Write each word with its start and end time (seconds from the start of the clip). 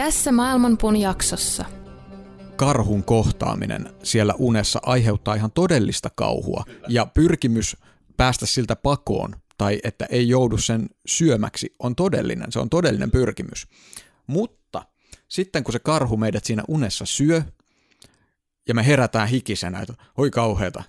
Tässä 0.00 0.32
Maailmanpuun 0.32 0.96
jaksossa. 0.96 1.64
Karhun 2.56 3.04
kohtaaminen 3.04 3.90
siellä 4.02 4.34
unessa 4.38 4.80
aiheuttaa 4.82 5.34
ihan 5.34 5.52
todellista 5.52 6.10
kauhua 6.14 6.64
ja 6.88 7.06
pyrkimys 7.06 7.76
päästä 8.16 8.46
siltä 8.46 8.76
pakoon 8.76 9.36
tai 9.58 9.80
että 9.84 10.06
ei 10.10 10.28
joudu 10.28 10.58
sen 10.58 10.88
syömäksi 11.06 11.74
on 11.78 11.96
todellinen, 11.96 12.52
se 12.52 12.58
on 12.58 12.70
todellinen 12.70 13.10
pyrkimys. 13.10 13.66
Mutta 14.26 14.82
sitten 15.28 15.64
kun 15.64 15.72
se 15.72 15.78
karhu 15.78 16.16
meidät 16.16 16.44
siinä 16.44 16.62
unessa 16.68 17.06
syö 17.06 17.42
ja 18.68 18.74
me 18.74 18.86
herätään 18.86 19.28
hikisenä, 19.28 19.80
että 19.80 19.94
oi 20.16 20.30
kauheeta. 20.30 20.82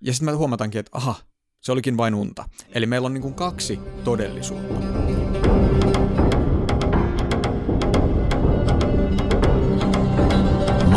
Ja 0.00 0.12
sitten 0.12 0.32
me 0.34 0.36
huomataankin, 0.36 0.78
että 0.78 0.98
aha, 0.98 1.14
se 1.60 1.72
olikin 1.72 1.96
vain 1.96 2.14
unta. 2.14 2.48
Eli 2.72 2.86
meillä 2.86 3.06
on 3.06 3.14
niin 3.14 3.22
kuin 3.22 3.34
kaksi 3.34 3.78
todellisuutta. 4.04 4.97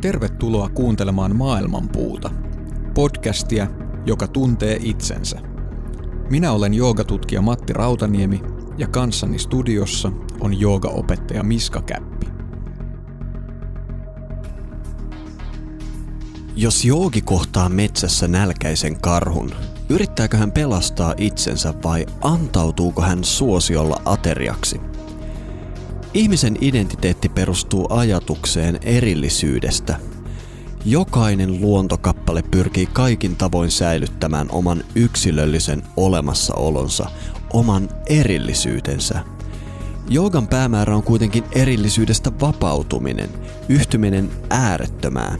Tervetuloa 0.00 0.68
kuuntelemaan 0.68 1.36
Maailmanpuuta, 1.36 2.30
podcastia, 2.94 3.66
joka 4.06 4.28
tuntee 4.28 4.78
itsensä. 4.82 5.40
Minä 6.30 6.52
olen 6.52 6.74
joogatutkija 6.74 7.42
Matti 7.42 7.72
Rautaniemi 7.72 8.42
ja 8.78 8.88
kanssani 8.88 9.38
studiossa 9.38 10.12
on 10.40 10.60
joogaopettaja 10.60 11.42
Miska 11.42 11.82
Käppi. 11.82 12.26
Jos 16.56 16.84
joogi 16.84 17.20
kohtaa 17.20 17.68
metsässä 17.68 18.28
nälkäisen 18.28 19.00
karhun, 19.00 19.50
yrittääkö 19.88 20.36
hän 20.36 20.52
pelastaa 20.52 21.14
itsensä 21.16 21.74
vai 21.84 22.06
antautuuko 22.20 23.02
hän 23.02 23.24
suosiolla 23.24 24.02
ateriaksi– 24.04 24.80
Ihmisen 26.14 26.58
identiteetti 26.60 27.28
perustuu 27.28 27.86
ajatukseen 27.90 28.78
erillisyydestä. 28.82 29.96
Jokainen 30.84 31.60
luontokappale 31.60 32.42
pyrkii 32.42 32.86
kaikin 32.86 33.36
tavoin 33.36 33.70
säilyttämään 33.70 34.48
oman 34.52 34.84
yksilöllisen 34.94 35.82
olemassaolonsa, 35.96 37.10
oman 37.52 37.88
erillisyytensä. 38.06 39.24
Joogan 40.08 40.48
päämäärä 40.48 40.96
on 40.96 41.02
kuitenkin 41.02 41.44
erillisyydestä 41.52 42.32
vapautuminen, 42.40 43.30
yhtyminen 43.68 44.30
äärettömään. 44.50 45.38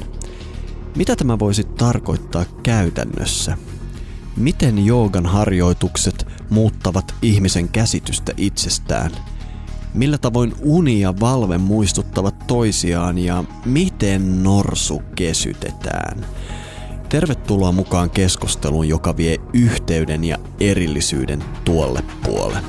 Mitä 0.97 1.17
tämä 1.17 1.39
voisi 1.39 1.65
tarkoittaa 1.65 2.45
käytännössä? 2.63 3.59
Miten 4.37 4.87
joogan 4.87 5.27
harjoitukset 5.27 6.27
muuttavat 6.51 7.15
ihmisen 7.23 7.69
käsitystä 7.69 8.33
itsestään– 8.37 9.11
Millä 9.95 10.19
tavoin 10.19 10.55
uni 10.63 11.01
ja 11.01 11.15
valve 11.21 11.59
muistuttavat 11.59 12.35
toisiaan 12.47 13.19
ja 13.19 13.45
miten 13.65 14.43
norsu 14.43 15.03
kesytetään? 15.17 16.27
Tervetuloa 17.09 17.73
mukaan 17.73 18.11
keskusteluun, 18.11 18.89
joka 18.89 19.17
vie 19.17 19.37
yhteyden 19.53 20.25
ja 20.25 20.39
erillisyyden 20.61 21.45
tuolle 21.65 22.03
puolen. 22.27 22.65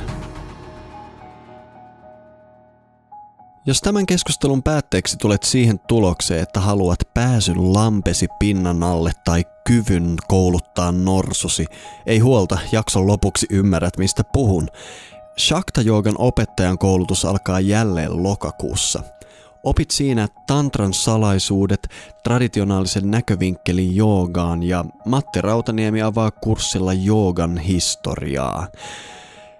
Jos 3.66 3.82
tämän 3.82 4.06
keskustelun 4.06 4.64
päätteeksi 4.64 5.18
tulet 5.18 5.44
siihen 5.44 5.80
tulokseen, 5.80 6.44
että 6.44 6.60
haluat 6.60 7.00
pääsyn 7.14 7.74
lampesi 7.74 8.28
pinnan 8.40 8.84
alle 8.84 9.12
tai 9.26 9.44
kyvyn 9.68 10.16
kouluttaa 10.28 10.92
norsusi, 10.92 11.66
ei 12.06 12.20
huolta, 12.20 12.58
jakson 12.72 13.08
lopuksi 13.08 13.46
ymmärrät 13.50 13.98
mistä 13.98 14.24
puhun. 14.34 14.68
Shakta 15.48 15.82
Joogan 15.82 16.16
opettajan 16.18 16.78
koulutus 16.78 17.26
alkaa 17.26 17.60
jälleen 17.60 18.24
lokakuussa. 18.24 19.04
Opit 19.64 19.92
siinä 19.92 20.28
tantran 20.48 20.94
salaisuudet, 20.94 21.88
traditionaalisen 22.24 23.12
näkövinkkelin 23.12 23.96
joogaan 23.96 24.64
ja 24.64 24.86
Matti 25.06 25.42
Rautaniemi 25.42 26.02
avaa 26.02 26.32
kurssilla 26.32 26.94
joogan 26.94 27.58
historiaa. 27.58 28.68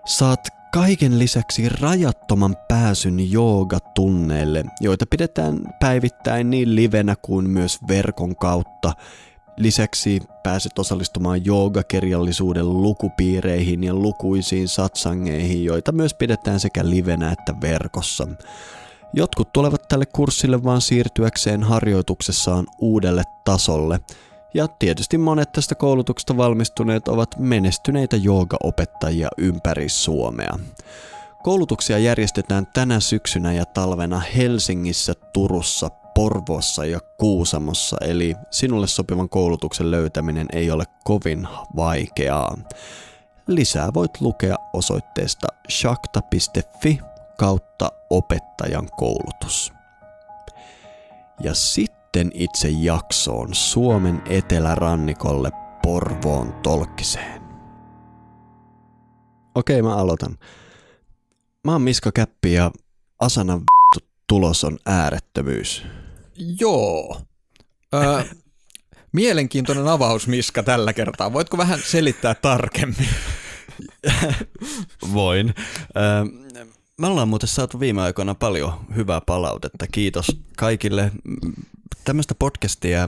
Saat 0.06 0.40
kaiken 0.74 1.20
lisäksi 1.20 1.70
rajattoman 1.70 2.56
pääsyn 2.68 3.32
joogatunneille, 3.32 4.64
joita 4.82 5.06
pidetään 5.06 5.60
päivittäin 5.80 6.50
niin 6.50 6.76
livenä 6.76 7.16
kuin 7.22 7.50
myös 7.50 7.80
verkon 7.88 8.36
kautta 8.36 8.94
Lisäksi 9.58 10.20
pääset 10.44 10.80
osallistumaan 10.80 11.46
joogakirjallisuuden 11.46 12.74
lukupiireihin 12.82 13.84
ja 13.84 13.94
lukuisiin 13.94 14.68
satsangeihin, 14.68 15.66
joita 15.66 15.92
myös 15.92 16.14
pidetään 16.14 16.60
sekä 16.60 16.90
livenä 16.90 17.32
että 17.32 17.54
verkossa. 17.62 18.28
Jotkut 19.14 19.54
tulevat 19.54 19.88
tälle 19.88 20.06
kurssille 20.06 20.64
vaan 20.64 20.82
siirtyäkseen 20.82 21.64
harjoituksessaan 21.64 22.68
uudelle 22.80 23.24
tasolle, 23.46 24.00
ja 24.54 24.68
tietysti 24.68 25.18
monet 25.18 25.52
tästä 25.52 25.76
koulutuksesta 25.76 26.38
valmistuneet 26.38 27.08
ovat 27.08 27.40
menestyneitä 27.40 28.16
joogaopettajia 28.16 29.28
ympäri 29.38 29.90
Suomea. 29.90 30.60
Koulutuksia 31.44 31.98
järjestetään 31.98 32.68
tänä 32.74 33.00
syksynä 33.00 33.54
ja 33.54 33.66
talvena 33.66 34.20
Helsingissä, 34.20 35.14
Turussa, 35.34 35.90
Porvoossa 36.22 36.86
ja 36.86 37.00
Kuusamossa, 37.18 37.98
eli 38.02 38.36
sinulle 38.52 38.88
sopivan 38.88 39.30
koulutuksen 39.30 39.92
löytäminen 39.92 40.48
ei 40.54 40.72
ole 40.72 40.84
kovin 41.04 41.48
vaikeaa. 41.76 42.58
Lisää 43.48 43.94
voit 43.94 44.22
lukea 44.22 44.56
osoitteesta 44.74 45.48
shakta.fi 45.70 47.00
kautta 47.38 47.92
opettajan 48.10 48.90
koulutus. 48.98 49.74
Ja 51.40 51.54
sitten 51.54 52.32
itse 52.34 52.70
jaksoon 52.70 53.54
Suomen 53.54 54.22
etelärannikolle 54.30 55.52
Porvoon 55.84 56.54
tolkkiseen. 56.64 57.42
Okei, 59.56 59.82
mä 59.82 59.96
aloitan. 59.96 60.38
Mä 61.64 61.72
oon 61.72 61.82
Miska 61.82 62.12
Käppi 62.12 62.54
ja 62.54 62.72
Asana 63.20 63.62
tulos 64.28 64.64
on 64.64 64.78
äärettömyys. 64.86 66.01
Joo. 66.60 67.22
Ö, 67.94 68.24
mielenkiintoinen 69.12 69.88
avaus, 69.88 70.28
Miska, 70.28 70.64
tällä 70.64 70.94
kertaa. 70.94 71.34
Voitko 71.34 71.58
vähän 71.58 71.80
selittää 71.86 72.36
tarkemmin? 72.36 73.10
Voin. 75.14 75.54
Ö, 75.98 76.02
me 76.98 77.08
ollaan 77.08 77.28
muuten 77.28 77.50
saatu 77.50 77.80
viime 77.80 78.02
aikoina 78.02 78.36
paljon 78.36 78.74
hyvää 78.96 79.22
palautetta. 79.22 79.86
Kiitos 79.92 80.28
kaikille. 80.58 81.12
Tämmöistä 82.04 82.36
podcastia 82.36 83.08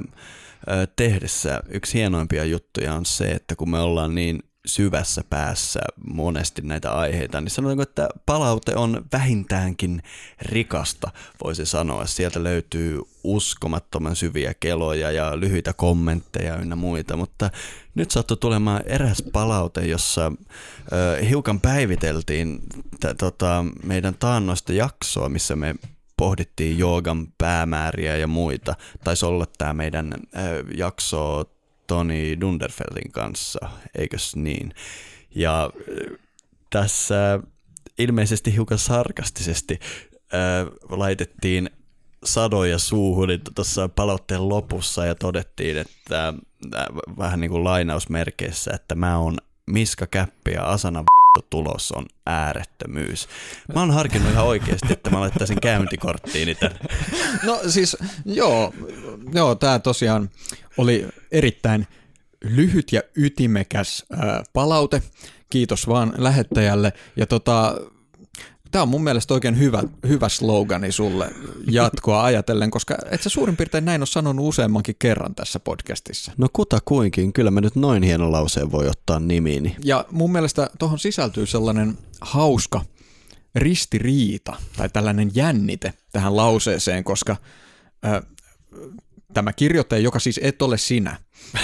tehdessä 0.96 1.60
yksi 1.70 1.94
hienoimpia 1.94 2.46
juttuja 2.46 2.94
on 2.94 3.06
se, 3.06 3.32
että 3.32 3.56
kun 3.56 3.70
me 3.70 3.80
ollaan 3.80 4.16
niin 4.16 4.44
syvässä 4.66 5.24
päässä 5.30 5.80
monesti 6.14 6.62
näitä 6.62 6.92
aiheita, 6.94 7.42
niin 7.42 7.52
sanotaanko, 7.52 7.84
että 7.84 8.10
palaute 8.26 8.76
on 8.76 9.06
vähintäänkin 9.14 10.04
rikasta, 10.42 11.12
voisi 11.44 11.66
sanoa. 11.66 12.06
Sieltä 12.06 12.44
löytyy 12.44 13.00
uskomattoman 13.24 14.16
syviä 14.16 14.54
keloja 14.60 15.12
ja 15.12 15.40
lyhyitä 15.40 15.74
kommentteja 15.74 16.58
ynnä 16.58 16.76
muita, 16.76 17.16
mutta 17.18 17.50
nyt 17.96 18.12
saattoi 18.12 18.38
tulemaan 18.38 18.82
eräs 18.86 19.24
palaute, 19.34 19.82
jossa 19.82 20.32
ö, 20.92 21.26
hiukan 21.26 21.62
päiviteltiin 21.62 22.60
t- 23.00 23.18
tota, 23.18 23.66
meidän 23.84 24.16
taannoista 24.20 24.74
jaksoa, 24.74 25.30
missä 25.30 25.56
me 25.56 25.76
pohdittiin 26.18 26.78
joogan 26.78 27.28
päämääriä 27.38 28.18
ja 28.18 28.28
muita. 28.28 28.76
Taisi 29.04 29.26
olla 29.26 29.46
tämä 29.58 29.74
meidän 29.74 30.14
ö, 30.14 30.64
jakso 30.78 31.54
Toni 31.88 32.38
Dunderfeldin 32.42 33.12
kanssa, 33.12 33.70
eikös 33.96 34.36
niin? 34.36 34.74
Ja 35.36 35.64
äh, 35.66 36.18
tässä 36.70 37.40
ilmeisesti 37.98 38.54
hiukan 38.54 38.78
sarkastisesti 38.78 39.80
ää, 40.34 40.66
laitettiin 40.90 41.70
sadoja 42.24 42.80
suuhun 42.80 43.28
niin 43.28 43.42
tuossa 43.56 43.90
palautteen 43.90 44.50
lopussa 44.50 45.06
ja 45.06 45.16
todettiin, 45.16 45.78
että 45.78 46.28
äh, 46.28 46.86
vähän 47.18 47.40
niin 47.40 47.52
kuin 47.52 47.64
lainausmerkeissä, 47.64 48.72
että 48.74 48.96
mä 48.96 49.18
oon 49.18 49.38
Miska 49.68 50.08
Käppi 50.08 50.52
ja 50.52 50.64
Asana 50.64 51.04
tulos 51.42 51.92
on 51.92 52.06
äärettömyys. 52.26 53.28
Mä 53.74 53.80
oon 53.80 53.92
harkinnut 53.92 54.32
ihan 54.32 54.46
oikeasti, 54.46 54.94
että 54.94 55.10
mä 55.10 55.20
laittaisin 55.20 55.62
käyntikorttiini 55.62 56.56
tänne. 56.56 56.80
No 57.44 57.60
siis 57.68 57.98
joo, 58.26 58.74
joo 59.34 59.56
tämä 59.56 59.80
tosiaan 59.80 60.30
oli 60.78 61.08
erittäin 61.32 61.88
lyhyt 62.44 62.92
ja 62.92 63.02
ytimekäs 63.18 64.06
ää, 64.12 64.44
palaute. 64.54 65.02
Kiitos 65.50 65.88
vaan 65.88 66.14
lähettäjälle. 66.18 66.94
Ja 67.16 67.26
tota, 67.26 67.76
Tämä 68.74 68.84
on 68.84 68.90
mun 68.90 69.04
mielestä 69.04 69.34
oikein 69.34 69.60
hyvä, 69.60 69.84
hyvä 70.08 70.30
slogani 70.30 70.92
sulle 70.92 71.30
jatkoa 71.72 72.24
ajatellen, 72.24 72.72
koska 72.72 72.98
et 73.12 73.22
sä 73.22 73.30
suurin 73.30 73.58
piirtein 73.58 73.86
näin 73.86 74.02
ole 74.02 74.08
sanonut 74.08 74.48
useammankin 74.48 74.96
kerran 75.00 75.36
tässä 75.36 75.60
podcastissa. 75.60 76.32
No 76.38 76.48
kuta 76.54 76.80
kuinkin, 76.86 77.34
kyllä 77.34 77.52
mä 77.52 77.62
nyt 77.62 77.76
noin 77.76 78.04
hieno 78.04 78.32
lauseen 78.32 78.72
voi 78.72 78.88
ottaa 78.88 79.20
nimiini. 79.20 79.76
Ja 79.84 80.06
mun 80.12 80.32
mielestä 80.32 80.70
tuohon 80.80 81.00
sisältyy 81.00 81.46
sellainen 81.46 81.98
hauska 82.22 82.82
ristiriita 83.56 84.56
tai 84.78 84.90
tällainen 84.90 85.32
jännite 85.34 85.94
tähän 86.12 86.36
lauseeseen, 86.36 87.04
koska 87.04 87.36
äh, 88.06 88.22
tämä 89.34 89.54
kirjoittaja, 89.54 90.02
joka 90.02 90.20
siis 90.20 90.40
et 90.44 90.62
ole 90.62 90.78
sinä, 90.78 91.18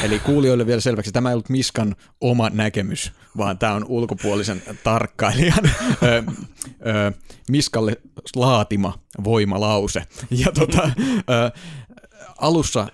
eli 0.04 0.20
kuulijoille 0.20 0.66
vielä 0.66 0.82
selväksi, 0.82 1.12
tämä 1.12 1.30
ei 1.30 1.34
ollut 1.34 1.50
Miskan 1.50 1.96
oma 2.22 2.50
näkemys, 2.50 3.12
vaan 3.38 3.58
tämä 3.58 3.74
on 3.74 3.86
ulkopuolisen 3.88 4.64
tarkkailijan 4.84 5.66
ö, 6.04 6.24
ö, 6.86 7.12
Miskalle 7.50 7.98
laatima 8.36 9.00
voimalause. 9.24 10.04
Ja 10.32 10.52
tota, 10.52 10.92
ö, 10.98 11.60
alussa 12.38 12.88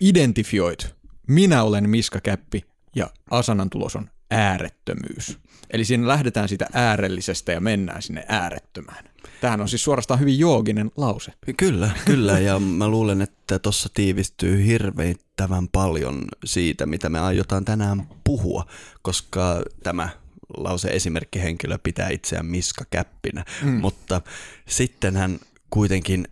identifioit, 0.00 0.94
minä 1.28 1.62
olen 1.62 1.90
Miska 1.90 2.20
Käppi 2.20 2.64
ja 2.96 3.10
Asanan 3.30 3.70
tulos 3.70 3.96
on 3.96 4.10
äärettömyys. 4.30 5.38
Eli 5.70 5.84
siinä 5.84 6.08
lähdetään 6.08 6.48
siitä 6.48 6.66
äärellisestä 6.72 7.52
ja 7.52 7.60
mennään 7.60 8.02
sinne 8.02 8.24
äärettömään. 8.28 9.09
Tämähän 9.40 9.60
on 9.60 9.68
siis 9.68 9.84
suorastaan 9.84 10.20
hyvin 10.20 10.38
jooginen 10.38 10.90
lause. 10.96 11.32
Kyllä, 11.56 11.90
kyllä. 12.04 12.38
Ja 12.38 12.58
mä 12.58 12.88
luulen, 12.88 13.22
että 13.22 13.58
tuossa 13.58 13.88
tiivistyy 13.94 14.66
hirveittävän 14.66 15.68
paljon 15.68 16.24
siitä, 16.44 16.86
mitä 16.86 17.08
me 17.08 17.20
aiotaan 17.20 17.64
tänään 17.64 18.08
puhua, 18.24 18.66
koska 19.02 19.62
tämä 19.82 20.08
lause 20.56 20.88
esimerkkihenkilö 20.88 21.78
pitää 21.82 22.08
itseään 22.08 22.46
Miska 22.46 22.84
Käppinä. 22.90 23.44
Mm. 23.62 23.70
Mutta 23.70 24.20
sitten 24.68 25.16
hän 25.16 25.38
kuitenkin 25.70 26.28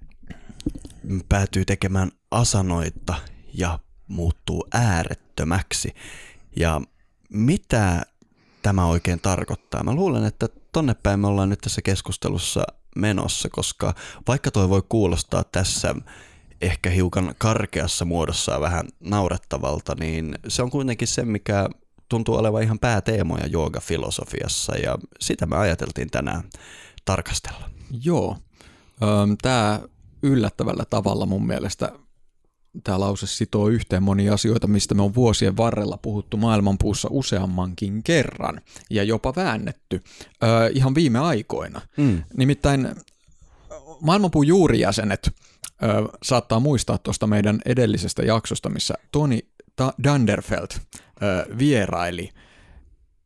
päätyy 1.29 1.65
tekemään 1.65 2.11
asanoita 2.31 3.15
ja 3.55 3.79
muuttuu 4.09 4.67
äärettömäksi. 4.73 5.95
Ja 6.57 6.81
mitä 7.29 8.03
tämä 8.63 8.87
oikein 8.87 9.21
tarkoittaa? 9.21 9.85
Mä 9.85 9.95
luulen, 9.95 10.25
että 10.25 10.49
tonne 10.73 10.95
päin 10.95 11.21
me 11.21 11.27
ollaan 11.27 11.49
nyt 11.49 11.59
tässä 11.61 11.83
keskustelussa 11.83 12.63
menossa, 12.97 13.49
koska 13.53 13.95
vaikka 14.29 14.51
toi 14.51 14.69
voi 14.69 14.83
kuulostaa 14.89 15.45
tässä 15.45 15.95
ehkä 16.61 16.91
hiukan 16.91 17.35
karkeassa 17.39 18.05
muodossa 18.05 18.61
vähän 18.61 18.89
naurettavalta, 19.01 19.95
niin 20.01 20.39
se 20.49 20.63
on 20.63 20.71
kuitenkin 20.71 21.09
se, 21.09 21.25
mikä 21.25 21.69
tuntuu 22.09 22.35
olevan 22.35 22.63
ihan 22.63 22.79
pääteemoja 22.79 23.47
joogafilosofiassa 23.47 24.77
ja 24.77 24.99
sitä 25.21 25.47
me 25.47 25.57
ajateltiin 25.57 26.11
tänään 26.11 26.43
tarkastella. 27.05 27.71
Joo, 28.05 28.37
tämä 29.43 29.81
yllättävällä 30.23 30.85
tavalla 30.91 31.27
mun 31.27 31.47
mielestä 31.47 31.93
tämä 32.85 33.01
lause 33.01 33.27
sitoo 33.27 33.69
yhteen 33.69 34.03
monia 34.03 34.35
asioita, 34.35 34.67
mistä 34.67 34.95
me 34.95 35.03
on 35.03 35.15
vuosien 35.15 35.57
varrella 35.57 35.99
puhuttu 36.03 36.37
maailmanpuussa 36.37 37.09
useammankin 37.11 38.03
kerran 38.03 38.61
ja 38.91 39.03
jopa 39.03 39.33
väännetty 39.37 40.03
ö, 40.43 40.47
ihan 40.75 40.95
viime 40.95 41.19
aikoina. 41.19 41.81
Mm. 41.97 42.23
Nimittäin 42.37 42.89
maailmanpuun 44.01 44.47
juurijäsenet 44.47 45.31
ö, 45.83 46.19
saattaa 46.23 46.61
muistaa 46.61 46.99
tuosta 46.99 47.27
meidän 47.27 47.61
edellisestä 47.65 48.23
jaksosta, 48.23 48.69
missä 48.69 48.95
Toni 49.13 49.49
Dunderfeld 50.05 50.69
ö, 51.23 51.57
vieraili, 51.59 52.31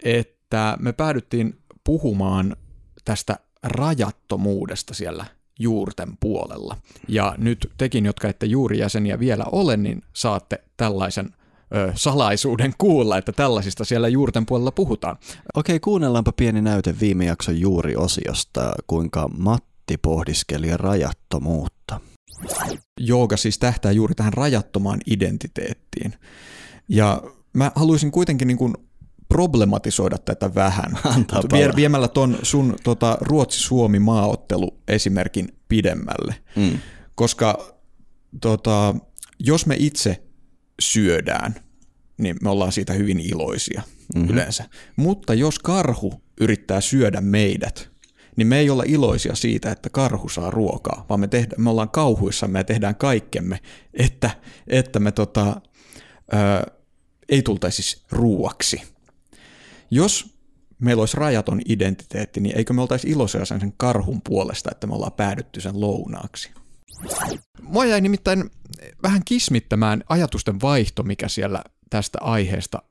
että 0.04 0.76
me 0.80 0.92
päädyttiin 0.92 1.58
puhumaan 1.84 2.56
tästä 3.04 3.38
rajattomuudesta 3.62 4.94
siellä 4.94 5.24
juurten 5.58 6.16
puolella. 6.20 6.76
Ja 7.08 7.34
nyt 7.38 7.70
tekin, 7.78 8.04
jotka 8.06 8.28
ette 8.28 8.46
juuri 8.46 8.78
jäseniä 8.78 9.18
vielä 9.18 9.44
ole, 9.52 9.76
niin 9.76 10.02
saatte 10.12 10.64
tällaisen 10.76 11.30
ö, 11.74 11.92
salaisuuden 11.94 12.72
kuulla, 12.78 13.18
että 13.18 13.32
tällaisista 13.32 13.84
siellä 13.84 14.08
juurten 14.08 14.46
puolella 14.46 14.72
puhutaan. 14.72 15.16
Okei, 15.54 15.80
kuunnellaanpa 15.80 16.32
pieni 16.32 16.62
näyte 16.62 16.94
viime 17.00 17.24
jakson 17.24 17.60
juuriosiosta, 17.60 18.74
kuinka 18.86 19.28
Matti 19.38 19.96
pohdiskeli 20.02 20.76
rajattomuutta. 20.76 22.00
Jooga 23.00 23.36
siis 23.36 23.58
tähtää 23.58 23.92
juuri 23.92 24.14
tähän 24.14 24.32
rajattomaan 24.32 25.00
identiteettiin. 25.06 26.14
Ja 26.88 27.22
mä 27.52 27.72
haluaisin 27.74 28.10
kuitenkin 28.10 28.48
niin 28.48 28.58
kuin 28.58 28.74
problematisoida 29.32 30.18
tätä 30.18 30.54
vähän. 30.54 30.98
Antaa 31.16 31.42
Vie, 31.52 31.70
viemällä 31.76 32.08
ton 32.08 32.38
sun 32.42 32.76
tota, 32.84 33.18
Ruotsi-Suomi 33.20 33.98
maaottelu 33.98 34.78
esimerkin 34.88 35.48
pidemmälle. 35.68 36.34
Mm. 36.56 36.78
Koska 37.14 37.74
tota, 38.40 38.94
jos 39.38 39.66
me 39.66 39.76
itse 39.78 40.22
syödään, 40.80 41.54
niin 42.18 42.36
me 42.42 42.50
ollaan 42.50 42.72
siitä 42.72 42.92
hyvin 42.92 43.20
iloisia 43.20 43.82
mm-hmm. 44.14 44.30
yleensä. 44.30 44.64
Mutta 44.96 45.34
jos 45.34 45.58
karhu 45.58 46.22
yrittää 46.40 46.80
syödä 46.80 47.20
meidät, 47.20 47.90
niin 48.36 48.46
me 48.46 48.58
ei 48.58 48.70
olla 48.70 48.84
iloisia 48.86 49.34
siitä, 49.34 49.70
että 49.70 49.90
karhu 49.90 50.28
saa 50.28 50.50
ruokaa, 50.50 51.06
vaan 51.08 51.20
me, 51.20 51.28
tehdä, 51.28 51.54
me 51.58 51.70
ollaan 51.70 51.90
kauhuissamme 51.90 52.58
ja 52.58 52.64
tehdään 52.64 52.96
kaikkemme, 52.96 53.60
että, 53.94 54.30
että 54.66 55.00
me 55.00 55.12
tota, 55.12 55.60
ää, 56.32 56.66
ei 57.28 57.42
tultaisi 57.42 58.02
ruuaksi. 58.10 58.91
Jos 59.94 60.36
meillä 60.78 61.00
olisi 61.00 61.16
rajaton 61.16 61.60
identiteetti, 61.68 62.40
niin 62.40 62.56
eikö 62.56 62.72
me 62.72 62.80
oltaisi 62.82 63.10
iloisia 63.10 63.44
sen, 63.44 63.60
sen 63.60 63.74
karhun 63.76 64.22
puolesta, 64.22 64.70
että 64.70 64.86
me 64.86 64.94
ollaan 64.94 65.12
päädytty 65.12 65.60
sen 65.60 65.80
lounaaksi? 65.80 66.50
Mua 67.62 67.84
jäi 67.84 68.00
nimittäin 68.00 68.50
vähän 69.02 69.22
kismittämään 69.24 70.04
ajatusten 70.08 70.60
vaihto, 70.60 71.02
mikä 71.02 71.28
siellä 71.28 71.64
tästä 71.90 72.18
aiheesta 72.20 72.82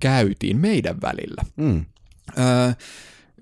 käytiin 0.00 0.56
meidän 0.56 1.00
välillä. 1.02 1.42
Mm. 1.56 1.84
Öö, 2.38 2.72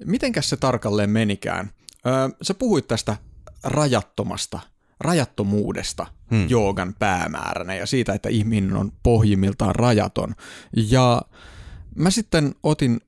mitenkäs 0.04 0.50
se 0.50 0.56
tarkalleen 0.56 1.10
menikään? 1.10 1.70
Öö, 2.06 2.28
sä 2.42 2.54
puhuit 2.54 2.88
tästä 2.88 3.16
rajattomasta, 3.64 4.60
rajattomuudesta 5.00 6.06
hmm. 6.30 6.48
joogan 6.48 6.94
päämääränä 6.98 7.74
ja 7.74 7.86
siitä, 7.86 8.14
että 8.14 8.28
ihminen 8.28 8.76
on 8.76 8.92
pohjimmiltaan 9.02 9.74
rajaton. 9.74 10.34
Ja 10.76 11.22
Mä 11.98 12.10
sitten 12.10 12.54
otin 12.62 13.00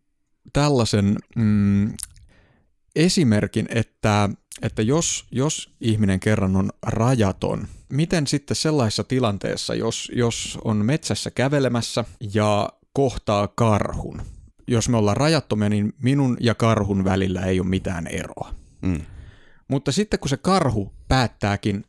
tällaisen 0.53 1.17
mm, 1.37 1.93
esimerkin, 2.97 3.67
että, 3.71 4.29
että 4.63 4.83
jos, 4.83 5.27
jos 5.31 5.75
ihminen 5.81 6.21
kerran 6.21 6.57
on 6.57 6.71
rajaton, 6.83 7.69
miten 7.89 8.27
sitten 8.27 8.57
sellaisessa 8.57 9.05
tilanteessa, 9.05 9.75
jos, 9.75 10.13
jos 10.15 10.59
on 10.65 10.77
metsässä 10.77 11.31
kävelemässä 11.31 12.05
ja 12.35 12.69
kohtaa 12.93 13.49
karhun, 13.49 14.23
jos 14.69 14.89
me 14.89 14.97
ollaan 14.97 15.17
rajattomia, 15.17 15.69
niin 15.69 15.93
minun 16.03 16.37
ja 16.41 16.55
karhun 16.55 17.05
välillä 17.05 17.41
ei 17.41 17.61
ole 17.61 17.69
mitään 17.69 18.07
eroa. 18.07 18.55
Mm. 18.83 19.01
Mutta 19.69 19.93
sitten 19.93 20.21
kun 20.21 20.29
se 20.29 20.37
karhu 20.37 20.93
päättääkin, 21.09 21.85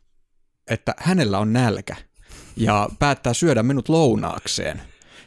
että 0.68 0.94
hänellä 0.98 1.38
on 1.38 1.52
nälkä 1.52 1.96
ja 2.56 2.88
päättää 2.98 3.34
syödä 3.34 3.62
minut 3.62 3.88
lounaakseen, 3.88 4.82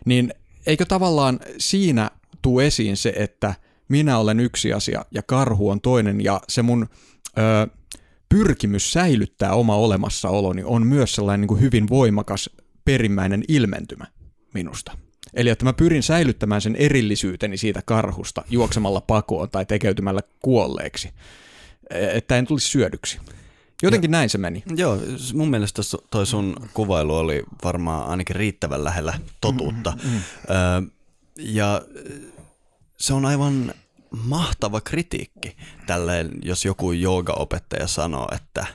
niin 0.06 0.34
eikö 0.68 0.86
tavallaan 0.86 1.40
siinä 1.58 2.12
tuu 2.42 2.60
esiin 2.60 2.98
se, 2.98 3.14
että 3.16 3.56
minä 3.88 4.18
olen 4.18 4.40
yksi 4.40 4.74
asia 4.74 5.06
ja 5.12 5.24
karhu 5.24 5.70
on 5.70 5.82
toinen 5.82 6.24
ja 6.24 6.42
se 6.50 6.62
mun 6.62 6.88
ö, 7.38 7.68
pyrkimys 8.30 8.94
säilyttää 8.94 9.54
oma 9.54 9.76
olemassaoloni 9.76 10.64
on 10.66 10.88
myös 10.88 11.16
sellainen 11.16 11.42
niin 11.42 11.48
kuin 11.48 11.62
hyvin 11.62 11.90
voimakas 11.90 12.50
perimmäinen 12.86 13.44
ilmentymä 13.48 14.06
minusta. 14.54 14.98
Eli 15.34 15.50
että 15.50 15.66
mä 15.66 15.74
pyrin 15.74 16.04
säilyttämään 16.04 16.62
sen 16.62 16.76
erillisyyteni 16.76 17.58
siitä 17.58 17.82
karhusta 17.86 18.44
juoksemalla 18.50 19.02
pakoon 19.02 19.50
tai 19.50 19.66
tekeytymällä 19.66 20.22
kuolleeksi, 20.42 21.10
e, 21.90 22.18
että 22.18 22.38
en 22.38 22.48
tulisi 22.48 22.68
syödyksi. 22.70 23.20
Jotenkin 23.84 24.10
ja, 24.10 24.12
näin 24.12 24.30
se 24.30 24.38
meni. 24.38 24.64
Joo, 24.76 25.00
mun 25.34 25.50
mielestä 25.50 25.82
toi 26.12 26.26
sun 26.26 26.56
kuvailu 26.74 27.16
oli 27.16 27.44
varmaan 27.64 28.10
ainakin 28.10 28.36
riittävän 28.36 28.84
lähellä 28.84 29.14
totuutta. 29.42 29.98
Mm, 30.04 30.10
mm, 30.10 30.16
mm. 30.16 30.92
Ja 31.40 31.82
se 32.98 33.14
on 33.14 33.26
aivan 33.26 33.74
mahtava 34.24 34.82
kritiikki 34.82 35.58
tälleen, 35.88 36.32
jos 36.42 36.66
joku 36.66 36.92
joogaopettaja 36.92 37.88
sanoo, 37.88 38.28
että, 38.36 38.66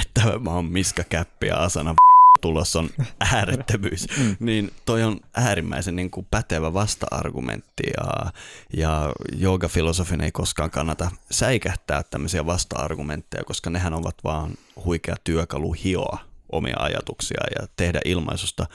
että 0.00 0.38
mä 0.38 0.50
oon 0.50 0.64
Miska 0.64 1.04
Käppi 1.04 1.46
ja 1.46 1.56
Asana 1.56 1.94
tulos 2.40 2.76
on 2.76 2.90
äärettömyys, 3.20 4.06
mm. 4.18 4.36
niin 4.40 4.70
toi 4.84 5.02
on 5.02 5.20
äärimmäisen 5.34 5.96
niin 5.96 6.10
kuin 6.10 6.26
pätevä 6.30 6.74
vasta-argumentti 6.74 7.82
ja, 7.96 8.32
ja 8.76 9.12
joogafilosofin 9.36 10.20
ei 10.20 10.32
koskaan 10.32 10.70
kannata 10.70 11.10
säikähtää 11.30 12.02
tämmöisiä 12.02 12.46
vasta-argumentteja, 12.46 13.44
koska 13.44 13.70
nehän 13.70 13.94
ovat 13.94 14.14
vaan 14.24 14.54
huikea 14.84 15.16
työkalu 15.24 15.72
hioa 15.72 16.18
omia 16.52 16.76
ajatuksia 16.78 17.40
ja 17.60 17.66
tehdä 17.76 18.00
ilmaisusta 18.04 18.66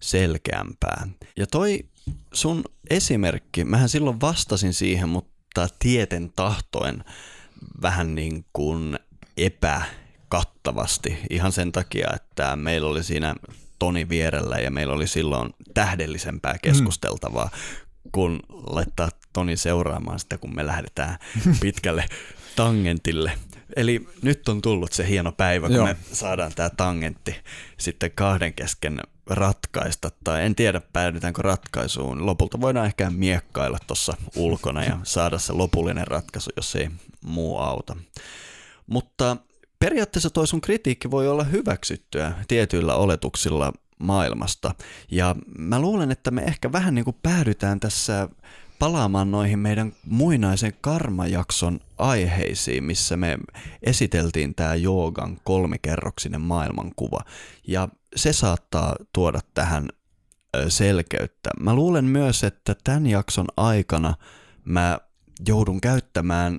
selkeämpää. 0.00 1.08
Ja 1.36 1.46
toi 1.46 1.84
sun 2.34 2.64
esimerkki, 2.90 3.64
mähän 3.64 3.88
silloin 3.88 4.20
vastasin 4.20 4.74
siihen, 4.74 5.08
mutta 5.08 5.68
tieten 5.78 6.32
tahtoen 6.36 7.04
vähän 7.82 8.14
niin 8.14 8.44
kuin 8.52 8.98
epä 9.36 9.82
kattavasti 10.28 11.18
ihan 11.30 11.52
sen 11.52 11.72
takia, 11.72 12.08
että 12.14 12.56
meillä 12.56 12.88
oli 12.88 13.04
siinä 13.04 13.34
Toni 13.78 14.08
vierellä 14.08 14.56
ja 14.56 14.70
meillä 14.70 14.92
oli 14.92 15.06
silloin 15.06 15.50
tähdellisempää 15.74 16.58
keskusteltavaa, 16.62 17.50
mm. 17.52 18.10
kun 18.12 18.40
laittaa 18.50 19.08
Toni 19.32 19.56
seuraamaan 19.56 20.18
sitä, 20.18 20.38
kun 20.38 20.54
me 20.54 20.66
lähdetään 20.66 21.18
pitkälle 21.60 22.04
tangentille. 22.56 23.32
Eli 23.76 24.08
nyt 24.22 24.48
on 24.48 24.62
tullut 24.62 24.92
se 24.92 25.08
hieno 25.08 25.32
päivä, 25.32 25.66
kun 25.66 25.76
Joo. 25.76 25.86
me 25.86 25.96
saadaan 26.12 26.52
tämä 26.54 26.70
tangentti 26.70 27.36
sitten 27.78 28.10
kahden 28.14 28.54
kesken 28.54 29.00
ratkaista, 29.26 30.10
tai 30.24 30.44
en 30.44 30.54
tiedä 30.54 30.80
päädytäänkö 30.92 31.42
ratkaisuun. 31.42 32.26
Lopulta 32.26 32.60
voidaan 32.60 32.86
ehkä 32.86 33.10
miekkailla 33.10 33.78
tuossa 33.86 34.16
ulkona 34.36 34.84
ja 34.84 34.98
saada 35.02 35.38
se 35.38 35.52
lopullinen 35.52 36.06
ratkaisu, 36.06 36.50
jos 36.56 36.76
ei 36.76 36.90
muu 37.24 37.58
auta. 37.58 37.96
Mutta 38.86 39.36
periaatteessa 39.78 40.30
toi 40.30 40.46
sun 40.46 40.60
kritiikki 40.60 41.10
voi 41.10 41.28
olla 41.28 41.44
hyväksyttyä 41.44 42.32
tietyillä 42.48 42.94
oletuksilla 42.94 43.72
maailmasta. 43.98 44.74
Ja 45.10 45.36
mä 45.58 45.80
luulen, 45.80 46.10
että 46.10 46.30
me 46.30 46.42
ehkä 46.42 46.72
vähän 46.72 46.94
niin 46.94 47.04
kuin 47.04 47.16
päädytään 47.22 47.80
tässä 47.80 48.28
palaamaan 48.80 49.30
noihin 49.30 49.58
meidän 49.58 49.92
muinaisen 50.06 50.72
karmajakson 50.80 51.80
aiheisiin, 51.98 52.84
missä 52.84 53.16
me 53.16 53.38
esiteltiin 53.82 54.54
tämä 54.54 54.74
joogan 54.74 55.38
kolmikerroksinen 55.44 56.40
maailmankuva. 56.40 57.18
Ja 57.68 57.88
se 58.16 58.32
saattaa 58.32 58.96
tuoda 59.12 59.40
tähän 59.54 59.88
selkeyttä. 60.68 61.50
Mä 61.60 61.74
luulen 61.74 62.04
myös, 62.04 62.44
että 62.44 62.76
tämän 62.84 63.06
jakson 63.06 63.46
aikana 63.56 64.14
mä 64.64 64.98
joudun 65.48 65.80
käyttämään 65.80 66.58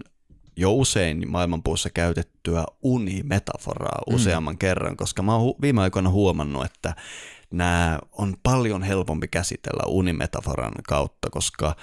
jo 0.56 0.74
usein 0.74 1.32
maailmanpuussa 1.32 1.90
käytettyä 1.90 2.64
unimetaforaa 2.84 4.02
mm. 4.08 4.16
useamman 4.16 4.58
kerran, 4.58 4.98
koska 4.98 5.22
mä 5.22 5.36
oon 5.36 5.54
viime 5.62 5.82
aikoina 5.82 6.10
huomannut, 6.10 6.66
että 6.66 6.96
nämä 7.52 8.00
on 8.12 8.36
paljon 8.44 8.84
helpompi 8.84 9.28
käsitellä 9.28 9.84
unimetaforan 9.88 10.74
kautta, 10.88 11.30
koska 11.30 11.76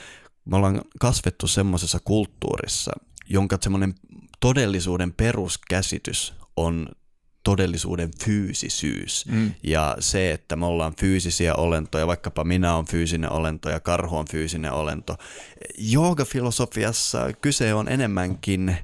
me 0.48 0.56
ollaan 0.56 0.82
kasvettu 1.00 1.46
semmoisessa 1.46 1.98
kulttuurissa, 2.04 2.92
jonka 3.28 3.58
semmoinen 3.60 3.94
todellisuuden 4.40 5.12
peruskäsitys 5.12 6.34
on 6.56 6.88
todellisuuden 7.44 8.10
fyysisyys. 8.24 9.26
Mm. 9.26 9.52
Ja 9.62 9.96
se, 10.00 10.32
että 10.32 10.56
me 10.56 10.66
ollaan 10.66 10.94
fyysisiä 11.00 11.54
olentoja, 11.54 12.06
vaikkapa 12.06 12.44
minä 12.44 12.74
olen 12.74 12.86
fyysinen 12.86 13.32
olento 13.32 13.70
ja 13.70 13.80
karhu 13.80 14.16
on 14.16 14.26
fyysinen 14.30 14.72
olento. 14.72 15.16
Joogafilosofiassa 15.78 17.32
kyse 17.40 17.74
on 17.74 17.88
enemmänkin 17.88 18.76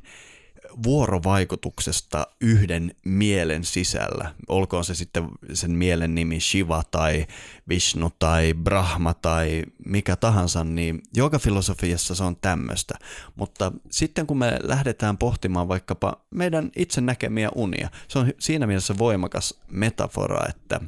vuorovaikutuksesta 0.83 2.27
yhden 2.41 2.95
mielen 3.05 3.65
sisällä. 3.65 4.35
Olkoon 4.49 4.85
se 4.85 4.95
sitten 4.95 5.29
sen 5.53 5.71
mielen 5.71 6.15
nimi 6.15 6.41
Shiva 6.41 6.83
tai 6.91 7.27
Vishnu 7.69 8.11
tai 8.19 8.55
Brahma 8.55 9.15
tai 9.15 9.63
mikä 9.87 10.17
tahansa, 10.17 10.65
niin 10.65 11.03
joogafilosofiassa 11.17 12.15
se 12.15 12.25
on 12.25 12.37
tämmöistä. 12.37 12.95
Mutta 13.37 13.73
sitten 13.91 14.27
kun 14.27 14.39
me 14.39 14.59
lähdetään 14.63 15.19
pohtimaan 15.19 15.69
vaikkapa 15.69 16.25
meidän 16.31 16.71
itse 16.77 17.01
näkemiä 17.01 17.49
unia, 17.55 17.91
se 18.09 18.19
on 18.19 18.33
siinä 18.39 18.67
mielessä 18.67 18.99
voimakas 18.99 19.61
metafora, 19.71 20.49
että, 20.49 20.81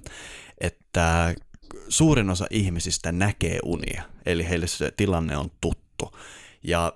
että 0.60 1.34
suurin 1.88 2.30
osa 2.30 2.46
ihmisistä 2.50 3.12
näkee 3.12 3.58
unia, 3.64 4.02
eli 4.26 4.48
heille 4.48 4.66
se 4.66 4.92
tilanne 4.96 5.36
on 5.36 5.50
tuttu. 5.60 6.16
Ja 6.62 6.92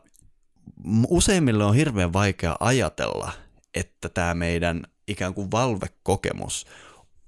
useimmille 1.08 1.64
on 1.64 1.74
hirveän 1.74 2.12
vaikea 2.12 2.56
ajatella, 2.60 3.32
että 3.74 4.08
tämä 4.08 4.34
meidän 4.34 4.82
ikään 5.08 5.34
kuin 5.34 5.50
valvekokemus 5.50 6.66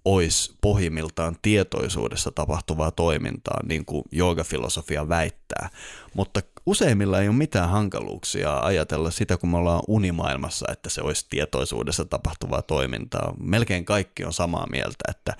olisi 0.04 0.54
pohjimmiltaan 0.61 1.37
tietoisuudessa 1.42 2.30
tapahtuvaa 2.30 2.90
toimintaa, 2.90 3.61
niin 3.64 3.84
kuin 3.84 4.02
joogafilosofia 4.12 5.08
väittää. 5.08 5.68
Mutta 6.14 6.40
useimmilla 6.66 7.20
ei 7.20 7.28
ole 7.28 7.37
mitään 7.37 7.68
hankaluuksia 7.68 8.58
ajatella 8.58 9.11
sitä, 9.11 9.37
kun 9.37 9.50
me 9.50 9.56
ollaan 9.56 9.82
unimaailmassa, 9.88 10.66
että 10.72 10.90
se 10.90 11.00
olisi 11.00 11.26
tietoisuudessa 11.30 12.04
tapahtuvaa 12.04 12.62
toimintaa. 12.62 13.34
Melkein 13.40 13.84
kaikki 13.84 14.25
on 14.25 14.32
samaa 14.32 14.66
mieltä, 14.70 15.04
että 15.08 15.37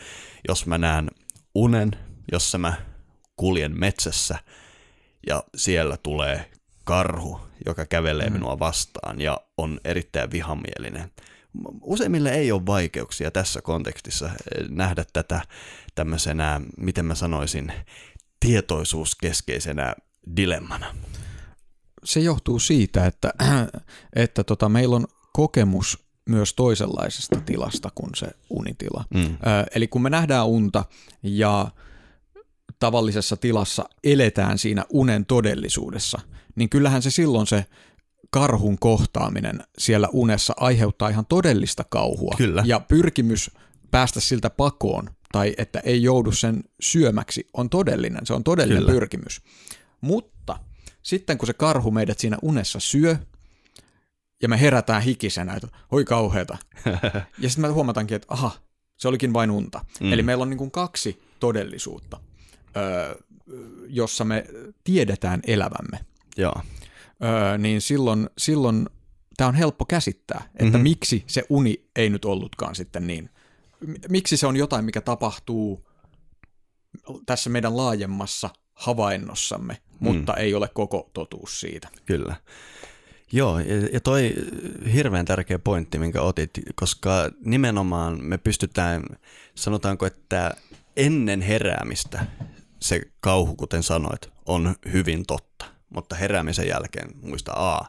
jos 0.49 0.67
mä 0.67 0.79
näen 0.79 1.11
unen, 1.55 1.91
jossa 2.33 2.59
mä 2.59 2.75
kuljen 3.37 3.81
metsässä 3.81 4.39
ja 5.27 5.45
siellä 5.57 5.97
tulee 5.97 6.51
karhu, 6.93 7.41
joka 7.67 7.87
kävelee 7.87 8.27
mm. 8.27 8.33
minua 8.33 8.59
vastaan 8.59 9.21
ja 9.21 9.41
on 9.57 9.81
erittäin 9.85 10.31
vihamielinen. 10.31 11.11
Useimmille 11.83 12.31
ei 12.31 12.53
ole 12.53 12.67
vaikeuksia 12.67 13.31
tässä 13.31 13.63
kontekstissa 13.63 14.27
eh, 14.27 14.69
nähdä 14.69 15.05
tätä 15.13 15.41
tämmöisenä, 15.95 16.61
miten 16.77 17.05
mä 17.05 17.15
sanoisin, 17.15 17.73
tietoisuuskeskeisenä 18.41 19.95
dilemmana. 20.37 20.97
Se 22.05 22.21
johtuu 22.21 22.59
siitä, 22.59 23.07
että, 23.07 23.33
että 24.25 24.45
tota, 24.45 24.69
meillä 24.69 24.97
on 24.97 25.07
kokemus 25.33 25.99
myös 26.29 26.55
toisenlaisesta 26.55 27.41
tilasta 27.41 27.89
kuin 27.95 28.11
se 28.15 28.27
unitila. 28.51 29.05
Mm. 29.15 29.25
Ö, 29.25 29.37
eli 29.75 29.89
kun 29.89 30.03
me 30.03 30.11
nähdään 30.11 30.47
unta 30.47 30.85
ja 31.23 31.71
tavallisessa 32.83 33.37
tilassa 33.37 33.85
eletään 34.05 34.59
siinä 34.59 34.85
unen 34.91 35.27
todellisuudessa, 35.27 36.21
niin 36.55 36.69
kyllähän 36.69 37.03
se 37.03 37.11
silloin 37.11 37.47
se 37.47 37.67
karhun 38.31 38.79
kohtaaminen 38.79 39.65
siellä 39.79 40.09
unessa 40.13 40.55
aiheuttaa 40.57 41.09
ihan 41.09 41.27
todellista 41.27 41.85
kauhua. 41.85 42.35
Kyllä. 42.37 42.63
Ja 42.67 42.81
pyrkimys 42.81 43.51
päästä 43.91 44.21
siltä 44.21 44.51
pakoon 44.51 45.11
tai 45.33 45.55
että 45.59 45.81
ei 45.85 46.03
joudu 46.03 46.33
sen 46.33 46.65
syömäksi 46.81 47.47
on 47.55 47.71
todellinen, 47.71 48.27
se 48.27 48.35
on 48.35 48.45
todellinen 48.45 48.83
Kyllä. 48.83 48.93
pyrkimys. 48.93 49.41
Mutta 50.01 50.59
sitten 51.03 51.39
kun 51.39 51.47
se 51.47 51.53
karhu 51.53 51.91
meidät 51.91 52.19
siinä 52.19 52.39
unessa 52.43 52.81
syö, 52.81 53.17
ja 54.43 54.49
me 54.49 54.61
herätään 54.61 55.03
hikisenä, 55.03 55.55
että 55.55 55.69
oi 55.91 56.05
kauheata. 56.05 56.59
ja 57.43 57.49
sitten 57.49 57.63
me 57.63 57.69
huomataankin, 57.69 58.15
että 58.15 58.35
aha, 58.35 58.51
se 58.97 59.09
olikin 59.09 59.33
vain 59.33 59.51
unta. 59.51 59.85
Mm. 60.01 60.13
Eli 60.13 60.23
meillä 60.23 60.43
on 60.43 60.51
niin 60.51 60.59
kuin 60.59 60.71
kaksi 60.71 61.23
todellisuutta, 61.41 62.21
öö, 62.77 63.15
jossa 63.89 64.25
me 64.25 64.45
tiedetään 64.85 65.41
elävämme. 65.47 65.99
Joo. 66.37 66.55
Öö, 67.25 67.59
niin 67.59 67.81
silloin, 67.81 68.31
silloin 68.39 68.89
tämä 69.37 69.49
on 69.49 69.55
helppo 69.55 69.85
käsittää, 69.85 70.43
että 70.53 70.65
mm-hmm. 70.65 70.83
miksi 70.83 71.25
se 71.27 71.43
uni 71.49 71.85
ei 71.97 72.11
nyt 72.11 72.25
ollutkaan 72.25 72.75
sitten 72.75 73.07
niin. 73.07 73.31
Miksi 74.09 74.37
se 74.37 74.47
on 74.47 74.57
jotain, 74.57 74.85
mikä 74.85 75.01
tapahtuu 75.01 75.89
tässä 77.27 77.51
meidän 77.51 77.77
laajemmassa 77.77 78.51
havainnossamme, 78.75 79.77
mm. 80.01 80.09
mutta 80.09 80.35
ei 80.35 80.55
ole 80.55 80.69
koko 80.69 81.11
totuus 81.13 81.61
siitä. 81.61 81.89
Kyllä. 82.07 82.37
Joo, 83.33 83.59
ja 83.93 84.01
toi 84.01 84.35
hirveän 84.93 85.25
tärkeä 85.25 85.59
pointti, 85.59 85.99
minkä 85.99 86.23
otit, 86.23 86.51
koska 86.75 87.31
nimenomaan 87.45 88.25
me 88.25 88.39
pystytään, 88.39 89.03
sanotaanko, 89.55 90.07
että 90.07 90.57
ennen 90.97 91.41
heräämistä 91.41 92.27
se 92.83 93.01
kauhu, 93.21 93.57
kuten 93.57 93.83
sanoit, 93.83 94.31
on 94.47 94.75
hyvin 94.93 95.27
totta 95.27 95.53
mutta 95.95 96.17
heräämisen 96.17 96.69
jälkeen 96.69 97.11
muista 97.23 97.53
A, 97.53 97.87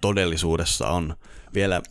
todellisuudessa 0.00 0.88
on 0.88 1.16
vielä 1.54 1.82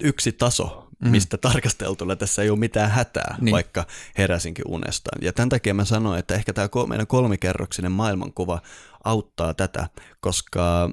yksi 0.00 0.32
taso, 0.32 0.88
mm. 1.04 1.10
mistä 1.10 1.36
mm. 1.36 1.40
tarkasteltuna 1.40 2.16
tässä 2.16 2.42
ei 2.42 2.50
ole 2.50 2.58
mitään 2.58 2.90
hätää, 2.90 3.36
niin. 3.40 3.52
vaikka 3.52 3.86
heräsinkin 4.18 4.64
unestaan. 4.68 5.18
Ja 5.22 5.32
tämän 5.32 5.48
takia 5.48 5.74
mä 5.74 5.84
sanoin, 5.84 6.18
että 6.18 6.34
ehkä 6.34 6.52
tämä 6.52 6.68
meidän 6.88 7.06
kolmikerroksinen 7.06 7.92
maailmankuva 7.92 8.62
auttaa 9.04 9.54
tätä, 9.54 9.88
koska 10.20 10.90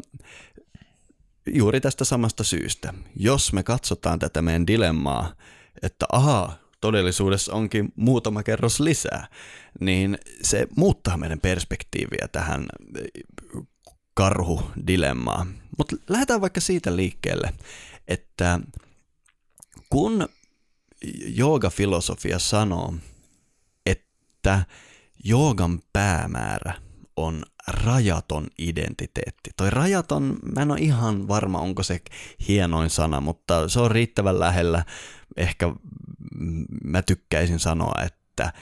juuri 1.45 1.81
tästä 1.81 2.05
samasta 2.05 2.43
syystä, 2.43 2.93
jos 3.15 3.53
me 3.53 3.63
katsotaan 3.63 4.19
tätä 4.19 4.41
meidän 4.41 4.67
dilemmaa, 4.67 5.33
että 5.81 6.05
ahaa, 6.12 6.57
todellisuudessa 6.81 7.53
onkin 7.53 7.93
muutama 7.95 8.43
kerros 8.43 8.79
lisää, 8.79 9.27
niin 9.79 10.17
se 10.41 10.67
muuttaa 10.77 11.17
meidän 11.17 11.39
perspektiiviä 11.39 12.27
tähän 12.31 12.67
karhudilemmaa. 14.13 15.45
Mutta 15.77 15.95
lähdetään 16.09 16.41
vaikka 16.41 16.62
siitä 16.62 16.95
liikkeelle, 16.95 17.53
että 18.07 18.59
kun 19.89 20.29
joogafilosofia 21.25 22.39
sanoo, 22.39 22.93
että 23.86 24.65
joogan 25.24 25.79
päämäärä 25.93 26.74
on 27.15 27.43
rajaton 27.67 28.48
identiteetti. 28.57 29.50
Toi 29.57 29.69
rajaton, 29.69 30.38
mä 30.55 30.62
en 30.62 30.71
ole 30.71 30.79
ihan 30.79 31.27
varma, 31.27 31.59
onko 31.59 31.83
se 31.83 32.01
hienoin 32.48 32.89
sana, 32.89 33.21
mutta 33.21 33.69
se 33.69 33.79
on 33.79 33.91
riittävän 33.91 34.39
lähellä. 34.39 34.86
Ehkä 35.38 35.74
mä 36.84 37.02
tykkäisin 37.02 37.60
sanoa, 37.60 37.94
että 38.06 38.54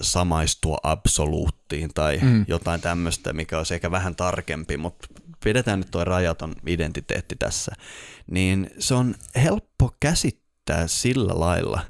samaistua 0.00 0.78
absoluuttiin 0.82 1.90
tai 1.94 2.18
mm. 2.22 2.44
jotain 2.48 2.80
tämmöistä, 2.80 3.32
mikä 3.32 3.58
olisi 3.58 3.74
ehkä 3.74 3.90
vähän 3.90 4.16
tarkempi, 4.16 4.76
mutta 4.76 5.08
pidetään 5.44 5.78
nyt 5.78 5.90
tuo 5.90 6.04
rajaton 6.04 6.54
identiteetti 6.66 7.36
tässä. 7.38 7.72
Niin 8.30 8.70
se 8.78 8.94
on 8.94 9.14
helppo 9.36 9.96
käsittää 10.00 10.86
sillä 10.86 11.32
lailla, 11.40 11.80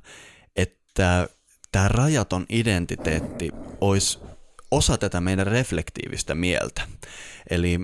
että 0.57 1.29
tämä 1.73 1.89
rajaton 1.89 2.47
identiteetti 2.49 3.51
olisi 3.81 4.19
osa 4.71 4.99
tätä 4.99 5.21
meidän 5.21 5.47
reflektiivistä 5.47 6.35
mieltä. 6.35 6.83
Eli 7.51 7.81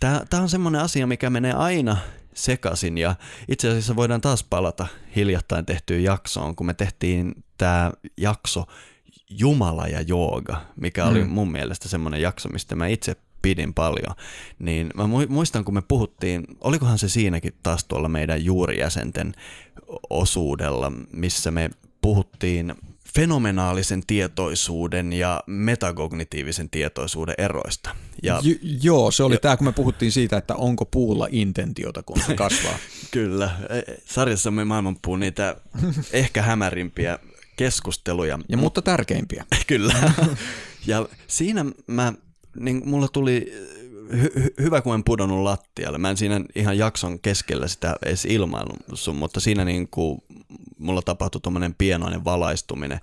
tämä 0.00 0.42
on 0.42 0.48
semmoinen 0.48 0.80
asia, 0.80 1.06
mikä 1.06 1.30
menee 1.30 1.52
aina 1.52 1.96
sekaisin 2.34 2.98
ja 2.98 3.14
itse 3.48 3.68
asiassa 3.68 3.96
voidaan 3.96 4.20
taas 4.20 4.44
palata 4.44 4.86
hiljattain 5.16 5.66
tehtyyn 5.66 6.04
jaksoon, 6.04 6.56
kun 6.56 6.66
me 6.66 6.74
tehtiin 6.74 7.44
tämä 7.58 7.92
jakso 8.16 8.64
Jumala 9.30 9.88
ja 9.88 10.00
jooga, 10.00 10.60
mikä 10.76 11.04
oli 11.04 11.24
mm. 11.24 11.30
mun 11.30 11.52
mielestä 11.52 11.88
semmoinen 11.88 12.20
jakso, 12.20 12.48
mistä 12.48 12.74
mä 12.74 12.86
itse 12.86 13.16
pidin 13.42 13.74
paljon, 13.74 14.16
niin 14.58 14.90
mä 14.94 15.06
muistan, 15.28 15.64
kun 15.64 15.74
me 15.74 15.82
puhuttiin, 15.82 16.44
olikohan 16.60 16.98
se 16.98 17.08
siinäkin 17.08 17.52
taas 17.62 17.84
tuolla 17.84 18.08
meidän 18.08 18.44
juurijäsenten 18.44 19.34
osuudella, 20.10 20.92
missä 21.12 21.50
me 21.50 21.70
puhuttiin 22.00 22.74
fenomenaalisen 23.14 24.02
tietoisuuden 24.06 25.12
ja 25.12 25.42
metakognitiivisen 25.46 26.70
tietoisuuden 26.70 27.34
eroista. 27.38 27.90
Ja, 28.22 28.40
J- 28.42 28.52
joo, 28.82 29.10
se 29.10 29.22
oli 29.22 29.36
tämä, 29.38 29.56
kun 29.56 29.66
me 29.66 29.72
puhuttiin 29.72 30.12
siitä, 30.12 30.36
että 30.36 30.54
onko 30.54 30.84
puulla 30.84 31.28
intentiota, 31.30 32.02
kun 32.02 32.20
se 32.26 32.34
kasvaa. 32.34 32.78
Kyllä. 33.10 33.50
E, 33.68 33.92
sarjassamme 34.04 34.64
maailmanpuu 34.64 35.16
niitä 35.16 35.56
ehkä 36.12 36.42
hämärimpiä 36.42 37.18
keskusteluja. 37.56 38.38
Ja 38.48 38.56
mutta 38.56 38.82
tärkeimpiä. 38.82 39.44
Kyllä. 39.66 39.94
ja 40.86 41.08
siinä 41.26 41.64
mä, 41.86 42.12
niin 42.60 42.82
mulla 42.84 43.08
tuli 43.08 43.52
hy- 44.12 44.54
hyvä, 44.60 44.80
kun 44.80 44.94
en 44.94 45.04
pudonnut 45.04 45.42
lattialle. 45.42 45.98
Mä 45.98 46.10
en 46.10 46.16
siinä 46.16 46.40
ihan 46.54 46.78
jakson 46.78 47.20
keskellä 47.20 47.68
sitä 47.68 47.96
edes 48.06 48.24
ilmailun, 48.24 48.78
mutta 49.14 49.40
siinä 49.40 49.64
niin 49.64 49.88
kuin 49.88 50.18
mulla 50.78 51.02
tapahtui 51.02 51.40
tuommoinen 51.40 51.74
pienoinen 51.74 52.24
valaistuminen. 52.24 53.00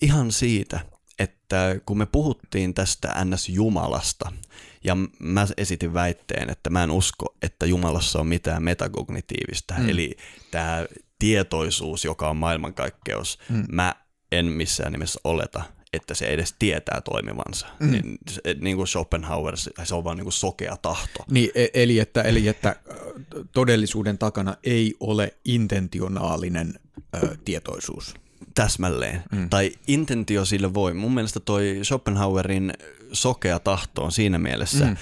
Ihan 0.00 0.32
siitä, 0.32 0.80
että 1.18 1.80
kun 1.86 1.98
me 1.98 2.06
puhuttiin 2.06 2.74
tästä 2.74 3.08
NS-Jumalasta, 3.08 4.32
ja 4.84 4.96
mä 5.18 5.46
esitin 5.56 5.94
väitteen, 5.94 6.50
että 6.50 6.70
mä 6.70 6.82
en 6.82 6.90
usko, 6.90 7.34
että 7.42 7.66
Jumalassa 7.66 8.20
on 8.20 8.26
mitään 8.26 8.62
metakognitiivista, 8.62 9.74
mm. 9.78 9.88
eli 9.88 10.16
tämä 10.50 10.86
tietoisuus, 11.18 12.04
joka 12.04 12.30
on 12.30 12.36
maailmankaikkeus, 12.36 13.38
mm. 13.48 13.64
mä 13.72 13.94
en 14.32 14.46
missään 14.46 14.92
nimessä 14.92 15.20
oleta, 15.24 15.62
että 15.94 16.14
se 16.14 16.26
edes 16.26 16.54
tietää 16.58 17.00
toimivansa. 17.00 17.66
Mm. 17.80 17.90
Niin, 17.90 18.18
niin 18.60 18.76
kuin 18.76 18.88
Schopenhauer, 18.88 19.56
se 19.56 19.94
on 19.94 20.04
vaan 20.04 20.16
niin 20.16 20.24
kuin 20.24 20.32
sokea 20.32 20.76
tahto. 20.76 21.24
Niin, 21.30 21.50
e- 21.54 21.68
eli 21.74 21.98
että, 21.98 22.22
eli 22.22 22.48
että 22.48 22.76
todellisuuden 23.52 24.18
takana 24.18 24.56
ei 24.64 24.94
ole 25.00 25.34
intentionaalinen 25.44 26.74
ö, 27.16 27.36
tietoisuus. 27.44 28.14
Täsmälleen. 28.54 29.22
Mm. 29.32 29.48
Tai 29.50 29.72
intentio 29.86 30.44
sille 30.44 30.74
voi. 30.74 30.94
Mun 30.94 31.14
mielestä 31.14 31.40
toi 31.40 31.80
Schopenhauerin 31.82 32.72
sokea 33.12 33.58
tahto 33.58 34.04
on 34.04 34.12
siinä 34.12 34.38
mielessä 34.38 34.84
mm. 34.84 34.96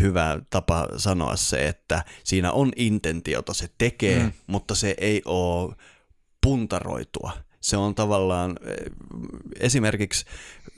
hyvä 0.00 0.40
tapa 0.50 0.88
sanoa 0.96 1.36
se, 1.36 1.68
että 1.68 2.04
siinä 2.24 2.52
on 2.52 2.72
intentiota, 2.76 3.54
se 3.54 3.70
tekee, 3.78 4.22
mm. 4.22 4.32
mutta 4.46 4.74
se 4.74 4.94
ei 4.98 5.22
ole 5.24 5.74
puntaroitua 6.40 7.32
se 7.66 7.76
on 7.76 7.94
tavallaan, 7.94 8.56
eh, 8.66 8.76
esimerkiksi 9.60 10.24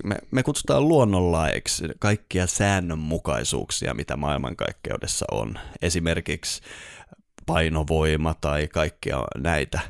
me, 0.04 0.16
me 0.30 0.42
kutsutaan 0.42 0.88
luonnonlaeiksi 0.88 1.84
kaikkia 1.98 2.46
säännönmukaisuuksia, 2.46 3.94
mitä 3.94 4.16
maailmankaikkeudessa 4.16 5.26
on. 5.30 5.58
Esimerkiksi 5.82 6.62
painovoima 7.46 8.34
tai 8.40 8.68
kaikkia 8.68 9.18
näitä. 9.36 9.80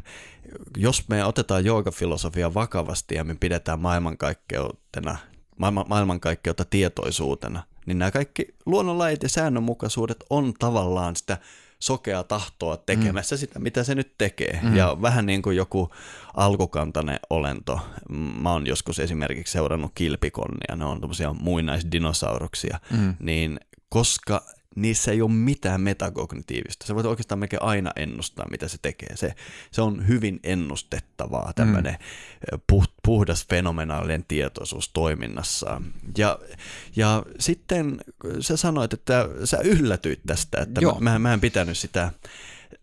Jos 0.76 1.08
me 1.08 1.24
otetaan 1.24 1.64
joogafilosofia 1.64 2.54
vakavasti 2.54 3.14
ja 3.14 3.24
me 3.24 3.34
pidetään 3.34 3.80
maailmankaikkeutena, 3.80 5.16
maailman, 5.58 5.84
maailmankaikkeutta 5.88 6.64
tietoisuutena, 6.64 7.62
niin 7.86 7.98
nämä 7.98 8.10
kaikki 8.10 8.54
luonnonlait 8.66 9.22
ja 9.22 9.28
säännönmukaisuudet 9.28 10.24
on 10.30 10.54
tavallaan 10.58 11.16
sitä 11.16 11.38
sokea 11.78 12.22
tahtoa 12.24 12.76
tekemässä 12.76 13.36
mm. 13.36 13.38
sitä, 13.38 13.58
mitä 13.58 13.84
se 13.84 13.94
nyt 13.94 14.14
tekee. 14.18 14.60
Mm. 14.62 14.76
Ja 14.76 14.96
vähän 15.02 15.26
niin 15.26 15.42
kuin 15.42 15.56
joku 15.56 15.90
alkukantainen 16.34 17.18
olento. 17.30 17.80
Mä 18.40 18.52
oon 18.52 18.66
joskus 18.66 18.98
esimerkiksi 18.98 19.52
seurannut 19.52 19.92
kilpikonnia, 19.94 20.76
ne 20.76 20.84
on 20.84 21.00
tämmöisiä 21.00 21.32
muinaisdinosauruksia, 21.32 22.80
mm. 22.90 23.14
niin 23.20 23.60
koska 23.88 24.42
niissä 24.82 25.12
ei 25.12 25.22
ole 25.22 25.30
mitään 25.30 25.80
metakognitiivista. 25.80 26.86
Se 26.86 26.94
voit 26.94 27.06
oikeastaan 27.06 27.38
melkein 27.38 27.62
aina 27.62 27.90
ennustaa, 27.96 28.46
mitä 28.50 28.68
se 28.68 28.78
tekee. 28.82 29.16
Se, 29.16 29.34
se 29.70 29.82
on 29.82 30.08
hyvin 30.08 30.40
ennustettavaa, 30.42 31.52
tämmöinen 31.54 31.96
mm. 32.52 32.60
puh, 32.66 32.88
puhdas 33.02 33.46
fenomenaalinen 33.46 34.24
tietoisuus 34.28 34.88
toiminnassa. 34.88 35.82
Ja, 36.18 36.38
ja 36.96 37.22
sitten 37.38 38.00
sä 38.40 38.56
sanoit, 38.56 38.92
että 38.92 39.28
sä 39.44 39.58
yllätyit 39.64 40.20
tästä, 40.26 40.58
että 40.60 40.80
mä, 40.80 40.94
mä, 41.00 41.18
mä 41.18 41.32
en 41.34 41.40
pitänyt 41.40 41.78
sitä 41.78 42.12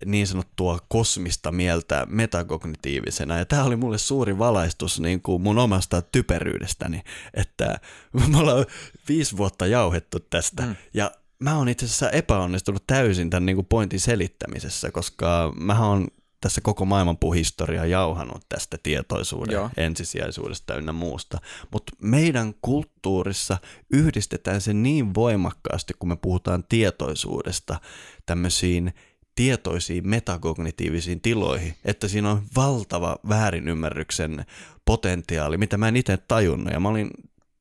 niin 0.06 0.28
sanottua 0.28 0.80
kosmista 0.88 1.52
mieltä 1.52 2.08
metakognitiivisena. 2.10 3.38
Ja 3.38 3.46
tämä 3.46 3.64
oli 3.64 3.76
mulle 3.76 3.98
suuri 3.98 4.38
valaistus 4.38 5.00
niin 5.00 5.22
kuin 5.22 5.42
mun 5.42 5.58
omasta 5.58 6.02
typeryydestäni, 6.02 7.04
että 7.34 7.80
me 8.32 8.38
ollaan 8.38 8.66
viisi 9.08 9.38
vuotta 9.38 9.68
jauhettu 9.68 10.20
tästä. 10.20 10.64
Mm. 10.64 10.76
Ja 10.94 11.12
mä 11.40 11.58
oon 11.58 11.70
itse 11.70 11.86
asiassa 11.86 12.10
epäonnistunut 12.10 12.84
täysin 12.88 13.30
tämän 13.30 13.46
niin 13.46 13.56
kuin 13.56 13.66
pointin 13.66 14.00
selittämisessä, 14.00 14.92
koska 14.92 15.54
mä 15.60 15.88
oon 15.88 16.08
tässä 16.42 16.62
koko 16.62 16.86
maailmanpuhistoria 16.86 17.86
jauhanut 17.86 18.46
tästä 18.50 18.78
tietoisuuden 18.84 19.54
Joo. 19.54 19.70
ensisijaisuudesta 19.78 20.76
ynnä 20.76 20.92
muusta. 20.92 21.38
Mutta 21.72 21.94
meidän 22.02 22.54
kulttuurissa 22.62 23.58
yhdistetään 23.90 24.62
se 24.62 24.74
niin 24.74 25.16
voimakkaasti, 25.16 25.94
kun 26.00 26.10
me 26.10 26.16
puhutaan 26.16 26.64
tietoisuudesta 26.70 27.80
tämmöisiin 28.26 28.94
tietoisiin 29.36 30.08
metakognitiivisiin 30.08 31.22
tiloihin, 31.22 31.76
että 31.86 32.08
siinä 32.08 32.32
on 32.32 32.44
valtava 32.56 33.18
väärinymmärryksen 33.30 34.46
potentiaali, 34.86 35.58
mitä 35.58 35.78
mä 35.78 35.88
en 35.88 35.96
itse 35.96 36.18
tajunnut. 36.18 36.74
Ja 36.74 36.80
mä 36.80 36.90
olin 36.90 37.10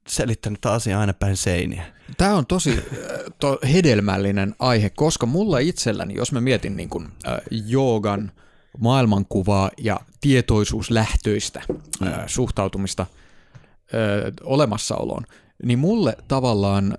selittänyt 0.08 0.60
tämä 0.60 0.74
asia 0.74 1.00
aina 1.00 1.12
päin 1.12 1.36
seiniä. 1.36 1.86
Tämä 2.16 2.34
on 2.34 2.46
tosi 2.46 2.80
to, 3.38 3.58
hedelmällinen 3.72 4.54
aihe, 4.58 4.90
koska 4.90 5.26
mulla 5.26 5.58
itselläni, 5.58 6.14
jos 6.14 6.32
mä 6.32 6.40
mietin 6.40 6.76
niin 6.76 6.88
kuin, 6.88 7.08
äh, 7.28 7.40
joogan 7.50 8.32
maailmankuvaa 8.78 9.70
ja 9.78 10.00
tietoisuuslähtöistä 10.20 11.62
äh, 12.02 12.12
suhtautumista 12.26 13.02
äh, 13.02 14.32
olemassaoloon, 14.42 15.26
niin 15.62 15.78
mulle 15.78 16.16
tavallaan 16.28 16.98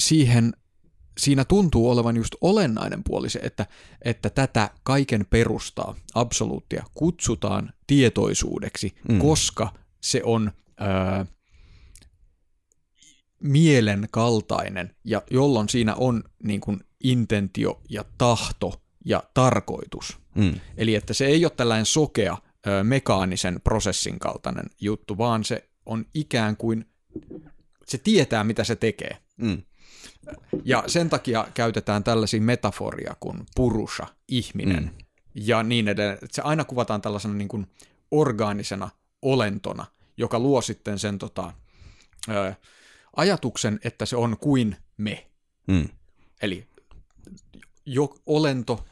siihen 0.00 0.52
siinä 1.18 1.44
tuntuu 1.44 1.90
olevan 1.90 2.16
just 2.16 2.34
olennainen 2.40 3.04
puoli 3.04 3.30
se, 3.30 3.38
että, 3.42 3.66
että 4.04 4.30
tätä 4.30 4.70
kaiken 4.82 5.26
perustaa, 5.30 5.94
absoluuttia, 6.14 6.84
kutsutaan 6.94 7.72
tietoisuudeksi, 7.86 8.94
mm. 9.08 9.18
koska 9.18 9.72
se 10.00 10.20
on 10.24 10.52
ää, 10.78 11.26
mielen 13.42 14.08
kaltainen, 14.10 14.94
ja 15.04 15.22
jolloin 15.30 15.68
siinä 15.68 15.94
on 15.94 16.24
niin 16.42 16.60
kuin 16.60 16.80
intentio 17.04 17.80
ja 17.88 18.04
tahto 18.18 18.82
ja 19.04 19.22
tarkoitus. 19.34 20.18
Mm. 20.34 20.54
Eli 20.76 20.94
että 20.94 21.14
se 21.14 21.26
ei 21.26 21.44
ole 21.44 21.52
tällainen 21.56 21.86
sokea 21.86 22.36
mekaanisen 22.82 23.60
prosessin 23.64 24.18
kaltainen 24.18 24.66
juttu, 24.80 25.18
vaan 25.18 25.44
se 25.44 25.68
on 25.86 26.06
ikään 26.14 26.56
kuin, 26.56 26.86
se 27.86 27.98
tietää 27.98 28.44
mitä 28.44 28.64
se 28.64 28.76
tekee. 28.76 29.16
Mm. 29.36 29.62
Ja 30.64 30.84
sen 30.86 31.10
takia 31.10 31.48
käytetään 31.54 32.04
tällaisia 32.04 32.40
metaforia 32.40 33.16
kuin 33.20 33.46
purusha, 33.54 34.06
ihminen, 34.28 34.82
mm. 34.82 34.90
ja 35.34 35.62
niin 35.62 35.88
edelleen. 35.88 36.18
Se 36.30 36.42
aina 36.42 36.64
kuvataan 36.64 37.02
tällaisena 37.02 37.34
niin 37.34 37.48
kuin 37.48 37.66
orgaanisena 38.10 38.90
olentona, 39.22 39.86
joka 40.16 40.38
luo 40.38 40.62
sitten 40.62 40.98
sen 40.98 41.18
tota, 41.18 41.52
ö, 42.28 42.54
ajatuksen, 43.16 43.80
että 43.84 44.06
se 44.06 44.16
on 44.16 44.36
kuin 44.40 44.76
me. 44.96 45.26
Mm. 45.66 45.88
Eli 46.42 46.66
jo, 47.86 48.14
olento, 48.26 48.84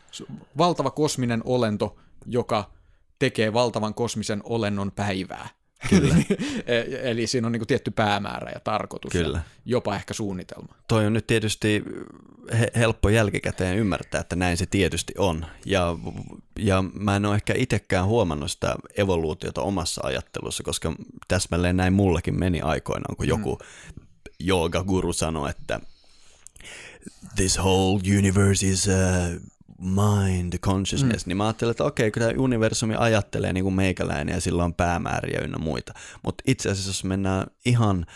valtava 0.59 0.91
kosminen 0.91 1.43
olento, 1.45 1.97
joka 2.27 2.71
tekee 3.19 3.53
valtavan 3.53 3.95
kosmisen 3.95 4.41
olennon 4.45 4.93
päivää. 4.93 5.49
Kyllä. 5.89 6.15
E- 6.67 7.11
Eli 7.11 7.27
siinä 7.27 7.47
on 7.47 7.53
niin 7.53 7.61
kuin 7.61 7.67
tietty 7.67 7.91
päämäärä 7.91 8.51
ja 8.55 8.61
tarkoitus 8.61 9.13
Kyllä. 9.13 9.39
ja 9.39 9.43
jopa 9.65 9.97
ehkä 9.97 10.15
suunnitelma. 10.15 10.75
Toi 10.89 11.07
on 11.07 11.13
nyt 11.13 11.27
tietysti 11.27 11.85
he- 12.59 12.71
helppo 12.77 13.09
jälkikäteen 13.09 13.79
ymmärtää, 13.79 14.21
että 14.21 14.37
näin 14.37 14.57
se 14.57 14.67
tietysti 14.67 15.13
on. 15.19 15.47
Ja, 15.67 15.97
ja 16.59 16.85
mä 16.93 17.17
en 17.17 17.27
ole 17.27 17.35
ehkä 17.35 17.55
itsekään 17.57 18.07
huomannut 18.07 18.51
sitä 18.51 18.77
evoluutiota 18.97 19.63
omassa 19.63 20.01
ajattelussa, 20.05 20.63
koska 20.63 20.93
täsmälleen 21.29 21.77
näin 21.77 21.93
mullekin 21.93 22.39
meni 22.39 22.61
aikoinaan, 22.61 23.17
kun 23.17 23.29
joku 23.29 23.59
joogaguru 24.41 25.13
sanoi, 25.13 25.51
että 25.51 25.81
this 27.37 27.59
whole 27.59 28.01
universe 28.19 28.67
is 28.67 28.87
uh, 28.87 29.51
mind 29.81 30.59
consciousness, 30.59 31.27
mm. 31.27 31.29
niin 31.29 31.37
mä 31.37 31.45
ajattelin, 31.45 31.71
että 31.71 31.85
okei, 31.85 32.11
kyllä 32.11 32.33
universumi 32.37 32.95
ajattelee 32.99 33.53
niin 33.53 33.65
kuin 33.65 33.75
meikäläinen 33.75 34.35
ja 34.35 34.41
sillä 34.41 34.65
on 34.65 34.75
päämääriä 34.75 35.41
ynnä 35.41 35.59
muita. 35.59 35.95
Mutta 36.25 36.45
itse 36.47 36.71
asiassa, 36.71 36.91
jos 36.91 37.05
mennään 37.05 37.47
ihan 37.65 38.07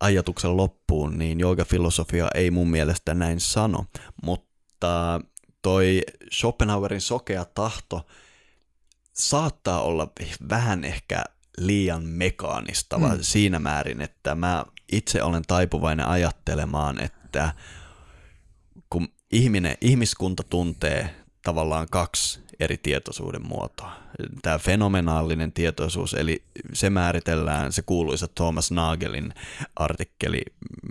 ajatuksen 0.00 0.56
loppuun, 0.56 1.18
niin 1.18 1.40
joogafilosofia 1.40 2.28
ei 2.34 2.50
mun 2.50 2.70
mielestä 2.70 3.14
näin 3.14 3.40
sano, 3.40 3.86
mutta 4.22 5.20
toi 5.62 6.02
Schopenhauerin 6.32 7.00
sokea 7.00 7.44
tahto 7.44 8.06
saattaa 9.12 9.82
olla 9.82 10.08
vähän 10.48 10.84
ehkä 10.84 11.24
liian 11.58 12.04
mekaanista 12.04 12.98
mm. 12.98 13.04
siinä 13.20 13.58
määrin, 13.58 14.00
että 14.00 14.34
mä 14.34 14.64
itse 14.96 15.22
olen 15.22 15.42
taipuvainen 15.46 16.06
ajattelemaan, 16.06 17.00
että 17.00 17.52
kun 18.90 19.08
ihminen, 19.32 19.76
ihmiskunta 19.80 20.42
tuntee 20.42 21.14
tavallaan 21.42 21.86
kaksi 21.90 22.44
eri 22.60 22.78
tietoisuuden 22.78 23.46
muotoa. 23.46 23.92
Tämä 24.42 24.58
fenomenaalinen 24.58 25.52
tietoisuus, 25.52 26.14
eli 26.14 26.42
se 26.72 26.90
määritellään, 26.90 27.72
se 27.72 27.82
kuuluisa 27.82 28.28
Thomas 28.28 28.70
Nagelin 28.70 29.34
artikkeli, 29.76 30.42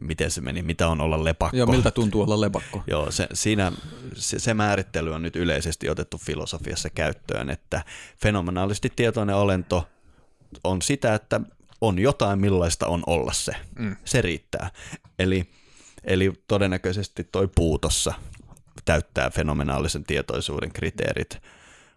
miten 0.02 0.32
se 0.32 0.42
meni, 0.42 0.62
mitä 0.62 0.88
on 0.88 1.02
olla 1.02 1.24
lepakko. 1.24 1.58
Joo, 1.58 1.68
miltä 1.68 1.92
tuntuu 1.92 2.22
olla 2.22 2.42
lepakko? 2.42 2.84
Joo, 2.88 3.12
se, 3.12 3.28
siinä, 3.34 3.72
se, 4.14 4.40
se 4.40 4.54
määrittely 4.54 5.14
on 5.14 5.22
nyt 5.22 5.36
yleisesti 5.36 5.90
otettu 5.90 6.18
filosofiassa 6.18 6.90
käyttöön, 6.90 7.50
että 7.50 7.84
fenomenaalisesti 8.22 8.92
tietoinen 8.96 9.36
olento 9.36 9.88
on 10.64 10.82
sitä, 10.82 11.16
että 11.16 11.42
on 11.88 12.00
jotain, 12.00 12.40
millaista 12.40 12.88
on 12.88 13.04
olla 13.08 13.34
se. 13.34 13.56
Mm. 13.80 13.96
Se 14.06 14.22
riittää. 14.22 14.70
Eli, 15.20 15.50
eli 16.04 16.34
todennäköisesti 16.48 17.24
toi 17.24 17.50
puutossa 17.56 18.14
täyttää 18.86 19.30
fenomenaalisen 19.30 20.04
tietoisuuden 20.04 20.72
kriteerit. 20.72 21.42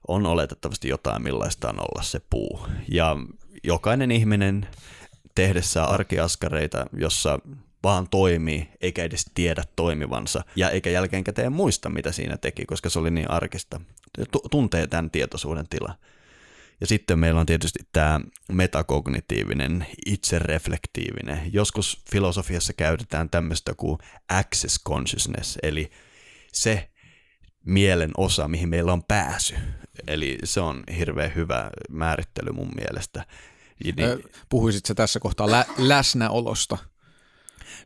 On 0.08 0.26
oletettavasti 0.26 0.88
jotain, 0.88 1.22
millaista 1.22 1.68
on 1.68 1.78
olla 1.78 2.02
se 2.02 2.20
puu. 2.30 2.66
Ja 2.88 3.16
jokainen 3.64 4.10
ihminen 4.10 4.68
tehdessään 5.34 5.88
arkiaskareita, 5.88 6.86
jossa 6.92 7.38
vaan 7.82 8.08
toimii, 8.10 8.68
eikä 8.80 9.04
edes 9.04 9.24
tiedä 9.34 9.62
toimivansa, 9.76 10.44
ja 10.56 10.70
eikä 10.70 10.90
jälkeenkäteen 10.90 11.52
muista, 11.52 11.88
mitä 11.88 12.12
siinä 12.12 12.36
teki, 12.36 12.64
koska 12.64 12.90
se 12.90 12.98
oli 12.98 13.10
niin 13.10 13.30
arkista. 13.30 13.80
Tuntee 14.50 14.86
tämän 14.86 15.10
tietoisuuden 15.10 15.68
tila. 15.68 15.94
Ja 16.80 16.86
sitten 16.86 17.18
meillä 17.18 17.40
on 17.40 17.46
tietysti 17.46 17.78
tämä 17.92 18.20
metakognitiivinen, 18.52 19.86
itsereflektiivinen. 20.06 21.40
Joskus 21.52 22.02
filosofiassa 22.10 22.72
käytetään 22.72 23.30
tämmöistä 23.30 23.74
kuin 23.74 23.98
access 24.28 24.80
consciousness, 24.88 25.58
eli 25.62 25.90
se 26.52 26.90
mielen 27.64 28.10
osa, 28.16 28.48
mihin 28.48 28.68
meillä 28.68 28.92
on 28.92 29.04
pääsy. 29.04 29.54
Eli 30.06 30.38
se 30.44 30.60
on 30.60 30.84
hirveän 30.98 31.34
hyvä 31.34 31.70
määrittely 31.88 32.52
mun 32.52 32.72
mielestä. 32.76 33.26
Niin, 33.84 34.24
Puhuisit 34.48 34.86
se 34.86 34.94
tässä 34.94 35.20
kohtaa 35.20 35.50
lä- 35.50 35.66
läsnäolosta? 35.78 36.78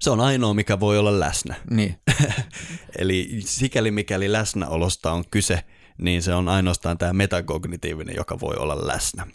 Se 0.00 0.10
on 0.10 0.20
ainoa, 0.20 0.54
mikä 0.54 0.80
voi 0.80 0.98
olla 0.98 1.20
läsnä. 1.20 1.54
Niin. 1.70 2.00
Eli 2.98 3.40
sikäli 3.44 3.90
mikäli 3.90 4.32
läsnäolosta 4.32 5.12
on 5.12 5.24
kyse, 5.30 5.64
niin 6.00 6.22
se 6.22 6.34
on 6.34 6.48
ainoastaan 6.48 6.98
tämä 6.98 7.12
metakognitiivinen, 7.12 8.16
joka 8.16 8.40
voi 8.40 8.56
olla 8.56 8.86
läsnä. 8.86 9.26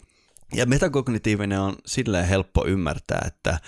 Ja 0.53 0.65
metakognitiivinen 0.65 1.59
on 1.59 1.75
silleen 1.85 2.27
helppo 2.27 2.67
ymmärtää, 2.67 3.23
että, 3.27 3.59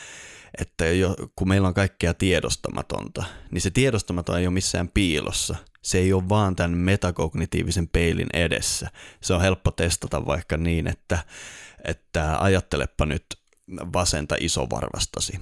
että 0.61 0.85
jo, 0.85 1.15
kun 1.35 1.47
meillä 1.47 1.67
on 1.67 1.73
kaikkea 1.73 2.13
tiedostamatonta, 2.13 3.23
niin 3.51 3.61
se 3.61 3.71
tiedostamaton 3.71 4.39
ei 4.39 4.47
ole 4.47 4.53
missään 4.53 4.89
piilossa. 4.93 5.55
Se 5.81 5.97
ei 5.97 6.13
ole 6.13 6.29
vaan 6.29 6.55
tämän 6.55 6.77
metakognitiivisen 6.77 7.87
peilin 7.87 8.27
edessä. 8.33 8.89
Se 9.21 9.33
on 9.33 9.41
helppo 9.41 9.71
testata 9.71 10.25
vaikka 10.25 10.57
niin, 10.57 10.87
että, 10.87 11.19
että 11.83 12.37
ajattelepa 12.39 13.05
nyt 13.05 13.25
vasenta 13.93 14.35
isovarvastasi 14.39 15.39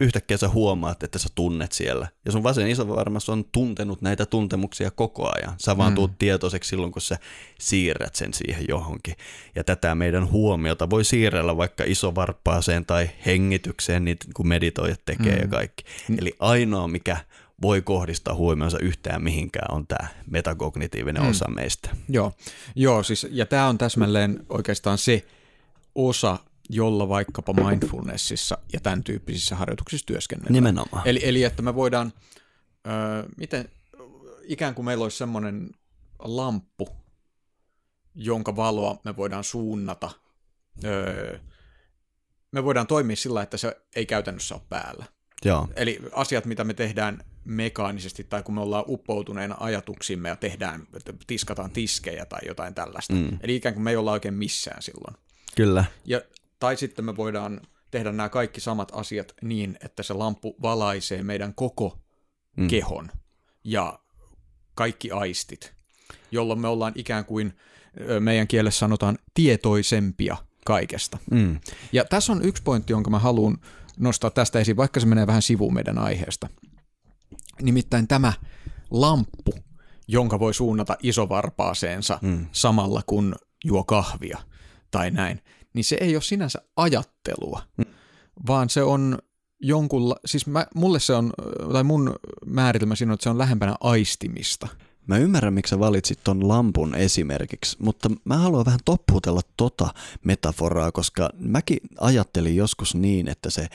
yhtäkkiä 0.00 0.36
sä 0.36 0.48
huomaat, 0.48 1.02
että 1.02 1.18
sä 1.18 1.28
tunnet 1.34 1.72
siellä. 1.72 2.08
Ja 2.24 2.32
sun 2.32 2.42
vasen 2.42 2.70
iso 2.70 2.88
varmasti 2.88 3.32
on 3.32 3.44
tuntenut 3.52 4.02
näitä 4.02 4.26
tuntemuksia 4.26 4.90
koko 4.90 5.30
ajan. 5.36 5.54
Sä 5.58 5.76
vaan 5.76 5.92
mm. 5.92 5.94
tuut 5.94 6.18
tietoiseksi 6.18 6.68
silloin, 6.68 6.92
kun 6.92 7.02
sä 7.02 7.18
siirrät 7.58 8.14
sen 8.14 8.34
siihen 8.34 8.64
johonkin. 8.68 9.14
Ja 9.54 9.64
tätä 9.64 9.94
meidän 9.94 10.30
huomiota 10.30 10.90
voi 10.90 11.04
siirrellä 11.04 11.56
vaikka 11.56 11.84
isovarppaaseen 11.86 12.86
tai 12.86 13.10
hengitykseen, 13.26 14.04
niin 14.04 14.18
kun 14.34 14.48
meditoijat 14.48 15.00
tekee 15.04 15.34
mm. 15.34 15.42
ja 15.42 15.48
kaikki. 15.48 15.84
Mm. 16.08 16.16
Eli 16.18 16.32
ainoa, 16.38 16.88
mikä 16.88 17.16
voi 17.62 17.82
kohdistaa 17.82 18.34
huomionsa 18.34 18.78
yhtään 18.78 19.22
mihinkään, 19.22 19.74
on 19.74 19.86
tämä 19.86 20.08
metakognitiivinen 20.30 21.22
mm. 21.22 21.30
osa 21.30 21.48
meistä. 21.48 21.90
Joo, 22.08 22.32
Joo 22.76 23.02
siis, 23.02 23.26
ja 23.30 23.46
tämä 23.46 23.68
on 23.68 23.78
täsmälleen 23.78 24.46
oikeastaan 24.48 24.98
se 24.98 25.26
osa 25.94 26.38
jolla 26.70 27.08
vaikkapa 27.08 27.52
mindfulnessissa 27.52 28.58
ja 28.72 28.80
tämän 28.80 29.04
tyyppisissä 29.04 29.56
harjoituksissa 29.56 30.06
työskennellään. 30.06 30.52
Nimenomaan. 30.52 31.08
Eli, 31.08 31.20
eli 31.22 31.44
että 31.44 31.62
me 31.62 31.74
voidaan, 31.74 32.12
ö, 32.86 32.90
miten, 33.36 33.68
ikään 34.42 34.74
kuin 34.74 34.86
meillä 34.86 35.02
olisi 35.02 35.16
semmoinen 35.16 35.70
lamppu, 36.18 36.88
jonka 38.14 38.56
valoa 38.56 39.00
me 39.04 39.16
voidaan 39.16 39.44
suunnata. 39.44 40.10
Ö, 40.84 41.38
me 42.52 42.64
voidaan 42.64 42.86
toimia 42.86 43.16
sillä, 43.16 43.42
että 43.42 43.56
se 43.56 43.76
ei 43.96 44.06
käytännössä 44.06 44.54
ole 44.54 44.62
päällä. 44.68 45.04
Joo. 45.44 45.68
Eli 45.76 46.00
asiat, 46.12 46.44
mitä 46.44 46.64
me 46.64 46.74
tehdään 46.74 47.24
mekaanisesti 47.44 48.24
tai 48.24 48.42
kun 48.42 48.54
me 48.54 48.60
ollaan 48.60 48.84
uppoutuneena 48.88 49.56
ajatuksimme 49.60 50.28
ja 50.28 50.36
tehdään, 50.36 50.86
tiskataan 51.26 51.70
tiskejä 51.70 52.26
tai 52.26 52.40
jotain 52.46 52.74
tällaista. 52.74 53.14
Mm. 53.14 53.38
Eli 53.40 53.56
ikään 53.56 53.74
kuin 53.74 53.84
me 53.84 53.90
ei 53.90 53.96
olla 53.96 54.12
oikein 54.12 54.34
missään 54.34 54.82
silloin. 54.82 55.16
Kyllä. 55.56 55.84
Ja 56.04 56.20
tai 56.62 56.76
sitten 56.76 57.04
me 57.04 57.16
voidaan 57.16 57.60
tehdä 57.90 58.12
nämä 58.12 58.28
kaikki 58.28 58.60
samat 58.60 58.92
asiat 58.94 59.34
niin, 59.42 59.78
että 59.84 60.02
se 60.02 60.14
lamppu 60.14 60.56
valaisee 60.62 61.22
meidän 61.22 61.54
koko 61.54 61.98
mm. 62.56 62.68
kehon 62.68 63.10
ja 63.64 63.98
kaikki 64.74 65.10
aistit, 65.10 65.74
jolloin 66.30 66.60
me 66.60 66.68
ollaan 66.68 66.92
ikään 66.94 67.24
kuin 67.24 67.52
meidän 68.20 68.48
kielessä 68.48 68.78
sanotaan 68.78 69.18
tietoisempia 69.34 70.36
kaikesta. 70.66 71.18
Mm. 71.30 71.60
Ja 71.92 72.04
tässä 72.04 72.32
on 72.32 72.44
yksi 72.44 72.62
pointti, 72.62 72.92
jonka 72.92 73.10
mä 73.10 73.18
haluan 73.18 73.58
nostaa 73.98 74.30
tästä 74.30 74.58
esiin, 74.58 74.76
vaikka 74.76 75.00
se 75.00 75.06
menee 75.06 75.26
vähän 75.26 75.42
sivuun 75.42 75.74
meidän 75.74 75.98
aiheesta. 75.98 76.48
Nimittäin 77.62 78.08
tämä 78.08 78.32
lamppu, 78.90 79.54
jonka 80.08 80.38
voi 80.38 80.54
suunnata 80.54 80.96
isovarpaaseensa 81.02 82.18
mm. 82.22 82.46
samalla 82.52 83.02
kun 83.06 83.34
juo 83.64 83.84
kahvia 83.84 84.38
tai 84.90 85.10
näin, 85.10 85.42
niin 85.74 85.84
se 85.84 85.96
ei 86.00 86.16
ole 86.16 86.22
sinänsä 86.22 86.62
ajattelua, 86.76 87.62
mm. 87.76 87.84
vaan 88.46 88.70
se 88.70 88.82
on 88.82 89.18
jonkunla, 89.60 90.16
siis 90.24 90.46
mä, 90.46 90.66
mulle 90.74 91.00
se 91.00 91.12
on, 91.12 91.32
tai 91.72 91.84
mun 91.84 92.14
määritelmä 92.46 92.96
siinä 92.96 93.10
on, 93.10 93.14
että 93.14 93.24
se 93.24 93.30
on 93.30 93.38
lähempänä 93.38 93.76
aistimista. 93.80 94.68
Mä 95.06 95.18
ymmärrän, 95.18 95.54
miksi 95.54 95.70
sä 95.70 95.78
valitsit 95.78 96.18
ton 96.24 96.48
lampun 96.48 96.94
esimerkiksi, 96.94 97.76
mutta 97.80 98.10
mä 98.24 98.36
haluan 98.36 98.64
vähän 98.64 98.80
toppuutella 98.84 99.40
tota 99.56 99.88
metaforaa, 100.24 100.92
koska 100.92 101.30
mäkin 101.38 101.78
ajattelin 102.00 102.56
joskus 102.56 102.94
niin, 102.94 103.28
että 103.28 103.50
se 103.50 103.68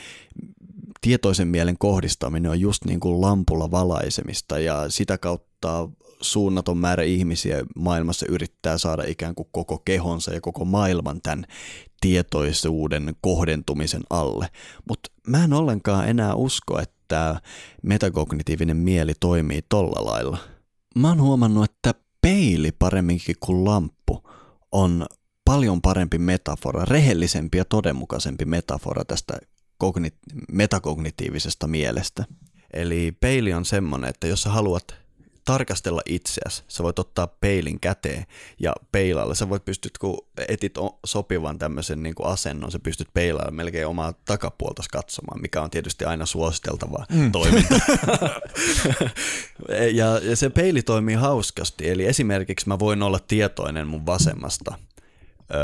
tietoisen 1.00 1.48
mielen 1.48 1.78
kohdistaminen 1.78 2.50
on 2.50 2.60
just 2.60 2.84
niin 2.84 3.00
kuin 3.00 3.20
lampulla 3.20 3.70
valaisemista 3.70 4.58
ja 4.58 4.84
sitä 4.88 5.18
kautta 5.18 5.88
suunnaton 6.20 6.78
määrä 6.78 7.02
ihmisiä 7.02 7.64
maailmassa 7.76 8.26
yrittää 8.28 8.78
saada 8.78 9.02
ikään 9.06 9.34
kuin 9.34 9.48
koko 9.52 9.78
kehonsa 9.78 10.34
ja 10.34 10.40
koko 10.40 10.64
maailman 10.64 11.20
tämän 11.22 11.46
tietoisuuden 12.00 13.16
kohdentumisen 13.20 14.02
alle. 14.10 14.48
Mutta 14.88 15.10
mä 15.26 15.44
en 15.44 15.52
ollenkaan 15.52 16.08
enää 16.08 16.34
usko, 16.34 16.80
että 16.80 17.40
metakognitiivinen 17.82 18.76
mieli 18.76 19.12
toimii 19.20 19.60
tolla 19.68 20.12
lailla. 20.12 20.38
Mä 20.96 21.08
oon 21.08 21.20
huomannut, 21.20 21.64
että 21.64 21.94
peili 22.20 22.72
paremminkin 22.72 23.36
kuin 23.40 23.64
lamppu 23.64 24.28
on 24.72 25.06
paljon 25.44 25.82
parempi 25.82 26.18
metafora, 26.18 26.84
rehellisempi 26.84 27.58
ja 27.58 27.64
todenmukaisempi 27.64 28.44
metafora 28.44 29.04
tästä 29.04 29.38
kognit- 29.84 30.44
metakognitiivisesta 30.52 31.66
mielestä. 31.66 32.24
Eli 32.72 33.12
peili 33.20 33.54
on 33.54 33.64
semmoinen, 33.64 34.10
että 34.10 34.26
jos 34.26 34.42
sä 34.42 34.50
haluat 34.50 35.07
tarkastella 35.48 36.00
itseäsi, 36.06 36.64
sä 36.68 36.82
voit 36.82 36.98
ottaa 36.98 37.26
peilin 37.26 37.80
käteen 37.80 38.26
ja 38.60 38.72
peilailla. 38.92 39.34
Sä 39.34 39.48
voit 39.48 39.64
pystyt, 39.64 39.98
kun 39.98 40.26
etit 40.48 40.74
sopivan 41.06 41.58
tämmöisen 41.58 42.02
niin 42.02 42.14
asennon, 42.22 42.72
sä 42.72 42.78
pystyt 42.78 43.08
peilailla 43.14 43.50
melkein 43.50 43.86
omaa 43.86 44.12
takapuolta 44.24 44.82
katsomaan, 44.92 45.40
mikä 45.40 45.62
on 45.62 45.70
tietysti 45.70 46.04
aina 46.04 46.26
suositeltavaa 46.26 47.06
mm. 47.12 47.32
toimintaa. 47.32 47.78
ja, 49.98 50.18
ja 50.22 50.36
se 50.36 50.50
peili 50.50 50.82
toimii 50.82 51.14
hauskasti, 51.14 51.90
eli 51.90 52.04
esimerkiksi 52.04 52.68
mä 52.68 52.78
voin 52.78 53.02
olla 53.02 53.18
tietoinen 53.18 53.86
mun 53.86 54.06
vasemmasta 54.06 54.74
öö, 55.54 55.60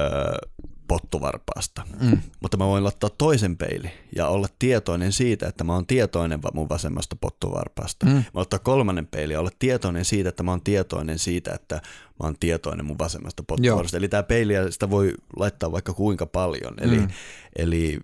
pottuvarpaasta. 0.89 1.83
Mm. 2.01 2.19
Mutta 2.41 2.57
mä 2.57 2.67
voin 2.67 2.87
ottaa 2.87 3.11
toisen 3.11 3.57
peili 3.57 3.91
ja 4.17 4.29
olla 4.29 4.49
tietoinen 4.59 5.13
siitä, 5.13 5.49
että 5.49 5.65
mä 5.65 5.75
oon 5.75 5.87
tietoinen 5.87 6.41
mun 6.55 6.69
vasemmasta 6.69 7.17
pottuvarpaasta. 7.17 8.07
Mm. 8.07 8.13
Mä 8.13 8.23
ottaa 8.35 8.59
kolmannen 8.59 9.07
peili 9.07 9.33
ja 9.33 9.41
olla 9.41 9.51
tietoinen 9.59 10.05
siitä, 10.05 10.29
että 10.29 10.43
mä 10.43 10.51
oon 10.51 10.61
tietoinen 10.61 11.19
siitä, 11.19 11.53
että 11.55 11.75
mä 11.75 12.27
oon 12.27 12.37
tietoinen 12.41 12.87
mun 12.87 12.99
vasemmasta 12.99 13.43
pottuvarpaasta. 13.43 13.97
Eli 13.97 14.09
tämä 14.09 14.23
peili, 14.23 14.55
sitä 14.71 14.91
voi 14.91 15.15
laittaa 15.37 15.73
vaikka 15.73 15.93
kuinka 15.93 16.27
paljon. 16.27 16.75
Eli, 16.81 16.99
mm. 16.99 17.09
eli 17.57 18.01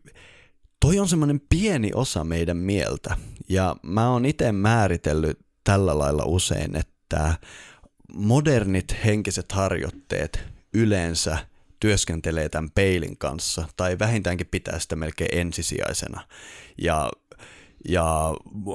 toi 0.80 0.98
on 0.98 1.08
semmoinen 1.08 1.40
pieni 1.48 1.90
osa 1.94 2.24
meidän 2.24 2.56
mieltä. 2.56 3.16
Ja 3.48 3.76
mä 3.82 4.10
oon 4.10 4.24
itse 4.24 4.52
määritellyt 4.52 5.38
tällä 5.64 5.98
lailla 5.98 6.24
usein, 6.24 6.76
että 6.76 7.34
modernit 8.14 8.96
henkiset 9.04 9.52
harjoitteet 9.52 10.44
yleensä– 10.74 11.38
työskentelee 11.80 12.48
tämän 12.48 12.70
peilin 12.74 13.18
kanssa, 13.18 13.68
tai 13.76 13.98
vähintäänkin 13.98 14.46
pitää 14.46 14.78
sitä 14.78 14.96
melkein 14.96 15.38
ensisijaisena. 15.38 16.26
Ja, 16.78 17.10
ja 17.88 18.34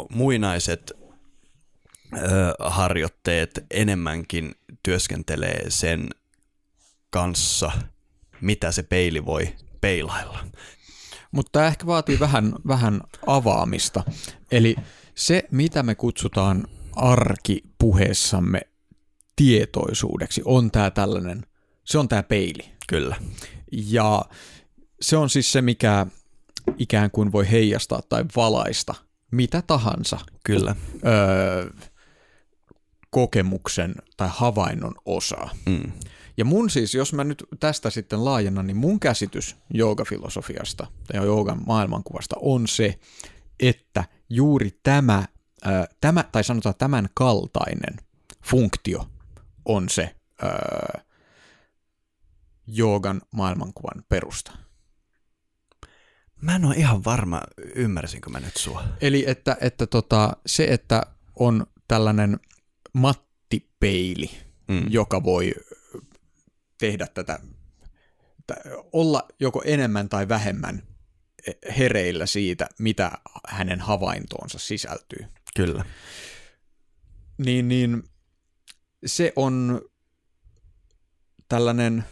muinaiset 0.09 0.91
ö, 2.13 2.19
harjoitteet 2.59 3.65
enemmänkin 3.71 4.55
työskentelee 4.83 5.65
sen 5.69 6.09
kanssa, 7.09 7.71
mitä 8.41 8.71
se 8.71 8.83
peili 8.83 9.25
voi 9.25 9.55
peilailla. 9.81 10.39
Mutta 11.31 11.49
tämä 11.51 11.67
ehkä 11.67 11.85
vaatii 11.85 12.19
vähän, 12.19 12.53
vähän 12.67 13.01
avaamista. 13.27 14.03
Eli 14.51 14.75
se, 15.15 15.43
mitä 15.51 15.83
me 15.83 15.95
kutsutaan 15.95 16.67
arkipuheessamme 16.95 18.61
tietoisuudeksi, 19.35 20.41
on 20.45 20.71
tämä 20.71 20.91
tällainen, 20.91 21.45
se 21.83 21.97
on 21.97 22.07
tämä 22.07 22.23
peili. 22.23 22.74
Kyllä. 22.87 23.15
Ja 23.71 24.25
se 25.01 25.17
on 25.17 25.29
siis 25.29 25.51
se, 25.51 25.61
mikä 25.61 26.05
ikään 26.77 27.11
kuin 27.11 27.31
voi 27.31 27.51
heijastaa 27.51 28.01
tai 28.09 28.25
valaista 28.35 28.95
mitä 29.31 29.61
tahansa. 29.61 30.17
Kyllä. 30.43 30.75
Öö, 31.05 31.69
kokemuksen 33.09 33.95
tai 34.17 34.29
havainnon 34.31 34.95
osaa. 35.05 35.49
Mm. 35.65 35.91
Ja 36.37 36.45
mun 36.45 36.69
siis, 36.69 36.93
jos 36.93 37.13
mä 37.13 37.23
nyt 37.23 37.43
tästä 37.59 37.89
sitten 37.89 38.25
laajennan, 38.25 38.67
niin 38.67 38.77
mun 38.77 38.99
käsitys 38.99 39.55
joogafilosofiasta 39.73 40.87
ja 41.13 41.23
joogan 41.23 41.61
maailmankuvasta 41.65 42.35
on 42.39 42.67
se, 42.67 42.99
että 43.59 44.03
juuri 44.29 44.79
tämä, 44.83 45.25
ää, 45.63 45.87
tämä 46.01 46.23
tai 46.23 46.43
sanotaan 46.43 46.75
tämän 46.77 47.09
kaltainen 47.13 47.95
funktio 48.45 49.07
on 49.65 49.89
se 49.89 50.15
ää, 50.41 51.04
joogan 52.67 53.21
maailmankuvan 53.31 54.03
perusta? 54.09 54.51
Mä 56.41 56.55
en 56.55 56.65
ole 56.65 56.75
ihan 56.75 57.03
varma, 57.03 57.41
ymmärsinkö 57.75 58.29
mä 58.29 58.39
nyt 58.39 58.57
sua. 58.57 58.83
Eli 59.01 59.23
että, 59.27 59.57
että 59.61 59.87
tota, 59.87 60.37
se, 60.45 60.65
että 60.65 61.03
on 61.35 61.67
tällainen 61.87 62.39
mattipeili, 62.93 64.31
mm. 64.67 64.85
joka 64.89 65.23
voi 65.23 65.53
tehdä 66.77 67.07
tätä, 67.13 67.39
olla 68.93 69.27
joko 69.39 69.61
enemmän 69.65 70.09
tai 70.09 70.29
vähemmän 70.29 70.83
hereillä 71.77 72.25
siitä, 72.25 72.69
mitä 72.79 73.11
hänen 73.47 73.79
havaintoonsa 73.79 74.59
sisältyy. 74.59 75.25
Kyllä. 75.55 75.85
Niin, 77.37 77.67
niin 77.67 78.03
se 79.05 79.33
on 79.35 79.81
tällainen 81.49 82.03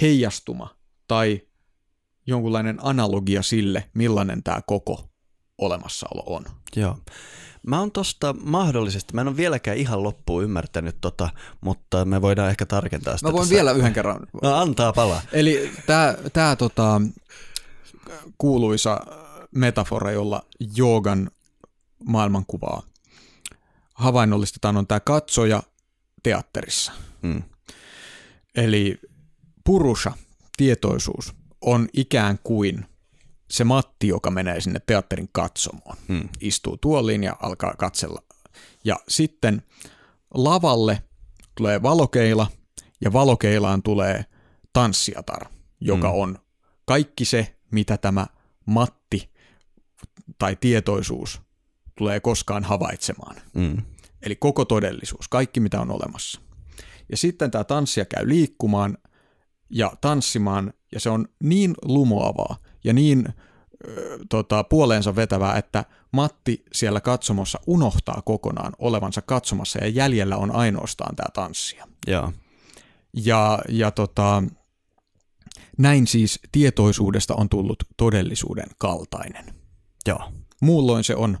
heijastuma 0.00 0.76
tai 1.08 1.40
jonkunlainen 2.26 2.78
analogia 2.82 3.42
sille, 3.42 3.90
millainen 3.94 4.42
tämä 4.42 4.60
koko 4.66 5.10
olemassaolo 5.58 6.22
on. 6.26 6.44
Joo. 6.76 6.98
Mä 7.66 7.78
oon 7.80 7.92
tosta 7.92 8.34
mahdollisesti, 8.42 9.14
mä 9.14 9.20
en 9.20 9.28
ole 9.28 9.36
vieläkään 9.36 9.76
ihan 9.76 10.02
loppuun 10.02 10.44
ymmärtänyt 10.44 10.96
tota, 11.00 11.28
mutta 11.60 12.04
me 12.04 12.22
voidaan 12.22 12.50
ehkä 12.50 12.66
tarkentaa 12.66 13.16
sitä. 13.16 13.28
Mä 13.28 13.32
voin 13.32 13.42
tässä. 13.42 13.54
vielä 13.54 13.72
yhden 13.72 13.92
kerran. 13.92 14.26
No 14.42 14.54
antaa 14.54 14.92
palaa. 14.92 15.22
Eli 15.32 15.72
tämä 15.86 16.14
tää, 16.32 16.56
tota, 16.56 17.00
kuuluisa 18.38 19.00
metafora, 19.54 20.10
jolla 20.10 20.42
joogan 20.76 21.30
maailmankuvaa 22.04 22.82
havainnollistetaan, 23.94 24.76
on 24.76 24.86
tämä 24.86 25.00
katsoja 25.00 25.62
teatterissa. 26.22 26.92
Mm. 27.22 27.42
Eli 28.54 29.00
purusha, 29.64 30.12
tietoisuus, 30.56 31.34
on 31.60 31.88
ikään 31.92 32.38
kuin 32.44 32.86
se 33.50 33.64
Matti, 33.64 34.08
joka 34.08 34.30
menee 34.30 34.60
sinne 34.60 34.80
teatterin 34.86 35.28
katsomoon. 35.32 35.96
Hmm. 36.08 36.28
Istuu 36.40 36.76
tuoliin 36.76 37.24
ja 37.24 37.36
alkaa 37.42 37.74
katsella. 37.78 38.22
Ja 38.84 38.96
sitten 39.08 39.62
lavalle 40.34 41.02
tulee 41.54 41.82
valokeila 41.82 42.46
ja 43.00 43.12
valokeilaan 43.12 43.82
tulee 43.82 44.24
tanssiatar, 44.72 45.46
joka 45.80 46.10
hmm. 46.10 46.20
on 46.20 46.38
kaikki 46.84 47.24
se, 47.24 47.56
mitä 47.70 47.96
tämä 47.96 48.26
Matti 48.66 49.30
tai 50.38 50.56
tietoisuus 50.56 51.40
tulee 51.98 52.20
koskaan 52.20 52.64
havaitsemaan. 52.64 53.36
Hmm. 53.54 53.82
Eli 54.22 54.36
koko 54.36 54.64
todellisuus, 54.64 55.28
kaikki 55.28 55.60
mitä 55.60 55.80
on 55.80 55.90
olemassa. 55.90 56.40
Ja 57.08 57.16
sitten 57.16 57.50
tämä 57.50 57.64
tanssia 57.64 58.04
käy 58.04 58.28
liikkumaan– 58.28 58.98
ja 59.70 59.92
tanssimaan, 60.00 60.72
ja 60.92 61.00
se 61.00 61.10
on 61.10 61.28
niin 61.42 61.74
lumoavaa 61.82 62.56
ja 62.84 62.92
niin 62.92 63.28
ö, 63.88 64.18
tota, 64.28 64.64
puoleensa 64.64 65.16
vetävää, 65.16 65.56
että 65.56 65.84
Matti 66.12 66.64
siellä 66.72 67.00
katsomossa 67.00 67.60
unohtaa 67.66 68.22
kokonaan 68.24 68.72
olevansa 68.78 69.22
katsomassa, 69.22 69.78
ja 69.78 69.88
jäljellä 69.88 70.36
on 70.36 70.50
ainoastaan 70.50 71.16
tämä 71.16 71.28
tanssia. 71.34 71.88
Ja, 72.06 72.32
ja, 73.16 73.58
ja 73.68 73.90
tota, 73.90 74.42
näin 75.78 76.06
siis 76.06 76.40
tietoisuudesta 76.52 77.34
on 77.34 77.48
tullut 77.48 77.84
todellisuuden 77.96 78.68
kaltainen. 78.78 79.54
Joo. 80.06 80.32
Muulloin 80.60 81.04
se 81.04 81.16
on 81.16 81.38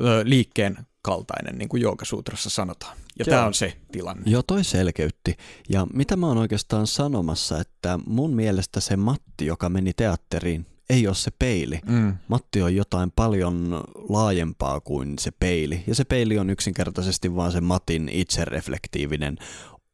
ö, 0.00 0.22
liikkeen 0.24 0.86
kaltainen, 1.02 1.58
niin 1.58 1.68
kuin 1.68 1.82
Joogasuutrassa 1.82 2.50
sanotaan. 2.50 2.96
Ja 3.18 3.24
tämä 3.24 3.46
on 3.46 3.54
se 3.54 3.76
tilanne. 3.92 4.22
Joo, 4.26 4.42
toi 4.42 4.64
selkeytti. 4.64 5.36
Ja 5.68 5.86
mitä 5.94 6.16
mä 6.16 6.26
oon 6.26 6.38
oikeastaan 6.38 6.86
sanomassa, 6.86 7.60
että 7.60 7.98
mun 8.06 8.34
mielestä 8.34 8.80
se 8.80 8.96
Matti, 8.96 9.46
joka 9.46 9.68
meni 9.68 9.92
teatteriin, 9.92 10.66
ei 10.90 11.06
ole 11.06 11.14
se 11.14 11.30
peili. 11.38 11.80
Mm. 11.86 12.14
Matti 12.28 12.62
on 12.62 12.76
jotain 12.76 13.10
paljon 13.10 13.84
laajempaa 14.08 14.80
kuin 14.80 15.18
se 15.18 15.30
peili. 15.30 15.84
Ja 15.86 15.94
se 15.94 16.04
peili 16.04 16.38
on 16.38 16.50
yksinkertaisesti 16.50 17.36
vaan 17.36 17.52
se 17.52 17.60
Matin 17.60 18.08
itsereflektiivinen 18.08 19.38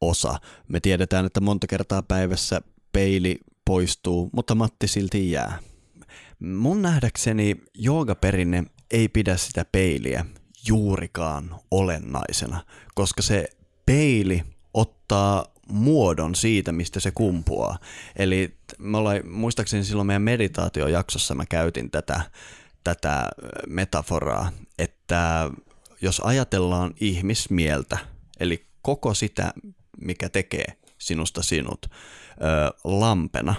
osa. 0.01 0.39
Me 0.67 0.79
tiedetään, 0.79 1.25
että 1.25 1.41
monta 1.41 1.67
kertaa 1.67 2.03
päivässä 2.03 2.61
peili 2.91 3.39
poistuu, 3.65 4.29
mutta 4.33 4.55
Matti 4.55 4.87
silti 4.87 5.31
jää. 5.31 5.59
Mun 6.39 6.81
nähdäkseni 6.81 7.55
joogaperinne 7.73 8.63
ei 8.91 9.07
pidä 9.07 9.37
sitä 9.37 9.65
peiliä 9.71 10.25
juurikaan 10.67 11.55
olennaisena, 11.71 12.65
koska 12.95 13.21
se 13.21 13.49
peili 13.85 14.43
ottaa 14.73 15.45
muodon 15.67 16.35
siitä, 16.35 16.71
mistä 16.71 16.99
se 16.99 17.11
kumpuaa. 17.11 17.77
Eli 18.15 18.57
me 18.77 18.97
ollaan, 18.97 19.27
muistaakseni 19.27 19.83
silloin 19.83 20.07
meidän 20.07 20.21
meditaatiojaksossa 20.21 21.35
mä 21.35 21.45
käytin 21.45 21.91
tätä, 21.91 22.21
tätä 22.83 23.29
metaforaa, 23.67 24.51
että 24.79 25.51
jos 26.01 26.19
ajatellaan 26.19 26.93
ihmismieltä, 26.99 27.97
eli 28.39 28.65
koko 28.81 29.13
sitä, 29.13 29.53
mikä 30.01 30.29
tekee 30.29 30.65
sinusta 30.97 31.43
sinut, 31.43 31.85
lampena, 32.83 33.55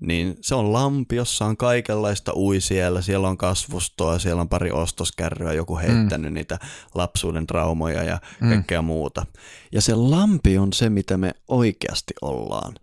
niin 0.00 0.36
se 0.40 0.54
on 0.54 0.72
lampi, 0.72 1.16
jossa 1.16 1.44
on 1.44 1.56
kaikenlaista 1.56 2.32
ui 2.36 2.60
siellä, 2.60 3.02
siellä 3.02 3.28
on 3.28 3.36
kasvustoa, 3.36 4.18
siellä 4.18 4.40
on 4.40 4.48
pari 4.48 4.70
ostoskärryä, 4.70 5.52
joku 5.52 5.78
heittänyt 5.78 6.30
mm. 6.30 6.34
niitä 6.34 6.58
lapsuuden 6.94 7.46
traumoja 7.46 8.02
ja 8.02 8.18
mm. 8.40 8.48
kaikkea 8.48 8.82
muuta. 8.82 9.26
Ja 9.72 9.80
se 9.80 9.94
lampi 9.94 10.58
on 10.58 10.72
se, 10.72 10.90
mitä 10.90 11.16
me 11.16 11.34
oikeasti 11.48 12.14
ollaan. 12.22 12.74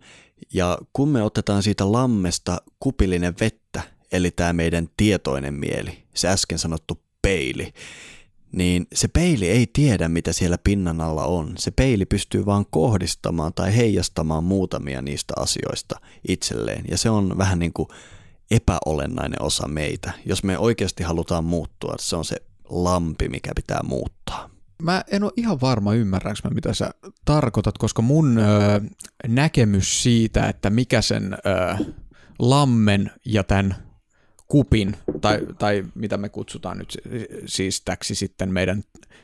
Ja 0.54 0.78
kun 0.92 1.08
me 1.08 1.22
otetaan 1.22 1.62
siitä 1.62 1.92
lammesta 1.92 2.60
kupillinen 2.80 3.34
vettä 3.40 3.82
eli 4.12 4.30
tämä 4.30 4.52
meidän 4.52 4.88
tietoinen 4.96 5.54
mieli, 5.54 6.04
se 6.14 6.28
äsken 6.28 6.58
sanottu 6.58 7.02
peili, 7.22 7.72
niin 8.52 8.86
se 8.94 9.08
peili 9.08 9.48
ei 9.48 9.66
tiedä, 9.72 10.08
mitä 10.08 10.32
siellä 10.32 10.58
pinnan 10.64 11.00
alla 11.00 11.24
on. 11.24 11.52
Se 11.58 11.70
peili 11.70 12.06
pystyy 12.06 12.46
vaan 12.46 12.66
kohdistamaan 12.70 13.54
tai 13.54 13.76
heijastamaan 13.76 14.44
muutamia 14.44 15.02
niistä 15.02 15.34
asioista 15.36 16.00
itselleen. 16.28 16.84
Ja 16.90 16.98
se 16.98 17.10
on 17.10 17.38
vähän 17.38 17.58
niin 17.58 17.72
kuin 17.72 17.88
epäolennainen 18.50 19.42
osa 19.42 19.68
meitä. 19.68 20.12
Jos 20.26 20.44
me 20.44 20.58
oikeasti 20.58 21.02
halutaan 21.02 21.44
muuttua, 21.44 21.94
se 21.98 22.16
on 22.16 22.24
se 22.24 22.36
lampi, 22.68 23.28
mikä 23.28 23.52
pitää 23.56 23.80
muuttaa. 23.84 24.50
Mä 24.82 25.04
en 25.10 25.22
ole 25.22 25.32
ihan 25.36 25.60
varma, 25.60 25.94
ymmärränkö 25.94 26.40
mä, 26.44 26.50
mitä 26.50 26.74
sä 26.74 26.90
tarkoitat, 27.24 27.78
koska 27.78 28.02
mun 28.02 28.38
ö, 28.38 28.42
näkemys 29.26 30.02
siitä, 30.02 30.48
että 30.48 30.70
mikä 30.70 31.02
sen 31.02 31.34
ö, 31.34 31.84
lammen 32.38 33.10
ja 33.24 33.44
tämän 33.44 33.87
kupin, 34.48 34.96
tai, 35.20 35.46
tai 35.58 35.84
mitä 35.94 36.16
me 36.16 36.28
kutsutaan 36.28 36.78
nyt 36.78 36.98
siis 37.46 37.80
täksi 37.80 38.14
sitten 38.14 38.52
meidän, 38.52 38.82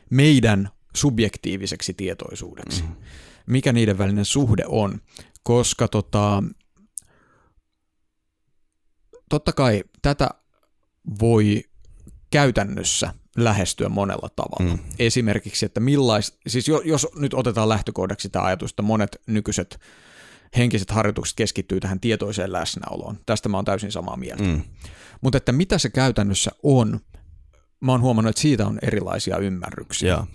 meidän 0.09 0.69
subjektiiviseksi 0.95 1.93
tietoisuudeksi, 1.93 2.81
mm. 2.83 2.95
mikä 3.45 3.73
niiden 3.73 3.97
välinen 3.97 4.25
suhde 4.25 4.63
on, 4.67 5.01
koska 5.43 5.87
tota, 5.87 6.43
totta 9.29 9.53
kai 9.53 9.83
tätä 10.01 10.29
voi 11.19 11.63
käytännössä 12.31 13.13
lähestyä 13.37 13.89
monella 13.89 14.29
tavalla. 14.35 14.75
Mm. 14.75 14.83
Esimerkiksi, 14.99 15.65
että 15.65 15.79
millais, 15.79 16.37
siis 16.47 16.67
jos 16.83 17.07
nyt 17.15 17.33
otetaan 17.33 17.69
lähtökohdaksi 17.69 18.29
tämä 18.29 18.45
ajatus, 18.45 18.71
että 18.71 18.81
monet 18.81 19.21
nykyiset 19.27 19.79
henkiset 20.57 20.91
harjoitukset 20.91 21.35
keskittyy 21.35 21.79
tähän 21.79 21.99
tietoiseen 21.99 22.51
läsnäoloon. 22.53 23.19
Tästä 23.25 23.49
mä 23.49 23.57
oon 23.57 23.65
täysin 23.65 23.91
samaa 23.91 24.17
mieltä. 24.17 24.43
Mm. 24.43 24.61
Mutta 25.21 25.37
että 25.37 25.51
mitä 25.51 25.77
se 25.77 25.89
käytännössä 25.89 26.51
on, 26.63 26.99
mä 27.79 27.91
oon 27.91 28.01
huomannut, 28.01 28.29
että 28.29 28.41
siitä 28.41 28.67
on 28.67 28.79
erilaisia 28.81 29.37
ymmärryksiä. 29.37 30.09
Ja, 30.09 30.27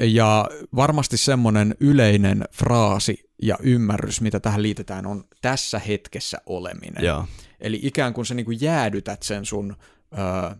ja 0.00 0.48
varmasti 0.76 1.16
semmoinen 1.16 1.74
yleinen 1.80 2.44
fraasi 2.52 3.30
ja 3.42 3.58
ymmärrys, 3.62 4.20
mitä 4.20 4.40
tähän 4.40 4.62
liitetään, 4.62 5.06
on 5.06 5.24
tässä 5.42 5.78
hetkessä 5.78 6.38
oleminen. 6.46 7.04
Ja. 7.04 7.26
Eli 7.60 7.80
ikään 7.82 8.14
kuin 8.14 8.26
sä 8.26 8.34
niin 8.34 8.46
kuin 8.46 8.58
jäädytät 8.60 9.22
sen 9.22 9.44
sun 9.44 9.76
ö, 10.12 10.56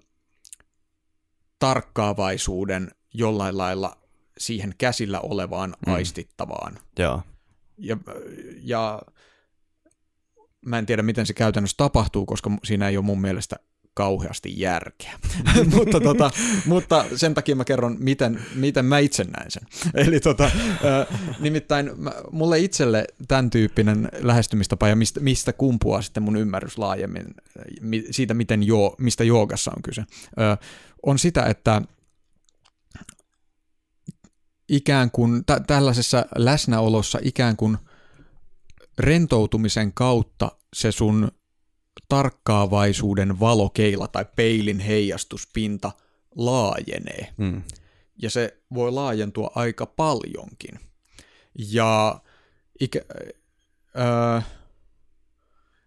tarkkaavaisuuden 1.58 2.90
jollain 3.14 3.58
lailla 3.58 3.96
siihen 4.38 4.74
käsillä 4.78 5.20
olevaan 5.20 5.74
mm. 5.86 5.92
aistittavaan. 5.92 6.78
Ja. 6.98 7.22
Ja, 7.82 7.96
ja 8.62 9.02
mä 10.66 10.78
en 10.78 10.86
tiedä, 10.86 11.02
miten 11.02 11.26
se 11.26 11.34
käytännössä 11.34 11.76
tapahtuu, 11.76 12.26
koska 12.26 12.50
siinä 12.64 12.88
ei 12.88 12.96
ole 12.96 13.04
mun 13.04 13.20
mielestä 13.20 13.56
kauheasti 13.94 14.60
järkeä. 14.60 15.12
mutta, 15.74 16.00
tota, 16.00 16.30
mutta 16.66 17.04
sen 17.16 17.34
takia 17.34 17.56
mä 17.56 17.64
kerron, 17.64 17.96
miten, 17.98 18.40
miten 18.54 18.84
mä 18.84 18.98
itse 18.98 19.24
näen 19.24 19.50
sen. 19.50 19.62
Eli 20.06 20.20
tota, 20.20 20.50
nimittäin 21.38 21.90
mulle 22.30 22.58
itselle 22.58 23.04
tämän 23.28 23.50
tyyppinen 23.50 24.08
lähestymistapa 24.18 24.88
ja 24.88 24.96
mistä, 24.96 25.20
mistä 25.20 25.52
kumpuaa 25.52 26.02
sitten 26.02 26.22
mun 26.22 26.36
ymmärrys 26.36 26.78
laajemmin 26.78 27.26
siitä, 28.10 28.34
miten 28.34 28.62
jo, 28.62 28.94
mistä 28.98 29.24
joogassa 29.24 29.72
on 29.76 29.82
kyse, 29.82 30.04
on 31.02 31.18
sitä, 31.18 31.42
että 31.42 31.82
ikään 34.68 35.10
kuin 35.10 35.44
tä- 35.44 35.60
tällaisessa 35.66 36.26
läsnäolossa 36.36 37.18
ikään 37.22 37.56
kuin 37.56 37.78
rentoutumisen 38.98 39.92
kautta 39.92 40.52
se 40.74 40.92
sun 40.92 41.30
tarkkaavaisuuden 42.08 43.40
valokeila 43.40 44.08
tai 44.08 44.26
peilin 44.36 44.80
heijastuspinta 44.80 45.92
laajenee. 46.36 47.34
Mm. 47.36 47.62
Ja 48.22 48.30
se 48.30 48.56
voi 48.74 48.92
laajentua 48.92 49.50
aika 49.54 49.86
paljonkin. 49.86 50.80
Ja 51.54 52.20
ikä, 52.80 53.00
äh, 54.36 54.46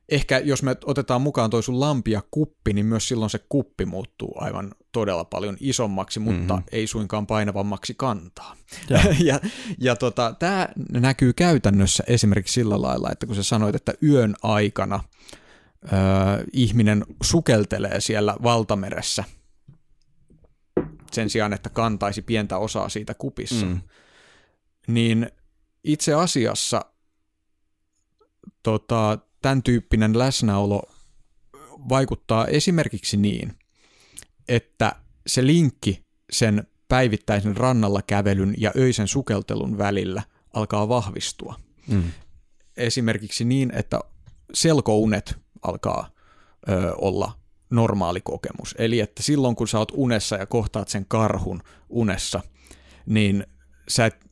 ehkä 0.09 0.39
jos 0.39 0.63
me 0.63 0.75
otetaan 0.85 1.21
mukaan 1.21 1.49
toi 1.49 1.63
sun 1.63 1.79
lampi 1.79 2.11
ja 2.11 2.21
kuppi, 2.31 2.73
niin 2.73 2.85
myös 2.85 3.07
silloin 3.07 3.29
se 3.29 3.39
kuppi 3.49 3.85
muuttuu 3.85 4.33
aivan 4.35 4.71
todella 4.91 5.25
paljon 5.25 5.57
isommaksi, 5.59 6.19
mutta 6.19 6.53
mm-hmm. 6.53 6.67
ei 6.71 6.87
suinkaan 6.87 7.27
painavammaksi 7.27 7.93
kantaa. 7.97 8.55
Ja, 8.89 8.99
ja, 9.33 9.39
ja 9.79 9.95
tota, 9.95 10.35
tämä 10.39 10.67
näkyy 10.91 11.33
käytännössä 11.33 12.03
esimerkiksi 12.07 12.53
sillä 12.53 12.81
lailla, 12.81 13.11
että 13.11 13.25
kun 13.25 13.35
sä 13.35 13.43
sanoit, 13.43 13.75
että 13.75 13.93
yön 14.03 14.35
aikana 14.43 15.03
ö, 15.83 15.87
ihminen 16.53 17.05
sukeltelee 17.23 18.01
siellä 18.01 18.35
valtameressä 18.43 19.23
sen 21.11 21.29
sijaan, 21.29 21.53
että 21.53 21.69
kantaisi 21.69 22.21
pientä 22.21 22.57
osaa 22.57 22.89
siitä 22.89 23.13
kupissa, 23.13 23.65
mm. 23.65 23.81
niin 24.87 25.31
itse 25.83 26.13
asiassa 26.13 26.85
tota, 28.63 29.19
tämän 29.45 29.63
tyyppinen 29.63 30.19
läsnäolo 30.19 30.81
vaikuttaa 31.89 32.47
esimerkiksi 32.47 33.17
niin, 33.17 33.53
että 34.47 34.95
se 35.27 35.45
linkki 35.45 36.01
sen 36.31 36.67
päivittäisen 36.87 37.57
rannalla 37.57 38.01
kävelyn 38.01 38.53
ja 38.57 38.71
öisen 38.77 39.07
sukeltelun 39.07 39.77
välillä 39.77 40.23
alkaa 40.53 40.89
vahvistua. 40.89 41.59
Mm. 41.87 42.03
Esimerkiksi 42.77 43.45
niin, 43.45 43.71
että 43.75 43.99
selkounet 44.53 45.37
alkaa 45.61 46.09
ö, 46.69 46.95
olla 46.95 47.39
normaali 47.69 48.21
kokemus. 48.21 48.75
Eli 48.77 48.99
että 48.99 49.23
silloin 49.23 49.55
kun 49.55 49.67
sä 49.67 49.79
oot 49.79 49.91
unessa 49.95 50.35
ja 50.35 50.45
kohtaat 50.45 50.89
sen 50.89 51.05
karhun 51.07 51.61
unessa, 51.89 52.41
niin 53.05 53.47
sä 53.87 54.05
et 54.05 54.25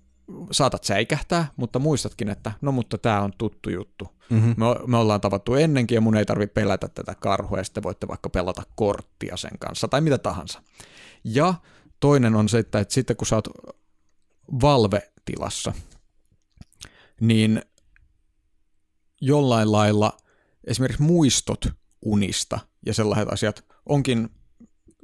saatat 0.51 0.83
säikähtää, 0.83 1.47
mutta 1.55 1.79
muistatkin, 1.79 2.29
että 2.29 2.51
no 2.61 2.71
mutta 2.71 2.97
tämä 2.97 3.21
on 3.21 3.33
tuttu 3.37 3.69
juttu. 3.69 4.07
Mm-hmm. 4.29 4.55
Me, 4.57 4.65
me 4.87 4.97
ollaan 4.97 5.21
tavattu 5.21 5.55
ennenkin 5.55 5.95
ja 5.95 6.01
mun 6.01 6.17
ei 6.17 6.25
tarvitse 6.25 6.53
pelätä 6.53 6.87
tätä 6.87 7.15
karhua 7.15 7.57
ja 7.57 7.63
sitten 7.63 7.83
voitte 7.83 8.07
vaikka 8.07 8.29
pelata 8.29 8.63
korttia 8.75 9.37
sen 9.37 9.59
kanssa 9.59 9.87
tai 9.87 10.01
mitä 10.01 10.17
tahansa. 10.17 10.61
Ja 11.23 11.53
toinen 11.99 12.35
on 12.35 12.49
se, 12.49 12.59
että, 12.59 12.79
että 12.79 12.93
sitten 12.93 13.15
kun 13.15 13.27
sä 13.27 13.35
oot 13.35 13.47
valvetilassa, 14.61 15.73
niin 17.21 17.61
jollain 19.21 19.71
lailla 19.71 20.17
esimerkiksi 20.67 21.03
muistot 21.03 21.65
unista 22.01 22.59
ja 22.85 22.93
sellaiset 22.93 23.33
asiat 23.33 23.65
onkin 23.85 24.29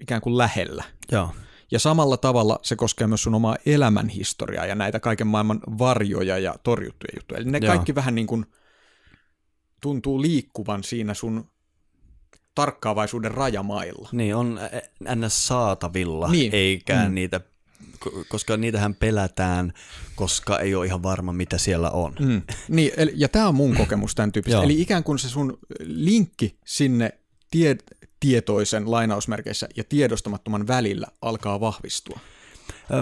ikään 0.02 0.22
kuin 0.22 0.38
lähellä. 0.38 0.84
Joo. 1.12 1.34
Ja 1.72 1.80
samalla 1.80 2.18
tavalla 2.18 2.60
se 2.64 2.76
koskee 2.76 3.08
myös 3.08 3.24
sun 3.24 3.36
omaa 3.36 3.58
elämänhistoriaa 3.66 4.66
ja 4.66 4.76
näitä 4.76 5.00
kaiken 5.00 5.28
maailman 5.28 5.60
varjoja 5.80 6.38
ja 6.38 6.56
torjuttuja 6.64 7.14
juttuja. 7.16 7.40
Eli 7.40 7.52
ne 7.52 7.60
Joo. 7.62 7.74
kaikki 7.74 7.96
vähän 7.96 8.16
niin 8.16 8.28
kuin 8.28 8.46
tuntuu 9.82 10.22
liikkuvan 10.22 10.84
siinä 10.84 11.14
sun 11.14 11.50
tarkkaavaisuuden 12.56 13.32
rajamailla. 13.32 14.10
Niin, 14.12 14.36
on 14.36 14.60
ns. 15.16 15.48
saatavilla, 15.48 16.32
niin. 16.32 16.50
eikä 16.56 17.06
mm. 17.06 17.16
niitä, 17.16 17.42
koska 18.28 18.58
niitähän 18.58 18.96
pelätään, 18.96 19.74
koska 20.16 20.60
ei 20.60 20.76
ole 20.76 20.86
ihan 20.86 21.04
varma, 21.04 21.34
mitä 21.34 21.58
siellä 21.58 21.90
on. 21.92 22.16
Mm. 22.20 22.42
Niin, 22.68 22.92
eli, 22.98 23.12
ja 23.16 23.30
tämä 23.30 23.48
on 23.48 23.56
mun 23.56 23.76
kokemus 23.76 24.16
tämän 24.16 24.32
tyyppistä. 24.32 24.64
Eli 24.64 24.82
ikään 24.82 25.04
kuin 25.04 25.20
se 25.20 25.30
sun 25.30 25.58
linkki 25.80 26.58
sinne 26.66 27.20
tie, 27.52 27.78
tietoisen 28.20 28.92
lainausmerkeissä 28.92 29.68
ja 29.76 29.84
tiedostamattoman 29.84 30.68
välillä 30.68 31.08
alkaa 31.22 31.60
vahvistua. 31.60 32.20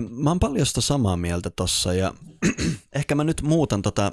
Mä 0.10 0.30
oon 0.30 0.40
paljosta 0.40 0.82
samaa 0.82 1.18
mieltä 1.18 1.50
tossa 1.50 1.94
ja 1.94 2.14
ehkä 2.94 3.16
mä 3.16 3.24
nyt 3.24 3.42
muutan 3.42 3.82
tota 3.82 4.12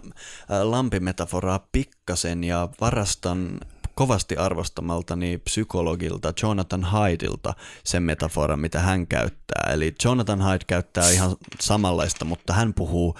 lampimetaforaa 0.62 1.66
pikkasen 1.72 2.44
ja 2.44 2.68
varastan 2.80 3.60
kovasti 3.94 4.36
arvostamaltani 4.36 5.38
psykologilta 5.38 6.32
Jonathan 6.42 6.84
Haidilta 6.84 7.54
sen 7.84 8.02
metaforan, 8.02 8.60
mitä 8.60 8.80
hän 8.80 9.06
käyttää. 9.06 9.72
Eli 9.72 9.94
Jonathan 10.04 10.42
Hyde 10.44 10.64
käyttää 10.66 11.10
ihan 11.10 11.36
samanlaista, 11.60 12.24
mutta 12.24 12.52
hän 12.52 12.74
puhuu 12.74 13.18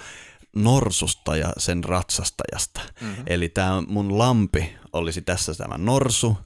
norsusta 0.55 1.37
ja 1.37 1.53
sen 1.57 1.83
ratsastajasta. 1.83 2.81
Mm-hmm. 3.01 3.23
Eli 3.27 3.49
tämä 3.49 3.83
mun 3.87 4.17
lampi 4.17 4.75
olisi 4.93 5.21
tässä 5.21 5.53
tämä 5.53 5.77
norsu 5.77 6.37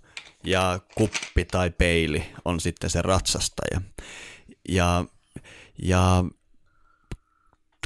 ja 0.43 0.79
kuppi 0.95 1.45
tai 1.45 1.69
peili 1.69 2.25
on 2.45 2.59
sitten 2.59 2.89
se 2.89 3.01
ratsastaja. 3.01 3.81
Ja, 4.69 5.05
ja 5.81 6.23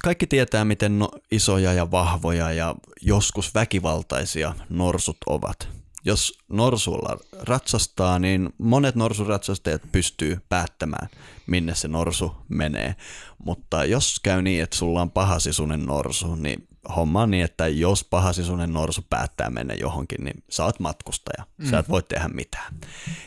kaikki 0.04 0.28
tietää, 0.28 0.66
miten 0.66 1.00
no, 1.00 1.10
isoja 1.32 1.74
ja 1.74 1.92
vahvoja 1.92 2.52
ja 2.52 2.76
joskus 3.02 3.54
väkivaltaisia 3.54 4.56
norsut 4.70 5.18
ovat. 5.26 5.68
jos 6.06 6.40
norsulla 6.50 7.18
ratsastaa, 7.42 8.20
niin 8.20 8.50
monet 8.58 8.96
norsuratsastajat 8.96 9.82
pystyy 9.92 10.38
päättämään, 10.50 11.10
minne 11.48 11.76
se 11.76 11.88
norsu 11.88 12.36
menee. 12.50 12.96
Mutta 13.46 13.86
jos 13.86 14.20
käy 14.24 14.42
niin, 14.42 14.64
että 14.64 14.78
sulla 14.78 15.02
on 15.02 15.12
pahasisunen 15.12 15.86
norsu, 15.86 16.36
niin 16.36 16.68
homma 16.96 17.22
on 17.22 17.32
niin, 17.32 17.46
että 17.46 17.68
jos 17.68 18.04
pahasisunen 18.04 18.74
norsu 18.74 19.02
päättää 19.10 19.50
mennä 19.50 19.74
johonkin, 19.74 20.26
niin 20.26 20.44
sä 20.50 20.66
oot 20.66 20.80
matkustaja. 20.80 21.46
Mm. 21.58 21.70
Sä 21.70 21.80
et 21.80 21.90
voi 21.90 22.04
tehdä 22.04 22.28
mitään. 22.28 22.74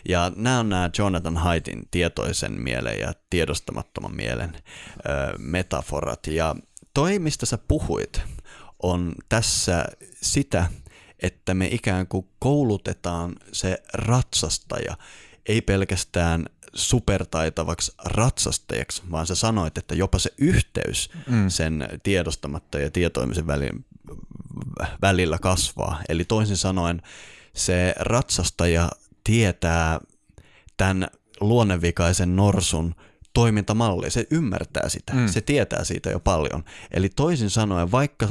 Ja 0.08 0.32
nämä 0.36 0.60
on 0.60 0.68
nämä 0.68 0.90
Jonathan 0.98 1.36
Haitin 1.36 1.82
tietoisen 1.90 2.52
mielen 2.52 2.98
ja 2.98 3.12
tiedostamattoman 3.30 4.16
mielen 4.16 4.54
ö, 4.54 5.38
metaforat. 5.38 6.26
Ja 6.26 6.54
toi, 6.94 7.18
mistä 7.18 7.46
sä 7.46 7.58
puhuit, 7.68 8.22
on 8.82 9.14
tässä 9.28 9.84
sitä, 10.22 10.66
että 11.22 11.54
me 11.54 11.66
ikään 11.66 12.06
kuin 12.06 12.28
koulutetaan 12.38 13.36
se 13.52 13.82
ratsastaja, 13.92 14.96
ei 15.46 15.60
pelkästään 15.60 16.44
supertaitavaksi 16.76 17.92
ratsastajaksi, 18.04 19.02
vaan 19.10 19.26
sä 19.26 19.34
sanoit, 19.34 19.78
että 19.78 19.94
jopa 19.94 20.18
se 20.18 20.30
yhteys 20.38 21.10
mm. 21.26 21.48
sen 21.48 21.88
tiedostamatta 22.02 22.78
ja 22.78 22.90
tietoimisen 22.90 23.46
välin, 23.46 23.84
välillä 25.02 25.38
kasvaa. 25.38 26.02
Eli 26.08 26.24
toisin 26.24 26.56
sanoen 26.56 27.02
se 27.54 27.94
ratsastaja 27.98 28.90
tietää 29.24 30.00
tämän 30.76 31.08
luonnevikaisen 31.40 32.36
norsun 32.36 32.94
toimintamalli, 33.32 34.10
se 34.10 34.26
ymmärtää 34.30 34.88
sitä, 34.88 35.12
mm. 35.14 35.28
se 35.28 35.40
tietää 35.40 35.84
siitä 35.84 36.10
jo 36.10 36.20
paljon. 36.20 36.64
Eli 36.90 37.08
toisin 37.08 37.50
sanoen, 37.50 37.92
vaikka 37.92 38.28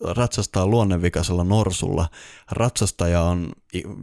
ratsastaa 0.00 0.66
luonnevikaisella 0.66 1.44
norsulla. 1.44 2.08
Ratsastaja 2.50 3.22
on, 3.22 3.52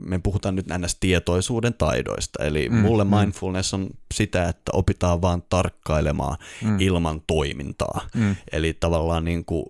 me 0.06 0.20
puhutaan 0.20 0.56
nyt 0.56 0.66
ns. 0.78 0.98
tietoisuuden 1.00 1.74
taidoista, 1.74 2.43
eli 2.43 2.70
mm, 2.70 2.76
mulle 2.76 3.04
mm. 3.04 3.16
mindfulness 3.16 3.74
on 3.74 3.89
sitä, 4.14 4.50
että 4.50 4.72
opitaan 4.74 5.22
vaan 5.22 5.43
tarkkailemaan 5.50 6.38
mm. 6.64 6.80
ilman 6.80 7.22
toimintaa. 7.28 8.02
Mm. 8.16 8.36
Eli 8.52 8.74
tavallaan 8.74 9.26
niin 9.26 9.46
kuin 9.46 9.66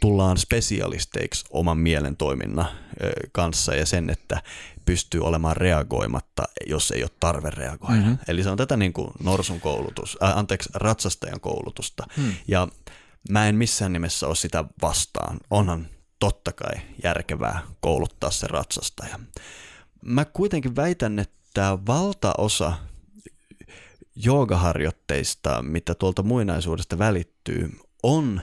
tullaan 0.00 0.38
spesialisteiksi 0.38 1.44
oman 1.50 1.78
mielen 1.78 2.16
toiminnan 2.16 2.66
kanssa 3.32 3.74
ja 3.74 3.86
sen, 3.86 4.10
että 4.10 4.42
pystyy 4.84 5.20
olemaan 5.20 5.56
reagoimatta, 5.56 6.42
jos 6.66 6.90
ei 6.90 7.02
ole 7.02 7.10
tarve 7.20 7.50
reagoida. 7.50 7.94
Mm-hmm. 7.94 8.18
Eli 8.28 8.42
se 8.42 8.50
on 8.50 8.56
tätä 8.56 8.76
niin 8.76 8.92
kuin 8.92 9.10
norsun 9.22 9.60
koulutus, 9.60 10.18
äh, 10.22 10.38
anteeksi, 10.38 10.68
ratsastajan 10.74 11.40
koulutusta. 11.40 12.06
Mm. 12.16 12.32
Ja 12.48 12.68
mä 13.30 13.48
en 13.48 13.56
missään 13.56 13.92
nimessä 13.92 14.26
ole 14.26 14.36
sitä 14.36 14.64
vastaan. 14.82 15.40
Onhan 15.50 15.88
totta 16.18 16.52
kai 16.52 16.74
järkevää 17.04 17.62
kouluttaa 17.80 18.30
se 18.30 18.46
ratsastaja. 18.46 19.18
Mä 20.04 20.24
kuitenkin 20.24 20.76
väitän, 20.76 21.18
että 21.18 21.78
valtaosa 21.86 22.72
joogaharjoitteista, 24.16 25.62
mitä 25.62 25.94
tuolta 25.94 26.22
muinaisuudesta 26.22 26.98
välittyy, 26.98 27.70
on 28.02 28.40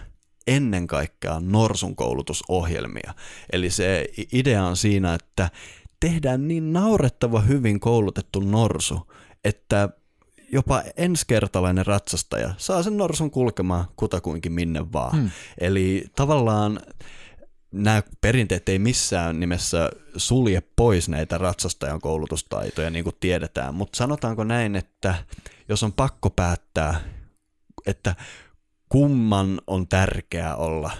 ennen 0.47 0.87
kaikkea 0.87 1.39
norsun 1.39 1.95
koulutusohjelmia. 1.95 3.13
Eli 3.51 3.69
se 3.69 4.05
idea 4.33 4.65
on 4.65 4.77
siinä, 4.77 5.13
että 5.13 5.49
tehdään 5.99 6.47
niin 6.47 6.73
naurettava 6.73 7.41
hyvin 7.41 7.79
koulutettu 7.79 8.39
norsu, 8.39 9.11
että 9.43 9.89
jopa 10.53 10.83
ensikertalainen 10.97 11.85
ratsastaja 11.85 12.53
saa 12.57 12.83
sen 12.83 12.97
norsun 12.97 13.31
kulkemaan 13.31 13.85
kutakuinkin 13.95 14.51
minne 14.51 14.91
vaan. 14.93 15.17
Hmm. 15.17 15.29
Eli 15.57 16.05
tavallaan 16.15 16.79
nämä 17.71 18.03
perinteet 18.21 18.69
ei 18.69 18.79
missään 18.79 19.39
nimessä 19.39 19.89
sulje 20.15 20.63
pois 20.75 21.09
näitä 21.09 21.37
ratsastajan 21.37 22.01
koulutustaitoja, 22.01 22.89
niin 22.89 23.03
kuin 23.03 23.15
tiedetään, 23.19 23.75
mutta 23.75 23.97
sanotaanko 23.97 24.43
näin, 24.43 24.75
että 24.75 25.15
jos 25.69 25.83
on 25.83 25.93
pakko 25.93 26.29
päättää, 26.29 26.99
että 27.85 28.15
kumman 28.89 29.61
on 29.67 29.87
tärkeää 29.87 30.55
olla 30.55 30.91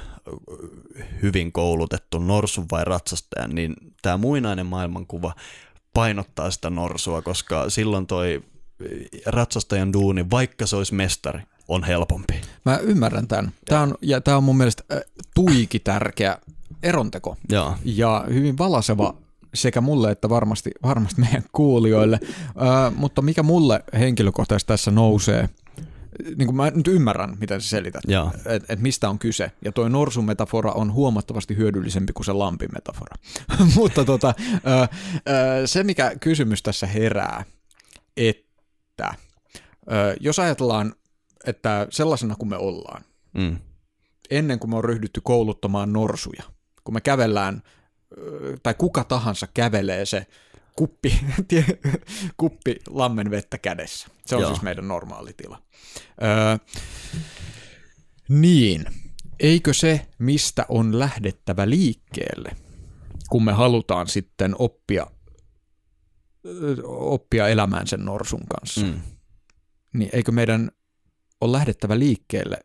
hyvin 1.21 1.51
koulutettu 1.51 2.19
norsun 2.19 2.65
vai 2.71 2.85
ratsastajan, 2.85 3.55
niin 3.55 3.75
tämä 4.01 4.17
muinainen 4.17 4.65
maailmankuva 4.65 5.35
painottaa 5.93 6.51
sitä 6.51 6.69
norsua, 6.69 7.21
koska 7.21 7.69
silloin 7.69 8.07
toi 8.07 8.43
ratsastajan 9.25 9.93
duuni, 9.93 10.29
vaikka 10.29 10.65
se 10.65 10.75
olisi 10.75 10.93
mestari, 10.93 11.41
on 11.67 11.83
helpompi. 11.83 12.41
Mä 12.65 12.77
ymmärrän 12.77 13.27
tämän. 13.27 13.51
Tämä 13.65 13.81
on, 13.81 13.95
ja 14.01 14.21
tämä 14.21 14.37
on 14.37 14.43
mun 14.43 14.57
mielestä 14.57 14.83
tuiki 15.35 15.79
tärkeä 15.79 16.37
eronteko. 16.83 17.37
Ja, 17.49 17.77
ja 17.85 18.25
hyvin 18.29 18.57
valaseva 18.57 19.15
sekä 19.53 19.81
mulle 19.81 20.11
että 20.11 20.29
varmasti, 20.29 20.71
varmasti 20.83 21.21
meidän 21.21 21.43
kuulijoille. 21.51 22.19
Ö, 22.23 22.91
mutta 22.95 23.21
mikä 23.21 23.43
mulle 23.43 23.83
henkilökohtaisesti 23.99 24.67
tässä 24.67 24.91
nousee, 24.91 25.49
niin 26.35 26.45
kuin 26.45 26.55
mä 26.55 26.71
nyt 26.75 26.87
ymmärrän, 26.87 27.37
miten 27.39 27.61
sä 27.61 27.69
selität, 27.69 28.03
että 28.45 28.73
et 28.73 28.79
mistä 28.79 29.09
on 29.09 29.19
kyse. 29.19 29.51
Ja 29.65 29.71
toi 29.71 29.89
norsun 29.89 30.25
metafora 30.25 30.71
on 30.71 30.93
huomattavasti 30.93 31.57
hyödyllisempi 31.57 32.13
kuin 32.13 32.25
se 32.25 32.33
lampin 32.33 32.69
metafora. 32.73 33.15
mutta 33.75 34.05
tota, 34.05 34.33
ö, 34.39 34.87
ö, 35.61 35.67
se, 35.67 35.83
mikä 35.83 36.11
kysymys 36.19 36.63
tässä 36.63 36.87
herää, 36.87 37.45
että 38.17 38.42
että 38.93 39.15
ö, 39.91 40.15
jos 40.19 40.39
ajatellaan, 40.39 40.95
että 41.45 41.87
sellaisena 41.89 42.35
kuin 42.35 42.49
me 42.49 42.57
ollaan, 42.57 43.03
mm. 43.33 43.57
ennen 44.29 44.59
kuin 44.59 44.71
me 44.71 44.75
on 44.77 44.83
ryhdytty 44.83 45.21
kouluttamaan 45.23 45.93
norsuja, 45.93 46.43
kun 46.83 46.93
me 46.93 47.01
kävellään, 47.01 47.63
tai 48.63 48.73
kuka 48.73 49.03
tahansa 49.03 49.47
kävelee 49.53 50.05
se 50.05 50.27
kuppi, 50.75 51.19
tie, 51.47 51.65
kuppi 52.37 52.75
lammen 52.89 53.31
vettä 53.31 53.57
kädessä. 53.57 54.07
Se 54.25 54.35
on 54.35 54.41
Joo. 54.41 54.49
siis 54.49 54.61
meidän 54.61 54.87
normaali 54.87 55.33
tila. 55.33 55.61
Ö, 56.23 56.59
niin, 58.29 58.85
eikö 59.39 59.73
se, 59.73 60.07
mistä 60.19 60.65
on 60.69 60.99
lähdettävä 60.99 61.69
liikkeelle, 61.69 62.51
kun 63.29 63.45
me 63.45 63.51
halutaan 63.51 64.07
sitten 64.07 64.55
oppia 64.59 65.07
oppia 66.83 67.47
elämään 67.47 67.87
sen 67.87 68.05
norsun 68.05 68.47
kanssa. 68.47 68.81
Mm. 68.81 69.01
Niin 69.93 70.09
eikö 70.13 70.31
meidän 70.31 70.71
ole 71.41 71.51
lähdettävä 71.51 71.99
liikkeelle 71.99 72.57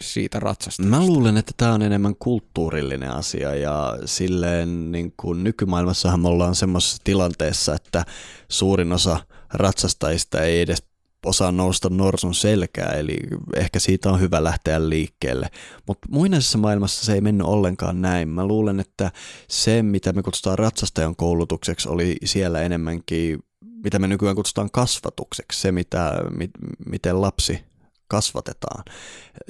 siitä 0.00 0.40
ratsasta? 0.40 0.82
Mä 0.82 1.06
luulen, 1.06 1.36
että 1.36 1.52
tämä 1.56 1.72
on 1.72 1.82
enemmän 1.82 2.14
kulttuurillinen 2.18 3.10
asia 3.10 3.54
ja 3.54 3.98
silleen 4.04 4.92
niin 4.92 5.14
kuin 5.16 5.44
nykymaailmassahan 5.44 6.20
me 6.20 6.28
ollaan 6.28 6.54
semmoisessa 6.54 7.02
tilanteessa, 7.04 7.74
että 7.74 8.04
suurin 8.48 8.92
osa 8.92 9.26
ratsastajista 9.52 10.42
ei 10.42 10.60
edes 10.60 10.82
osaa 11.26 11.52
nousta 11.52 11.88
norsun 11.88 12.34
selkää, 12.34 12.92
eli 12.92 13.16
ehkä 13.56 13.78
siitä 13.78 14.10
on 14.10 14.20
hyvä 14.20 14.44
lähteä 14.44 14.88
liikkeelle. 14.88 15.48
Mutta 15.86 16.08
muinaisessa 16.10 16.58
maailmassa 16.58 17.04
se 17.04 17.14
ei 17.14 17.20
mennyt 17.20 17.46
ollenkaan 17.46 18.02
näin. 18.02 18.28
Mä 18.28 18.46
luulen, 18.46 18.80
että 18.80 19.12
se, 19.48 19.82
mitä 19.82 20.12
me 20.12 20.22
kutsutaan 20.22 20.58
ratsastajan 20.58 21.16
koulutukseksi, 21.16 21.88
oli 21.88 22.16
siellä 22.24 22.62
enemmänkin, 22.62 23.38
mitä 23.84 23.98
me 23.98 24.06
nykyään 24.06 24.36
kutsutaan 24.36 24.70
kasvatukseksi, 24.70 25.60
se, 25.60 25.72
mitä, 25.72 26.14
mi, 26.38 26.50
miten 26.86 27.20
lapsi 27.20 27.64
kasvatetaan. 28.08 28.84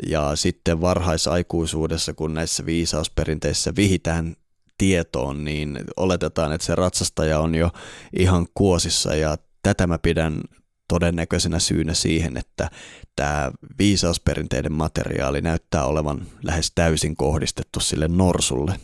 Ja 0.07 0.37
sitten 0.37 0.81
varhaisaikuisuudessa, 0.81 2.15
kun 2.15 2.35
näissä 2.35 2.67
viisausperinteissä 2.67 3.73
vihitään 3.77 4.37
tietoon, 4.79 5.45
niin 5.45 5.79
oletetaan, 5.97 6.53
että 6.53 6.67
se 6.67 6.75
ratsastaja 6.75 7.41
on 7.41 7.55
jo 7.55 7.71
ihan 8.19 8.47
kuosissa 8.55 9.15
ja 9.15 9.39
tätä 9.63 9.87
mä 9.87 9.99
pidän 9.99 10.41
todennäköisenä 10.89 11.59
syynä 11.59 11.95
siihen, 11.95 12.37
että 12.37 12.71
tämä 13.17 13.53
viisausperinteiden 13.79 14.73
materiaali 14.73 15.41
näyttää 15.41 15.85
olevan 15.85 16.27
lähes 16.43 16.73
täysin 16.75 17.17
kohdistettu 17.17 17.81
sille 17.81 18.09
norsulle. 18.09 18.81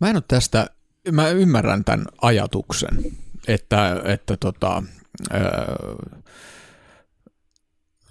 Mä 0.00 0.10
en 0.10 0.16
ole 0.16 0.24
tästä, 0.28 0.66
mä 1.12 1.28
ymmärrän 1.28 1.84
tämän 1.84 2.06
ajatuksen, 2.22 3.04
että, 3.48 4.00
että 4.04 4.36
tota, 4.36 4.82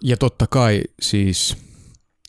ja 0.03 0.17
totta 0.17 0.47
kai 0.47 0.81
siis 1.01 1.57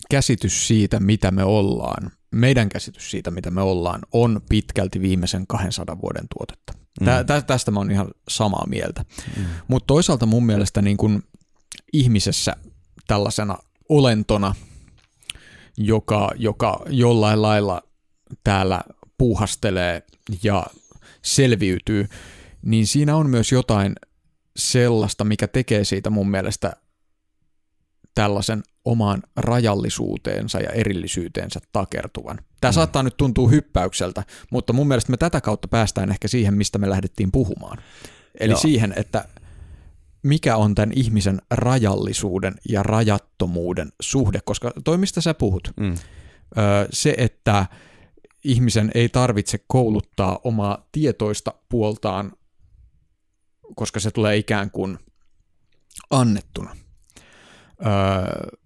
käsitys 0.09 0.67
siitä, 0.67 0.99
mitä 0.99 1.31
me 1.31 1.43
ollaan, 1.43 2.11
meidän 2.31 2.69
käsitys 2.69 3.11
siitä, 3.11 3.31
mitä 3.31 3.51
me 3.51 3.61
ollaan, 3.61 4.01
on 4.11 4.41
pitkälti 4.49 5.01
viimeisen 5.01 5.47
200 5.47 6.01
vuoden 6.01 6.25
tuotetta. 6.37 6.86
Tä, 7.05 7.25
mm. 7.39 7.45
tästä 7.45 7.71
mä 7.71 7.79
oon 7.79 7.91
ihan 7.91 8.07
samaa 8.29 8.65
mieltä. 8.67 9.05
Mm. 9.37 9.45
Mutta 9.67 9.87
toisaalta 9.87 10.25
mun 10.25 10.45
mielestä 10.45 10.81
niin 10.81 10.97
kun 10.97 11.23
ihmisessä 11.93 12.55
tällaisena 13.07 13.57
olentona, 13.89 14.55
joka, 15.77 16.31
joka 16.35 16.81
jollain 16.89 17.41
lailla 17.41 17.81
täällä 18.43 18.81
puuhastelee 19.17 20.03
ja 20.43 20.65
selviytyy, 21.21 22.07
niin 22.61 22.87
siinä 22.87 23.15
on 23.15 23.29
myös 23.29 23.51
jotain 23.51 23.95
sellaista, 24.57 25.23
mikä 25.23 25.47
tekee 25.47 25.83
siitä 25.83 26.09
mun 26.09 26.29
mielestä 26.29 26.73
tällaisen 28.15 28.63
omaan 28.87 29.23
rajallisuuteensa 29.35 30.59
ja 30.59 30.69
erillisyyteensä 30.69 31.59
takertuvan. 31.71 32.39
Tämä 32.61 32.71
Mm. 32.71 32.73
saattaa 32.75 33.03
nyt 33.03 33.17
tuntua 33.17 33.49
hyppäykseltä, 33.49 34.23
mutta 34.51 34.73
mun 34.73 34.87
mielestä 34.87 35.11
me 35.11 35.17
tätä 35.17 35.41
kautta 35.41 35.67
päästään 35.67 36.09
ehkä 36.11 36.27
siihen, 36.27 36.53
mistä 36.53 36.77
me 36.77 36.89
lähdettiin 36.89 37.31
puhumaan. 37.31 37.77
Eli 38.39 38.51
Joo. 38.51 38.59
siihen, 38.59 38.93
että 38.95 39.25
mikä 40.23 40.55
on 40.57 40.75
tämän 40.75 40.91
ihmisen 40.95 41.41
rajallisuuden 41.51 42.55
ja 42.69 42.83
rajattomuuden 42.83 43.91
suhde, 44.01 44.39
koska 44.45 44.71
toi 44.83 44.97
mistä 44.97 45.21
sä 45.21 45.33
puhut, 45.33 45.71
Mm. 45.79 45.95
Se, 46.93 47.15
että 47.17 47.65
ihmisen 48.43 48.91
ei 48.95 49.09
tarvitse 49.09 49.59
kouluttaa 49.67 50.39
omaa 50.43 50.87
tietoista 50.91 51.53
puoltaan, 51.69 52.31
koska 53.75 53.99
se 53.99 54.11
tulee 54.11 54.37
ikään 54.37 54.71
kuin 54.71 54.97
annettuna. 56.09 56.75
Öö, 57.85 58.57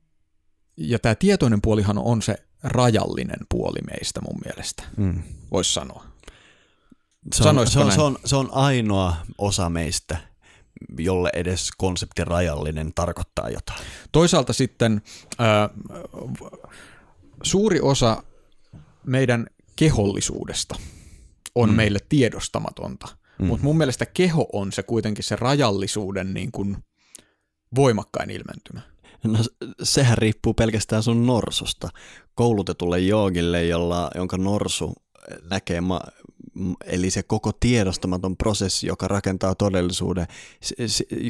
ja 0.89 0.99
tämä 0.99 1.15
tietoinen 1.15 1.61
puolihan 1.61 1.97
on 1.97 2.21
se 2.21 2.35
rajallinen 2.63 3.39
puoli 3.49 3.79
meistä 3.91 4.21
mun 4.21 4.39
mielestä, 4.45 4.83
Mm. 4.97 5.23
voisi 5.51 5.73
sanoa. 5.73 6.05
Se 7.33 7.49
on, 7.49 7.67
se, 7.67 7.79
on, 7.79 7.85
näin? 7.87 7.95
se, 7.95 8.01
on, 8.01 8.17
se 8.25 8.35
on 8.35 8.49
ainoa 8.51 9.15
osa 9.37 9.69
meistä, 9.69 10.17
jolle 10.97 11.29
edes 11.33 11.69
konsepti 11.77 12.23
rajallinen 12.23 12.91
tarkoittaa 12.95 13.49
jotain. 13.49 13.79
Toisaalta 14.11 14.53
sitten 14.53 15.01
öö, 15.39 15.47
suuri 17.43 17.79
osa 17.81 18.23
meidän 19.05 19.47
kehollisuudesta 19.75 20.75
on 21.55 21.69
Mm. 21.69 21.75
meille 21.75 21.99
tiedostamatonta, 22.09 23.07
mm. 23.39 23.45
mutta 23.45 23.63
mun 23.63 23.77
mielestä 23.77 24.05
keho 24.05 24.47
on 24.53 24.71
se 24.71 24.83
kuitenkin 24.83 25.23
se 25.23 25.35
rajallisuuden 25.35 26.33
niin 26.33 26.51
kuin 26.51 26.77
voimakkain 27.75 28.29
ilmentymä. 28.29 28.81
No 29.23 29.39
sehän 29.83 30.17
riippuu 30.17 30.53
pelkästään 30.53 31.03
sun 31.03 31.27
norsusta. 31.27 31.89
Koulutetulle 32.35 32.99
joogille, 32.99 33.65
jolla, 33.65 34.11
jonka 34.15 34.37
norsu 34.37 34.93
näkee, 35.49 35.81
ma- 35.81 36.01
eli 36.85 37.09
se 37.09 37.23
koko 37.23 37.51
tiedostamaton 37.59 38.37
prosessi, 38.37 38.87
joka 38.87 39.07
rakentaa 39.07 39.55
todellisuuden. 39.55 40.27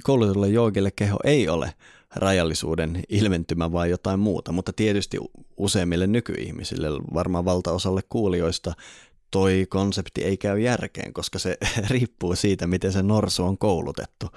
Koulutetulle 0.04 0.50
joogille 0.50 0.92
keho 0.92 1.18
ei 1.24 1.50
ole 1.50 1.74
rajallisuuden 2.16 3.04
ilmentymä 3.10 3.72
vai 3.72 3.90
jotain 3.90 4.20
muuta, 4.20 4.52
mutta 4.52 4.74
tietysti 4.74 5.18
useimmille 5.58 6.08
nykyihmisille, 6.08 6.88
varmaan 7.14 7.46
valtaosalle 7.46 8.02
kuulijoista, 8.10 8.74
toi 9.32 9.66
konsepti 9.70 10.24
ei 10.24 10.38
käy 10.38 10.60
järkeen, 10.60 11.14
koska 11.14 11.40
se 11.40 11.58
riippuu 11.90 12.36
siitä, 12.36 12.68
miten 12.68 12.94
se 12.94 13.04
norsu 13.04 13.44
on 13.46 13.58
koulutettu. 13.58 14.28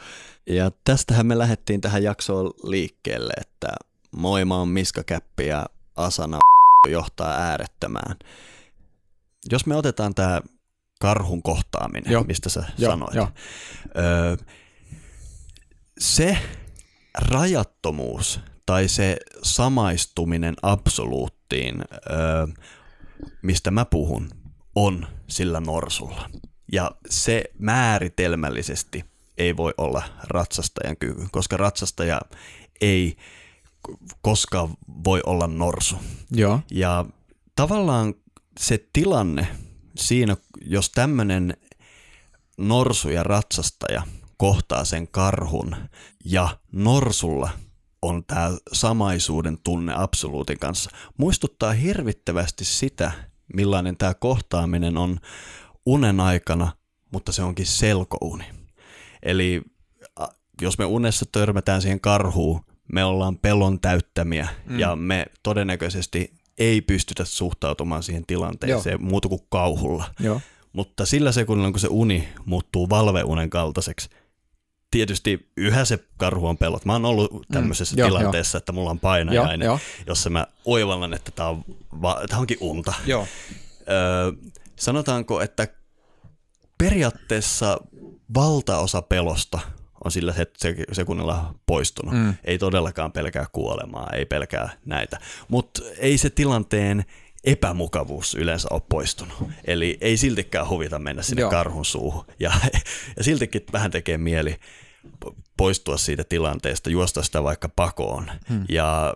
Ja 0.47 0.71
tästähän 0.85 1.27
me 1.27 1.39
lähdettiin 1.39 1.81
tähän 1.81 2.03
jaksoon 2.03 2.51
liikkeelle, 2.63 3.33
että 3.41 3.69
moi 4.17 4.45
mä 4.45 4.57
oon 4.57 4.69
Miska 4.69 5.05
Käppi 5.05 5.47
ja 5.47 5.67
Asana 5.97 6.39
johtaa 6.89 7.31
äärettömään. 7.31 8.17
Jos 9.51 9.67
me 9.67 9.77
otetaan 9.77 10.15
tämä 10.15 10.41
karhun 11.01 11.43
kohtaaminen, 11.43 12.13
Joo. 12.13 12.25
mistä 12.25 12.49
sä 12.49 12.65
Joo, 12.79 12.91
sanoit. 12.91 13.15
joo. 13.15 13.29
Öö, 13.99 14.37
se 15.99 16.39
rajattomuus 17.19 18.41
tai 18.67 18.89
se 18.89 19.17
samaistuminen 19.43 20.55
absoluuttiin, 20.63 21.85
öö, 22.11 22.47
mistä 23.43 23.71
mä 23.71 23.85
puhun, 23.85 24.31
on 24.75 25.07
sillä 25.29 25.61
norsulla. 25.61 26.31
Ja 26.73 26.91
se 27.11 27.45
määritelmällisesti 27.59 29.05
ei 29.39 29.57
voi 29.57 29.75
olla 29.79 30.03
ratsastajan 30.25 30.97
kyky, 30.97 31.27
koska 31.33 31.57
ratsastaja 31.57 32.21
ei 32.81 33.17
koskaan 34.23 34.69
voi 35.05 35.21
olla 35.27 35.47
norsu. 35.47 35.97
Joo. 36.31 36.61
Ja 36.71 37.05
tavallaan 37.57 38.15
se 38.61 38.87
tilanne 38.93 39.47
siinä, 39.97 40.37
jos 40.65 40.91
tämmöinen 40.91 41.57
norsu 42.59 43.09
ja 43.09 43.23
ratsastaja 43.23 44.03
kohtaa 44.37 44.85
sen 44.85 45.09
karhun 45.09 45.77
ja 46.25 46.59
norsulla 46.73 47.51
on 48.03 48.25
tämä 48.25 48.51
samaisuuden 48.73 49.59
tunne 49.59 49.93
absoluutin 49.97 50.59
kanssa, 50.59 50.91
muistuttaa 51.17 51.73
hirvittävästi 51.73 52.65
sitä, 52.65 53.13
millainen 53.55 53.97
tämä 53.97 54.15
kohtaaminen 54.15 54.97
on 54.97 55.19
unen 55.87 56.21
aikana, 56.21 56.73
mutta 57.13 57.33
se 57.33 57.43
onkin 57.43 57.67
selkouni. 57.67 58.45
Eli 59.23 59.63
jos 60.63 60.79
me 60.79 60.85
unessa 60.85 61.25
törmätään 61.33 61.83
siihen 61.83 62.01
karhuun, 62.01 62.65
me 62.93 63.05
ollaan 63.05 63.39
pelon 63.39 63.81
täyttämiä 63.81 64.49
mm. 64.67 64.79
ja 64.79 64.97
me 64.97 65.27
todennäköisesti 65.43 66.33
ei 66.59 66.81
pystytä 66.81 67.25
suhtautumaan 67.25 68.03
siihen 68.03 68.27
tilanteeseen 68.27 69.03
muuta 69.03 69.29
kuin 69.29 69.41
kauhulla. 69.49 70.05
Joo. 70.21 70.41
Mutta 70.73 71.07
sillä 71.07 71.33
sekunnilla, 71.33 71.71
kun 71.71 71.81
se 71.81 71.89
uni 71.91 72.29
muuttuu 72.45 72.91
valveunen 72.91 73.51
kaltaiseksi, 73.51 74.09
tietysti 74.95 75.49
yhä 75.57 75.85
se 75.85 75.99
karhu 76.17 76.47
on 76.47 76.59
pelot. 76.59 76.85
Mä 76.85 76.93
oon 76.93 77.05
ollut 77.05 77.47
tämmöisessä 77.53 77.95
mm, 77.97 77.99
joo, 77.99 78.09
tilanteessa, 78.09 78.59
että 78.59 78.73
mulla 78.73 78.91
on 78.91 79.01
painajainen, 79.01 79.67
joo. 79.67 79.79
jossa 80.07 80.31
mä 80.31 80.47
oivallan, 80.65 81.15
että 81.15 81.31
tää 81.31 81.49
on, 81.49 81.65
va- 82.03 82.21
tää 82.29 82.39
onkin 82.39 82.57
unta. 82.61 82.95
Joo. 83.07 83.27
Öö, 83.89 84.33
sanotaanko, 84.77 85.41
että 85.41 85.69
periaatteessa 86.79 87.79
valtaosa 88.35 89.03
pelosta 89.03 89.59
on 90.05 90.11
sillä 90.11 90.35
sekunnilla 90.93 91.55
poistunut. 91.67 92.15
Mm. 92.15 92.35
Ei 92.45 92.59
todellakaan 92.59 93.13
pelkää 93.13 93.47
kuolemaa, 93.53 94.11
ei 94.13 94.27
pelkää 94.27 94.71
näitä. 94.85 95.19
Mutta 95.49 95.83
ei 95.99 96.19
se 96.19 96.31
tilanteen 96.31 97.05
epämukavuus 97.45 98.35
yleensä 98.35 98.69
ole 98.71 98.83
poistunut. 98.89 99.51
Eli 99.65 99.99
ei 100.01 100.17
siltikään 100.17 100.69
huvita 100.69 100.99
mennä 100.99 101.23
sinne 101.23 101.41
Joo. 101.41 101.51
karhun 101.51 101.85
suuhun. 101.85 102.25
Ja, 102.41 102.53
ja 103.17 103.25
siltikin 103.25 103.63
vähän 103.73 103.91
tekee 103.91 104.19
mieli 104.19 104.57
poistua 105.57 105.97
siitä 105.97 106.25
tilanteesta, 106.25 106.91
juosta 106.91 107.23
sitä 107.23 107.43
vaikka 107.43 107.69
pakoon. 107.69 108.31
Hmm. 108.49 108.65
Ja, 108.69 109.15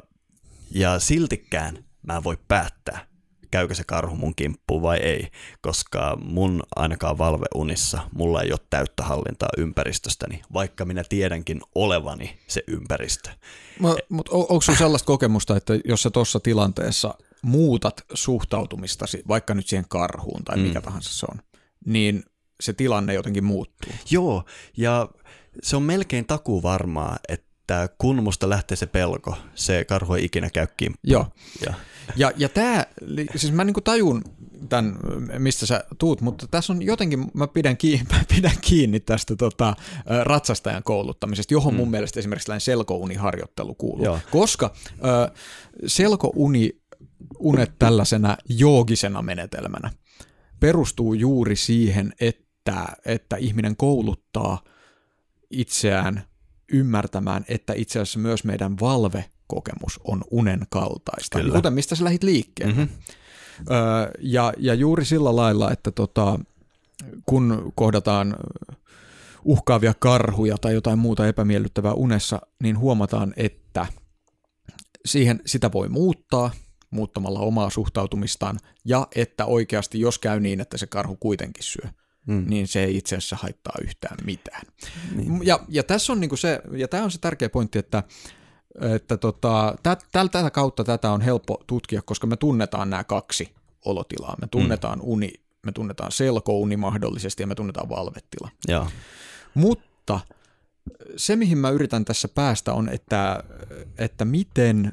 ja 0.71 0.99
siltikään 0.99 1.85
mä 2.07 2.17
en 2.17 2.25
voi 2.25 2.39
päättää, 2.49 3.07
käykö 3.51 3.75
se 3.75 3.85
karhu 3.85 4.17
mun 4.17 4.35
kimppuun 4.35 4.83
vai 4.83 4.99
ei, 4.99 5.29
koska 5.61 6.19
mun 6.23 6.63
ainakaan 6.77 7.19
valveunissa 7.19 7.99
mulla 8.13 8.43
ei 8.43 8.53
ole 8.53 8.61
täyttä 8.71 9.03
hallintaa 9.03 9.49
ympäristöstäni, 9.59 10.43
vaikka 10.53 10.85
minä 10.85 11.05
tiedänkin 11.09 11.61
olevani 11.75 12.39
se 12.47 12.63
ympäristö. 12.67 13.31
Mutta 14.09 14.33
onko 14.33 14.61
sinulla 14.61 14.79
sellaista 14.79 15.07
kokemusta, 15.07 15.57
että 15.57 15.73
jos 15.85 16.03
sä 16.03 16.11
tuossa 16.11 16.41
tilanteessa 16.41 17.15
muutat 17.43 18.05
suhtautumistasi, 18.15 19.23
vaikka 19.29 19.55
nyt 19.55 19.67
siihen 19.67 19.89
karhuun 19.89 20.45
tai 20.45 20.57
mikä 20.57 20.81
mm. 20.81 20.85
tahansa 20.85 21.15
se 21.15 21.27
on, 21.31 21.39
niin 21.87 22.23
se 22.61 22.73
tilanne 22.73 23.15
jotenkin 23.15 23.45
muuttuu? 23.45 23.93
Joo, 24.11 24.45
ja 24.77 25.09
se 25.63 25.77
on 25.77 25.83
melkein 25.83 26.27
takuu 26.27 26.63
varmaa, 26.63 27.17
että 27.29 27.89
kun 27.99 28.23
musta 28.23 28.49
lähtee 28.49 28.77
se 28.77 28.87
pelko, 28.87 29.37
se 29.55 29.85
karhu 29.85 30.15
ei 30.15 30.25
ikinä 30.25 30.51
käy 30.51 30.67
kimppuun. 30.77 31.13
Joo. 31.13 31.27
Ja, 31.67 31.75
Ja, 32.17 32.33
ja 32.37 32.49
tämä, 32.49 32.87
siis 33.37 33.53
mä 33.53 33.65
niinku 33.65 33.81
tajun 33.81 34.23
tämän, 34.69 34.99
mistä 35.39 35.67
sä 35.67 35.85
tuut, 35.99 36.21
mutta 36.21 36.47
tässä 36.51 36.73
on 36.73 36.83
jotenkin, 36.83 37.31
mä 37.35 37.47
pidän 37.47 37.77
kiinni, 37.77 38.07
mä 38.13 38.25
pidän 38.35 38.57
kiinni 38.61 39.01
tästä 39.01 39.37
tota, 39.37 39.77
ratsastajan 40.23 40.83
kouluttamisesta, 40.83 41.55
johon 41.55 41.75
mun 41.75 41.91
mielestä 41.91 42.21
esimerkiksi 42.21 42.47
tällainen 42.47 42.61
selkouniharjoittelu 42.61 43.75
kuuluu. 43.75 44.05
Joo. 44.05 44.19
Koska 44.31 44.75
ö, 44.91 45.33
selkouni 45.87 46.71
unet 47.39 47.73
tällaisena 47.79 48.37
joogisena 48.49 49.23
menetelmänä 49.23 49.91
perustuu 50.61 51.15
juuri 51.15 51.57
siihen, 51.57 52.13
että, 52.21 52.87
että 53.05 53.37
ihminen 53.37 53.77
kouluttaa 53.77 54.65
itseään 55.51 56.23
ymmärtämään, 56.73 57.45
että 57.49 57.73
itse 57.73 58.01
asiassa 58.01 58.19
myös 58.19 58.45
meidän 58.45 58.81
valvekokemus 58.81 60.01
on 60.05 60.25
unen 60.31 60.67
kaltaista. 60.71 61.39
Kyllä. 61.39 61.55
Kuten 61.55 61.73
mistä 61.73 61.95
sä 61.95 62.05
lähit 62.05 62.23
liikkeelle. 62.23 62.75
mm-hmm. 62.75 62.89
Öö, 63.71 64.11
ja, 64.21 64.53
ja 64.59 64.75
juuri 64.75 65.05
sillä 65.05 65.37
lailla, 65.37 65.71
että 65.71 65.91
tota, 65.91 66.39
kun 67.27 67.73
kohdataan 67.75 68.37
uhkaavia 69.45 69.95
karhuja 69.99 70.59
tai 70.59 70.75
jotain 70.75 70.99
muuta 70.99 71.27
epämiellyttävää 71.27 71.93
unessa, 71.93 72.41
niin 72.63 72.79
huomataan, 72.79 73.35
että 73.37 73.87
siihen 75.07 75.41
sitä 75.47 75.73
voi 75.73 75.89
muuttaa 75.89 76.51
muuttamalla 76.91 77.41
omaa 77.41 77.71
suhtautumistaan, 77.71 78.59
ja 78.85 79.07
että 79.15 79.45
oikeasti 79.47 80.01
jos 80.01 80.19
käy 80.19 80.41
niin, 80.41 80.61
että 80.61 80.79
se 80.79 80.87
karhu 80.87 81.17
kuitenkin 81.17 81.65
syö, 81.65 81.91
mm. 82.29 82.45
niin 82.49 82.69
se 82.69 82.85
ei 82.85 82.97
itse 82.97 83.17
asiassa 83.17 83.37
haittaa 83.37 83.75
yhtään 83.83 84.17
mitään. 84.25 84.63
Niin. 85.17 85.47
Ja, 85.47 85.61
ja 85.69 85.83
tässä 85.83 86.13
on 86.13 86.21
niinku 86.21 86.37
se, 86.37 86.61
ja 86.73 86.89
tämä 86.89 87.05
on 87.05 87.11
se 87.11 87.19
tärkeä 87.19 87.49
pointti, 87.49 87.79
että 87.79 88.03
että 88.81 89.17
tota, 89.17 89.75
tä, 89.83 89.97
tältä 90.13 90.51
kautta 90.51 90.85
tätä 90.85 91.11
on 91.11 91.21
helppo 91.21 91.65
tutkia, 91.67 92.03
koska 92.03 92.27
me 92.27 92.37
tunnetaan 92.37 92.91
nämä 92.91 93.05
kaksi 93.05 93.55
olotilaa. 93.85 94.37
Me 94.41 94.49
tunnetaan 94.51 94.99
uni, 95.03 95.33
me 95.67 95.73
tunnetaan 95.73 96.13
selkouni 96.13 96.77
mahdollisesti 96.77 97.43
ja 97.43 97.47
me 97.47 97.55
tunnetaan 97.55 97.89
valvetila. 97.89 98.51
Joo. 98.69 98.87
Mutta 99.55 100.21
se, 101.17 101.37
mihin 101.37 101.59
mä 101.59 101.71
yritän 101.71 102.05
tässä 102.05 102.29
päästä, 102.29 102.73
on, 102.73 102.89
että, 102.89 103.45
että 103.99 104.25
miten 104.25 104.93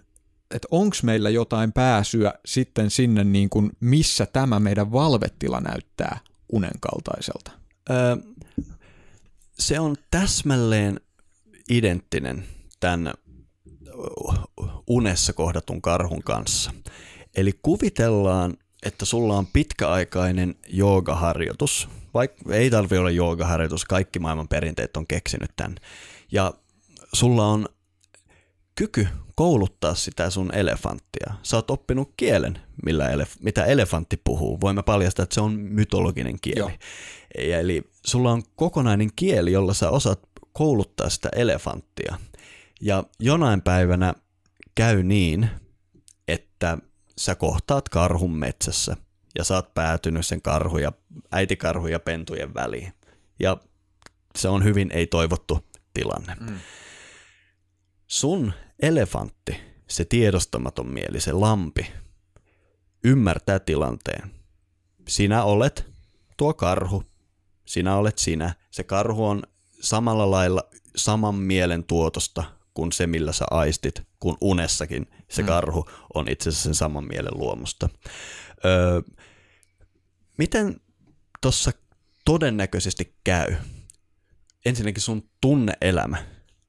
että 0.51 0.67
onko 0.71 0.95
meillä 1.03 1.29
jotain 1.29 1.73
pääsyä 1.73 2.33
sitten 2.45 2.89
sinne, 2.89 3.23
niin 3.23 3.49
kuin, 3.49 3.71
missä 3.79 4.25
tämä 4.25 4.59
meidän 4.59 4.91
valvetila 4.91 5.61
näyttää 5.61 6.19
unen 6.55 6.79
kaltaiselta? 6.79 7.51
Öö, 7.89 8.15
se 9.59 9.79
on 9.79 9.95
täsmälleen 10.11 10.99
identtinen 11.69 12.45
tämän 12.79 13.13
unessa 14.87 15.33
kohdatun 15.33 15.81
karhun 15.81 16.23
kanssa. 16.23 16.71
Eli 17.35 17.51
kuvitellaan, 17.61 18.57
että 18.85 19.05
sulla 19.05 19.37
on 19.37 19.47
pitkäaikainen 19.47 20.55
joogaharjoitus, 20.67 21.89
vaikka 22.13 22.55
ei 22.55 22.69
tarvitse 22.69 22.99
olla 22.99 23.09
joogaharjoitus, 23.09 23.85
kaikki 23.85 24.19
maailman 24.19 24.47
perinteet 24.47 24.97
on 24.97 25.07
keksinyt 25.07 25.51
tämän. 25.55 25.75
Ja 26.31 26.53
sulla 27.13 27.47
on 27.47 27.65
kyky 28.75 29.07
kouluttaa 29.35 29.95
sitä 29.95 30.29
sun 30.29 30.55
elefanttia. 30.55 31.33
Sä 31.43 31.57
oot 31.57 31.71
oppinut 31.71 32.13
kielen, 32.17 32.59
millä 32.85 33.09
elef- 33.09 33.37
mitä 33.39 33.65
elefantti 33.65 34.21
puhuu. 34.23 34.61
Voimme 34.61 34.83
paljastaa, 34.83 35.23
että 35.23 35.33
se 35.33 35.41
on 35.41 35.53
mytologinen 35.53 36.37
kieli. 36.41 36.59
Joo. 36.59 36.71
Eli 37.35 37.81
sulla 38.05 38.31
on 38.31 38.43
kokonainen 38.55 39.09
kieli, 39.15 39.51
jolla 39.51 39.73
sä 39.73 39.89
osaat 39.89 40.19
kouluttaa 40.53 41.09
sitä 41.09 41.29
elefanttia. 41.35 42.17
Ja 42.81 43.03
jonain 43.19 43.61
päivänä 43.61 44.13
käy 44.75 45.03
niin, 45.03 45.49
että 46.27 46.77
sä 47.17 47.35
kohtaat 47.35 47.89
karhun 47.89 48.35
metsässä 48.37 48.97
ja 49.37 49.43
sä 49.43 49.55
oot 49.55 49.73
päätynyt 49.73 50.25
sen 50.25 50.41
karhu 50.41 50.77
ja, 50.77 50.91
äitikarhu 51.31 51.87
ja 51.87 51.99
pentujen 51.99 52.53
väliin. 52.53 52.93
Ja 53.39 53.57
se 54.35 54.49
on 54.49 54.63
hyvin 54.63 54.91
ei-toivottu 54.91 55.65
tilanne. 55.93 56.35
Mm. 56.39 56.59
Sun 58.07 58.53
elefantti, 58.81 59.57
se 59.87 60.05
tiedostamaton 60.05 60.87
mieli, 60.87 61.19
se 61.19 61.31
lampi, 61.31 61.87
ymmärtää 63.05 63.59
tilanteen. 63.59 64.31
Sinä 65.07 65.43
olet 65.43 65.85
tuo 66.37 66.53
karhu, 66.53 67.03
sinä 67.65 67.95
olet 67.95 68.17
sinä. 68.17 68.55
Se 68.71 68.83
karhu 68.83 69.25
on 69.25 69.43
samalla 69.81 70.31
lailla 70.31 70.63
saman 70.95 71.35
mielen 71.35 71.83
tuotosta 71.83 72.43
kuin 72.73 72.91
se, 72.91 73.07
millä 73.07 73.31
sä 73.31 73.45
aistit, 73.51 74.03
kun 74.19 74.37
unessakin 74.41 75.07
se 75.29 75.41
mm. 75.41 75.47
karhu 75.47 75.89
on 76.13 76.29
itse 76.29 76.49
asiassa 76.49 76.63
sen 76.63 76.75
saman 76.75 77.07
mielen 77.07 77.37
luomusta. 77.37 77.89
Öö, 78.65 79.01
miten 80.37 80.81
tuossa 81.41 81.71
todennäköisesti 82.25 83.15
käy? 83.23 83.55
Ensinnäkin 84.65 85.01
sun 85.01 85.29
tunneelämä 85.41 86.25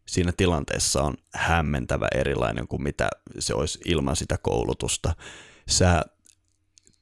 siinä 0.06 0.32
tilanteessa 0.36 1.02
on 1.02 1.14
hämmentävä 1.34 2.08
erilainen 2.14 2.68
kuin 2.68 2.82
mitä 2.82 3.08
se 3.38 3.54
olisi 3.54 3.78
ilman 3.84 4.16
sitä 4.16 4.38
koulutusta. 4.38 5.14
Sä 5.68 6.04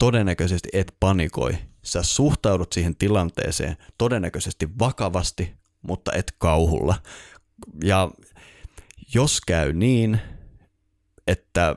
todennäköisesti 0.05 0.69
et 0.73 0.95
panikoi, 1.01 1.59
sä 1.83 2.03
suhtaudut 2.03 2.73
siihen 2.73 2.97
tilanteeseen 2.97 3.77
todennäköisesti 3.99 4.69
vakavasti, 4.79 5.55
mutta 5.83 6.13
et 6.13 6.35
kauhulla. 6.39 6.95
Ja 7.85 8.11
jos 9.15 9.41
käy 9.41 9.73
niin, 9.73 10.21
että 11.27 11.77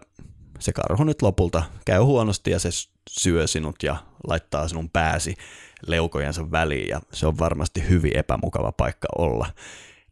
se 0.60 0.74
karhu 0.74 1.04
nyt 1.04 1.22
lopulta 1.22 1.64
käy 1.86 2.02
huonosti 2.02 2.52
ja 2.52 2.60
se 2.60 2.70
syö 3.10 3.48
sinut 3.48 3.76
ja 3.84 3.96
laittaa 4.28 4.68
sinun 4.68 4.90
pääsi 4.90 5.36
leukojensa 5.88 6.52
väliin 6.52 6.88
ja 6.88 7.02
se 7.14 7.28
on 7.28 7.40
varmasti 7.40 7.90
hyvin 7.90 8.18
epämukava 8.18 8.72
paikka 8.72 9.08
olla, 9.18 9.52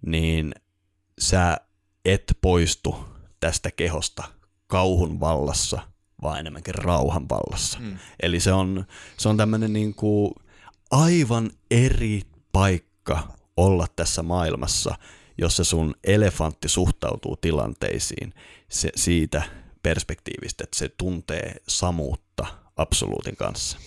niin 0.06 0.56
sä 1.20 1.58
et 2.06 2.38
poistu 2.42 3.06
tästä 3.40 3.72
kehosta 3.72 4.24
kauhun 4.68 5.20
vallassa, 5.20 5.95
vaan 6.22 6.40
enemmänkin 6.40 6.76
rauhan 6.76 7.30
vallassa. 7.30 7.80
Mm. 7.80 7.98
Eli 8.22 8.40
se 8.40 8.54
on, 8.54 8.86
se 9.18 9.30
on 9.30 9.38
tämmöinen 9.38 9.74
niin 9.74 9.96
kuin 9.96 10.32
aivan 10.92 11.52
eri 11.72 12.22
paikka 12.52 13.36
olla 13.58 13.88
tässä 13.96 14.24
maailmassa, 14.24 14.96
jossa 15.38 15.64
sun 15.64 15.96
elefantti 16.04 16.70
suhtautuu 16.70 17.36
tilanteisiin 17.36 18.34
se, 18.70 18.90
siitä 18.96 19.44
perspektiivistä, 19.84 20.64
että 20.64 20.78
se 20.78 20.90
tuntee 20.90 21.56
samuutta 21.68 22.46
absoluutin 22.78 23.36
kanssa. 23.36 23.78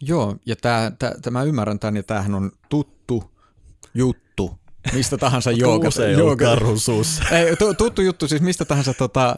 Joo, 0.00 0.36
ja 0.46 0.56
tää, 0.56 0.90
tää, 0.90 1.14
tää, 1.22 1.30
mä 1.30 1.42
ymmärrän 1.42 1.78
tämän, 1.78 1.96
ja 1.96 2.02
tämähän 2.02 2.34
on 2.34 2.52
tuttu 2.68 3.30
juttu 3.94 4.58
mistä 4.92 5.18
tahansa 5.18 5.50
jooga. 5.50 5.88
jooga. 6.16 6.44
Ei, 7.30 7.56
tuttu 7.78 8.02
juttu 8.02 8.28
siis 8.28 8.42
mistä 8.42 8.64
tahansa 8.64 8.94
tota, 8.94 9.36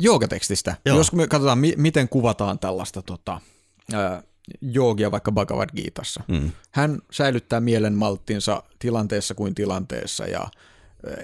joogatekstistä. 0.00 0.76
Joo. 0.86 0.96
Jos 0.96 1.12
me 1.12 1.26
katsotaan, 1.26 1.58
mi- 1.58 1.74
miten 1.76 2.08
kuvataan 2.08 2.58
tällaista 2.58 3.02
tota, 3.02 3.40
ää, 3.92 4.22
joogia 4.60 5.10
vaikka 5.10 5.32
Bhagavad 5.32 5.68
Gitassa. 5.76 6.22
Mm. 6.28 6.50
Hän 6.70 6.98
säilyttää 7.10 7.60
mielen 7.60 7.94
malttinsa 7.94 8.62
tilanteessa 8.78 9.34
kuin 9.34 9.54
tilanteessa 9.54 10.26
ja 10.26 10.50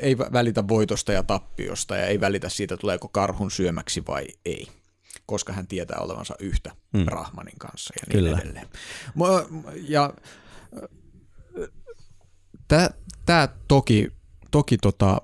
ei 0.00 0.18
välitä 0.18 0.68
voitosta 0.68 1.12
ja 1.12 1.22
tappiosta 1.22 1.96
ja 1.96 2.06
ei 2.06 2.20
välitä 2.20 2.48
siitä, 2.48 2.76
tuleeko 2.76 3.08
karhun 3.08 3.50
syömäksi 3.50 4.02
vai 4.08 4.26
ei 4.44 4.68
koska 5.26 5.52
hän 5.52 5.66
tietää 5.66 5.98
olevansa 5.98 6.34
yhtä 6.38 6.72
mm. 6.92 7.04
Brahmanin 7.04 7.58
kanssa 7.58 7.94
ja 7.96 8.02
niin 8.06 8.24
Kyllä. 8.24 8.38
edelleen. 8.38 8.68
Ja 9.88 10.14
tämä 13.26 13.48
toki, 13.68 14.12
toki 14.50 14.78
tota, 14.78 15.20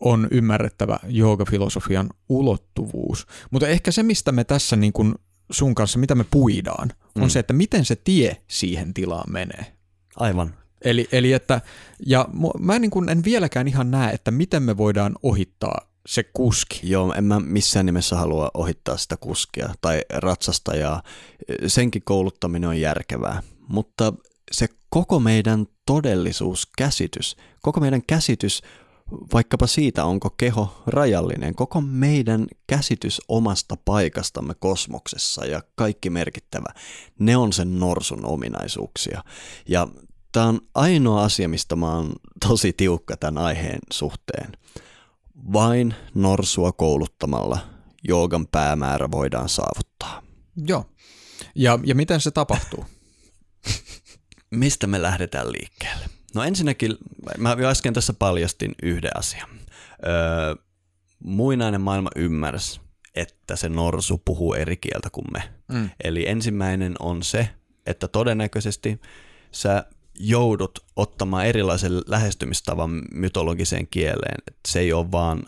on 0.00 0.28
ymmärrettävä 0.30 0.98
joogafilosofian 1.08 2.10
ulottuvuus, 2.28 3.26
mutta 3.50 3.68
ehkä 3.68 3.90
se, 3.90 4.02
mistä 4.02 4.32
me 4.32 4.44
tässä 4.44 4.76
niin 4.76 4.92
kun 4.92 5.14
sun 5.50 5.74
kanssa, 5.74 5.98
mitä 5.98 6.14
me 6.14 6.24
puidaan, 6.30 6.92
on 7.14 7.22
mm. 7.22 7.28
se, 7.28 7.38
että 7.38 7.52
miten 7.52 7.84
se 7.84 7.96
tie 7.96 8.36
siihen 8.48 8.94
tilaan 8.94 9.32
menee. 9.32 9.66
Aivan. 10.16 10.54
Eli, 10.84 11.08
eli 11.12 11.32
että, 11.32 11.60
ja 12.06 12.28
mä 12.58 12.78
niin 12.78 12.90
kun 12.90 13.08
en 13.08 13.24
vieläkään 13.24 13.68
ihan 13.68 13.90
näe, 13.90 14.12
että 14.12 14.30
miten 14.30 14.62
me 14.62 14.76
voidaan 14.76 15.14
ohittaa 15.22 15.90
se 16.06 16.22
kuski. 16.22 16.80
Joo, 16.82 17.12
en 17.12 17.24
mä 17.24 17.40
missään 17.40 17.86
nimessä 17.86 18.16
halua 18.16 18.50
ohittaa 18.54 18.96
sitä 18.96 19.16
kuskia 19.16 19.74
tai 19.80 20.00
ratsastajaa. 20.14 21.02
Senkin 21.66 22.02
kouluttaminen 22.04 22.68
on 22.68 22.80
järkevää, 22.80 23.42
mutta 23.68 24.12
se 24.52 24.68
koko 24.90 25.20
meidän 25.20 25.66
todellisuuskäsitys, 25.86 27.36
koko 27.62 27.80
meidän 27.80 28.02
käsitys 28.06 28.62
vaikkapa 29.34 29.66
siitä, 29.66 30.04
onko 30.04 30.30
keho 30.30 30.82
rajallinen, 30.86 31.54
koko 31.54 31.80
meidän 31.80 32.46
käsitys 32.66 33.20
omasta 33.28 33.76
paikastamme 33.84 34.54
kosmoksessa 34.58 35.46
ja 35.46 35.62
kaikki 35.74 36.10
merkittävä, 36.10 36.74
ne 37.18 37.36
on 37.36 37.52
sen 37.52 37.78
norsun 37.78 38.26
ominaisuuksia. 38.26 39.24
Ja 39.68 39.88
tämä 40.32 40.46
on 40.46 40.60
ainoa 40.74 41.24
asia, 41.24 41.48
mistä 41.48 41.76
mä 41.76 41.94
oon 41.94 42.12
tosi 42.48 42.72
tiukka 42.72 43.16
tämän 43.16 43.44
aiheen 43.44 43.80
suhteen. 43.92 44.52
Vain 45.52 45.94
norsua 46.14 46.72
kouluttamalla 46.72 47.58
joogan 48.08 48.46
päämäärä 48.46 49.10
voidaan 49.10 49.48
saavuttaa. 49.48 50.22
Joo. 50.66 50.84
Ja, 51.54 51.78
ja 51.84 51.94
miten 51.94 52.20
se 52.20 52.30
tapahtuu? 52.30 52.84
Mistä 54.50 54.86
me 54.86 55.02
lähdetään 55.02 55.52
liikkeelle? 55.52 56.19
No 56.34 56.42
ensinnäkin, 56.42 56.96
mä 57.38 57.56
jo 57.58 57.68
äsken 57.68 57.94
tässä 57.94 58.12
paljastin 58.12 58.74
yhden 58.82 59.16
asian. 59.16 59.48
Öö, 60.06 60.54
muinainen 61.24 61.80
maailma 61.80 62.10
ymmärsi, 62.16 62.80
että 63.14 63.56
se 63.56 63.68
norsu 63.68 64.22
puhuu 64.24 64.54
eri 64.54 64.76
kieltä 64.76 65.10
kuin 65.12 65.26
me. 65.32 65.42
Mm. 65.72 65.90
Eli 66.04 66.28
ensimmäinen 66.28 66.94
on 66.98 67.22
se, 67.22 67.48
että 67.86 68.08
todennäköisesti 68.08 69.00
sä 69.52 69.84
joudut 70.14 70.78
ottamaan 70.96 71.46
erilaisen 71.46 71.92
lähestymistavan 72.06 73.02
mytologiseen 73.12 73.86
kieleen. 73.86 74.42
Että 74.46 74.60
se 74.68 74.80
ei 74.80 74.92
ole 74.92 75.12
vaan 75.12 75.42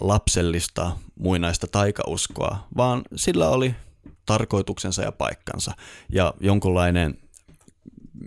lapsellista 0.00 0.96
muinaista 1.14 1.66
taikauskoa, 1.66 2.68
vaan 2.76 3.02
sillä 3.16 3.48
oli 3.48 3.74
tarkoituksensa 4.26 5.02
ja 5.02 5.12
paikkansa. 5.12 5.72
Ja 6.12 6.34
jonkunlainen 6.40 7.18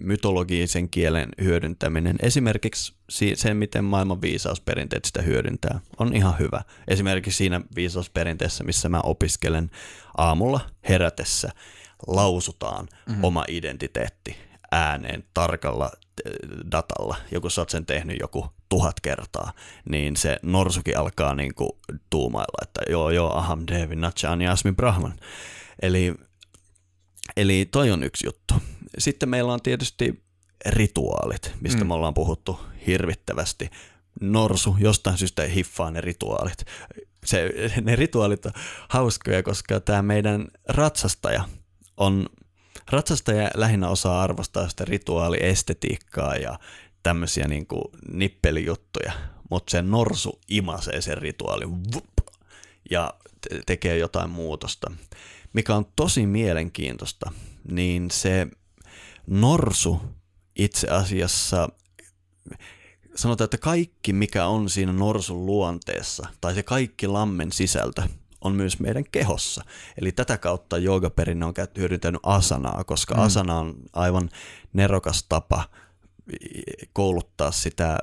mytologisen 0.02 0.90
kielen 0.90 1.30
hyödyntäminen, 1.42 2.16
esimerkiksi 2.22 2.94
sen, 3.36 3.58
miten 3.58 3.84
maailman 3.84 4.22
viisausperinteet 4.22 5.06
sitä 5.06 5.22
hyödyntää, 5.22 5.80
on 5.98 6.16
ihan 6.16 6.40
hyvä. 6.40 6.62
Esimerkiksi 6.88 7.38
siinä 7.38 7.62
viisausperinteessä, 7.76 8.64
missä 8.64 8.90
mä 8.90 9.02
opiskelen 9.02 9.70
aamulla 10.18 10.60
herätessä, 10.90 11.50
lausutaan 12.08 12.88
mm-hmm. 13.08 13.24
oma 13.24 13.46
identiteetti 13.48 14.36
ääneen 14.72 15.24
tarkalla 15.34 15.92
datalla, 16.72 17.16
joku 17.32 17.50
sä 17.50 17.62
oot 17.62 17.70
sen 17.70 17.86
tehnyt 17.86 18.20
joku 18.20 18.48
tuhat 18.70 19.00
kertaa, 19.00 19.54
niin 19.90 20.16
se 20.16 20.40
norsuki 20.42 20.96
alkaa 20.96 21.36
niin 21.36 21.56
kuin 21.56 21.70
tuumailla, 22.10 22.60
että 22.62 22.82
joo 22.90 23.10
joo, 23.10 23.38
aham 23.38 23.64
devi 23.68 23.96
nachani 23.96 24.48
asmi 24.48 24.72
brahman. 24.72 25.14
Eli, 25.82 26.14
eli 27.38 27.68
toi 27.72 27.92
on 27.92 28.04
yksi 28.04 28.28
juttu. 28.28 28.54
Sitten 28.98 29.30
meillä 29.30 29.54
on 29.54 29.62
tietysti 29.62 30.24
rituaalit, 30.66 31.52
mistä 31.62 31.84
mm. 31.84 31.88
me 31.88 31.94
ollaan 31.94 32.14
puhuttu 32.14 32.60
hirvittävästi. 32.88 33.70
Norsu 34.22 34.76
jostain 34.80 35.18
syystä 35.18 35.44
hiffaa 35.44 35.92
ne 35.92 36.02
rituaalit. 36.02 36.66
se, 37.26 37.50
ne 37.82 37.96
rituaalit 37.96 38.46
on 38.46 38.52
hauskoja, 38.90 39.44
koska 39.44 39.80
tämä 39.80 40.02
meidän 40.02 40.48
ratsastaja 40.68 41.44
on, 41.98 42.26
ratsastaja 42.92 43.52
lähinnä 43.56 43.90
osaa 43.90 44.22
arvostaa 44.22 44.70
sitä 44.70 44.86
rituaaliestetiikkaa 44.86 46.36
ja 46.36 46.60
tämmöisiä 47.04 47.48
niin 47.48 47.68
kuin 47.68 47.84
nippelijuttuja, 48.12 49.14
mutta 49.50 49.72
se 49.72 49.82
norsu 49.82 50.42
imasee 50.50 51.02
sen 51.02 51.18
rituaalin 51.18 51.84
vup, 51.94 52.28
ja 52.92 53.14
te- 53.42 53.62
tekee 53.66 53.98
jotain 53.98 54.30
muutosta. 54.30 54.92
Mikä 55.54 55.76
on 55.76 55.86
tosi 55.96 56.26
mielenkiintoista, 56.26 57.32
niin 57.72 58.12
se 58.12 58.48
norsu 59.28 60.02
itse 60.56 60.88
asiassa 60.88 61.70
sanotaan, 63.16 63.46
että 63.46 63.58
kaikki 63.58 64.14
mikä 64.14 64.46
on 64.46 64.70
siinä 64.70 64.94
norsun 64.94 65.46
luonteessa, 65.46 66.28
tai 66.42 66.56
se 66.56 66.64
kaikki 66.64 67.08
lammen 67.08 67.52
sisältö, 67.52 68.04
on 68.42 68.56
myös 68.56 68.80
meidän 68.80 69.04
kehossa. 69.12 69.64
Eli 69.98 70.12
tätä 70.12 70.38
kautta 70.38 70.78
joogaperinne 70.78 71.46
on 71.46 71.54
hyödyntänyt 71.78 72.22
asanaa, 72.24 72.84
koska 72.84 73.16
mm. 73.16 73.22
asana 73.22 73.60
on 73.60 73.76
aivan 73.94 74.30
nerokas 74.74 75.26
tapa 75.30 75.70
kouluttaa 76.94 77.52
sitä 77.52 77.98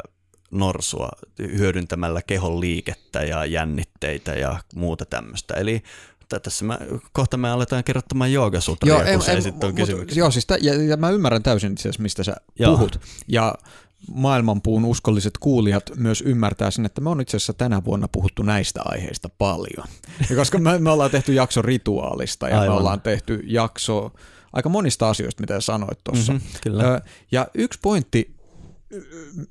norsua 0.51 1.09
hyödyntämällä 1.39 2.23
kehon 2.23 2.61
liikettä 2.61 3.23
ja 3.23 3.45
jännitteitä 3.45 4.35
ja 4.35 4.61
muuta 4.75 5.07
tämmöistä. 5.07 5.55
Eli 5.55 5.83
t- 6.39 6.43
tässä 6.43 6.65
mä, 6.65 6.79
kohta 7.13 7.37
me 7.37 7.51
aletaan 7.51 7.85
kerrottamaan 7.85 8.33
joogasutria, 8.33 8.95
kun 9.13 9.23
se 9.23 9.41
sitten 9.41 9.69
on 9.69 9.75
kysymyksiä. 9.75 10.19
Joo, 10.21 10.31
siis 10.31 10.47
tä, 10.47 10.59
ja, 10.61 10.83
ja 10.83 10.97
mä 10.97 11.11
ymmärrän 11.11 11.43
täysin 11.43 11.73
itse 11.73 11.83
asiassa, 11.83 12.03
mistä 12.03 12.25
sä 12.25 12.33
Joo. 12.59 12.71
joo. 12.71 12.77
puhut. 12.79 13.01
Ja 13.29 13.55
maailmanpuun 14.15 14.85
uskolliset 14.85 15.39
kuulijat 15.39 15.91
myös 15.97 16.21
ymmärtää 16.27 16.71
sen, 16.71 16.87
että 16.87 17.01
me 17.01 17.11
on 17.11 17.21
itse 17.21 17.37
asiassa 17.37 17.53
tänä 17.53 17.85
vuonna 17.85 18.09
puhuttu 18.09 18.43
näistä 18.43 18.81
aiheista 18.85 19.29
paljon. 19.39 19.87
Ja 20.31 20.37
koska 20.37 20.59
me, 20.59 20.79
me 20.79 20.91
ollaan 20.91 21.11
tehty 21.11 21.33
jakso 21.33 21.63
rituaalista 21.63 22.49
ja 22.49 22.61
Aivan. 22.61 22.75
me 22.77 22.81
ollaan 22.81 23.01
tehty 23.01 23.43
jakso 23.47 24.13
aika 24.53 24.69
monista 24.69 25.11
asioista, 25.11 25.41
mitä 25.41 25.55
sä 25.61 25.61
sanoit 25.67 25.99
tuossa. 26.05 26.33
Mhm, 26.33 26.43
kyllä. 26.63 26.95
Ö, 26.95 27.01
Ja 27.33 27.47
yksi 27.55 27.79
pointti, 27.83 28.37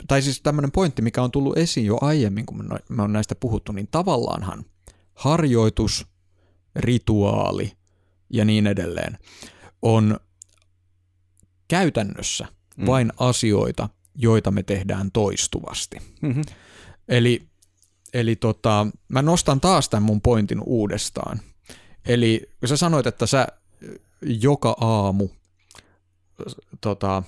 tai 0.07 0.21
siis 0.21 0.41
tämmöinen 0.41 0.71
pointti, 0.71 1.01
mikä 1.01 1.21
on 1.23 1.31
tullut 1.31 1.57
esiin 1.57 1.85
jo 1.85 1.97
aiemmin, 2.01 2.45
kun 2.45 2.69
me 2.89 3.03
on 3.03 3.13
näistä 3.13 3.35
puhuttu, 3.35 3.71
niin 3.71 3.87
tavallaanhan 3.91 4.65
harjoitus, 5.13 6.07
rituaali 6.75 7.71
ja 8.29 8.45
niin 8.45 8.67
edelleen 8.67 9.17
on 9.81 10.19
käytännössä 11.67 12.47
Mm. 12.77 12.85
vain 12.85 13.13
asioita, 13.17 13.89
joita 14.15 14.51
me 14.51 14.63
tehdään 14.63 15.11
toistuvasti. 15.11 15.97
Mhm. 16.21 16.41
Eli, 17.07 17.47
eli 18.13 18.35
tota, 18.35 18.87
mä 19.07 19.21
nostan 19.21 19.61
taas 19.61 19.89
tämän 19.89 20.03
mun 20.03 20.21
pointin 20.21 20.61
uudestaan. 20.65 21.39
Eli 22.05 22.41
kun 22.59 22.69
sä 22.69 22.77
sanoit, 22.77 23.07
että 23.07 23.25
sä 23.25 23.47
joka 24.21 24.75
aamu 24.81 25.29
tota, 26.81 27.23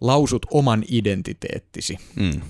lausut 0.00 0.46
oman 0.50 0.84
identiteettisi, 0.88 1.98
Mm. 2.16 2.40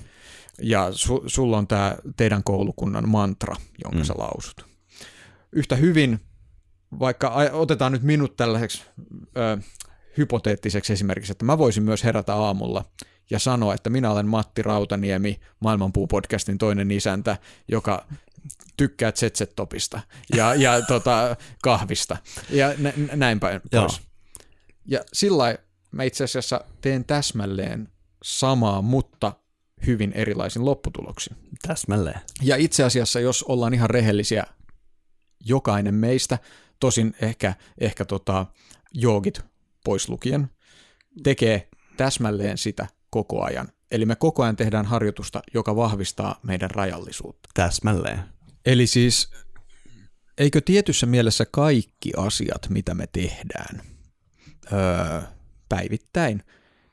ja 0.61 0.87
su, 0.91 1.23
sulla 1.27 1.57
on 1.57 1.67
tämä 1.67 1.95
teidän 2.17 2.43
koulukunnan 2.43 3.09
mantra, 3.09 3.55
jonka 3.83 3.97
mm. 3.99 4.03
sä 4.05 4.13
lausut. 4.17 4.65
Yhtä 5.51 5.75
hyvin, 5.75 6.19
vaikka 6.99 7.27
ai- 7.27 7.49
otetaan 7.53 7.91
nyt 7.91 8.03
minut 8.03 8.35
tällaiseksi 8.35 8.83
ö, 9.37 9.57
hypoteettiseksi 10.17 10.93
esimerkiksi, 10.93 11.31
että 11.31 11.45
mä 11.45 11.57
voisin 11.57 11.83
myös 11.83 12.03
herätä 12.03 12.35
aamulla 12.35 12.85
ja 13.29 13.39
sanoa, 13.39 13.73
että 13.73 13.89
minä 13.89 14.11
olen 14.11 14.27
Matti 14.27 14.61
Rautaniemi, 14.61 15.39
Maailmanpuu-podcastin 15.65 16.57
toinen 16.59 16.91
isäntä, 16.91 17.37
joka 17.67 18.05
tykkää 18.77 19.11
Zetset-topista 19.11 19.99
ja, 20.35 20.55
ja 20.55 20.81
tota, 20.87 21.35
kahvista 21.63 22.17
ja 22.49 22.67
nä, 22.77 22.93
nä- 22.97 23.15
näin 23.15 23.39
päin 23.39 23.61
Joo. 23.71 23.81
pois. 23.83 24.01
Ja 24.85 24.99
sillä 25.13 25.57
mä 25.91 26.03
itse 26.03 26.23
asiassa 26.23 26.61
teen 26.81 27.05
täsmälleen 27.05 27.87
samaa, 28.23 28.81
mutta 28.81 29.33
hyvin 29.87 30.11
erilaisin 30.13 30.65
lopputuloksin. 30.65 31.37
Täsmälleen. 31.67 32.19
Ja 32.41 32.55
itse 32.55 32.83
asiassa, 32.83 33.19
jos 33.19 33.43
ollaan 33.43 33.73
ihan 33.73 33.89
rehellisiä, 33.89 34.43
jokainen 35.45 35.95
meistä, 35.95 36.39
tosin 36.79 37.15
ehkä, 37.21 37.53
ehkä 37.77 38.05
tota, 38.05 38.45
joogit 38.93 39.41
pois 39.83 40.09
lukien, 40.09 40.49
tekee 41.23 41.69
täsmälleen 41.97 42.57
sitä 42.57 42.87
koko 43.09 43.43
ajan. 43.43 43.67
Eli 43.91 44.05
me 44.05 44.15
koko 44.15 44.43
ajan 44.43 44.55
tehdään 44.55 44.85
harjoitusta, 44.85 45.41
joka 45.53 45.75
vahvistaa 45.75 46.39
meidän 46.43 46.71
rajallisuutta. 46.71 47.49
Täsmälleen. 47.53 48.19
Eli 48.65 48.87
siis, 48.87 49.31
eikö 50.37 50.61
tietyssä 50.61 51.05
mielessä 51.05 51.45
kaikki 51.51 52.11
asiat, 52.17 52.69
mitä 52.69 52.93
me 52.93 53.07
tehdään 53.07 53.81
öö, 54.73 55.21
päivittäin, 55.69 56.43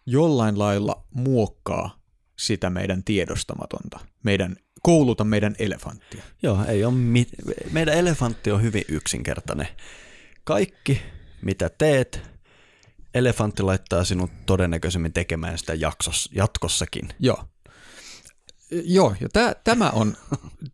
jollain 0.06 0.58
lailla 0.58 1.06
muokkaa 1.10 1.98
sitä 2.38 2.70
meidän 2.70 3.04
tiedostamatonta, 3.04 4.00
meidän, 4.22 4.56
kouluta 4.84 5.24
meidän 5.24 5.54
elefanttia. 5.58 6.22
Joo, 6.42 6.64
ei 6.68 6.84
ole 6.84 6.94
mit- 6.94 7.34
meidän 7.72 7.94
elefantti 7.94 8.50
on 8.50 8.62
hyvin 8.62 8.84
yksinkertainen. 8.88 9.68
Kaikki, 10.44 11.02
mitä 11.42 11.70
teet, 11.78 12.20
elefantti 13.14 13.62
laittaa 13.62 14.04
sinut 14.04 14.30
todennäköisemmin 14.46 15.12
tekemään 15.12 15.58
sitä 15.58 15.74
jaksos, 15.74 16.30
jatkossakin. 16.32 17.08
Joo. 17.18 17.44
Joo, 18.70 19.16
ja 19.20 19.28
tää, 19.28 19.54
tämä 19.64 19.90
on, 19.90 20.16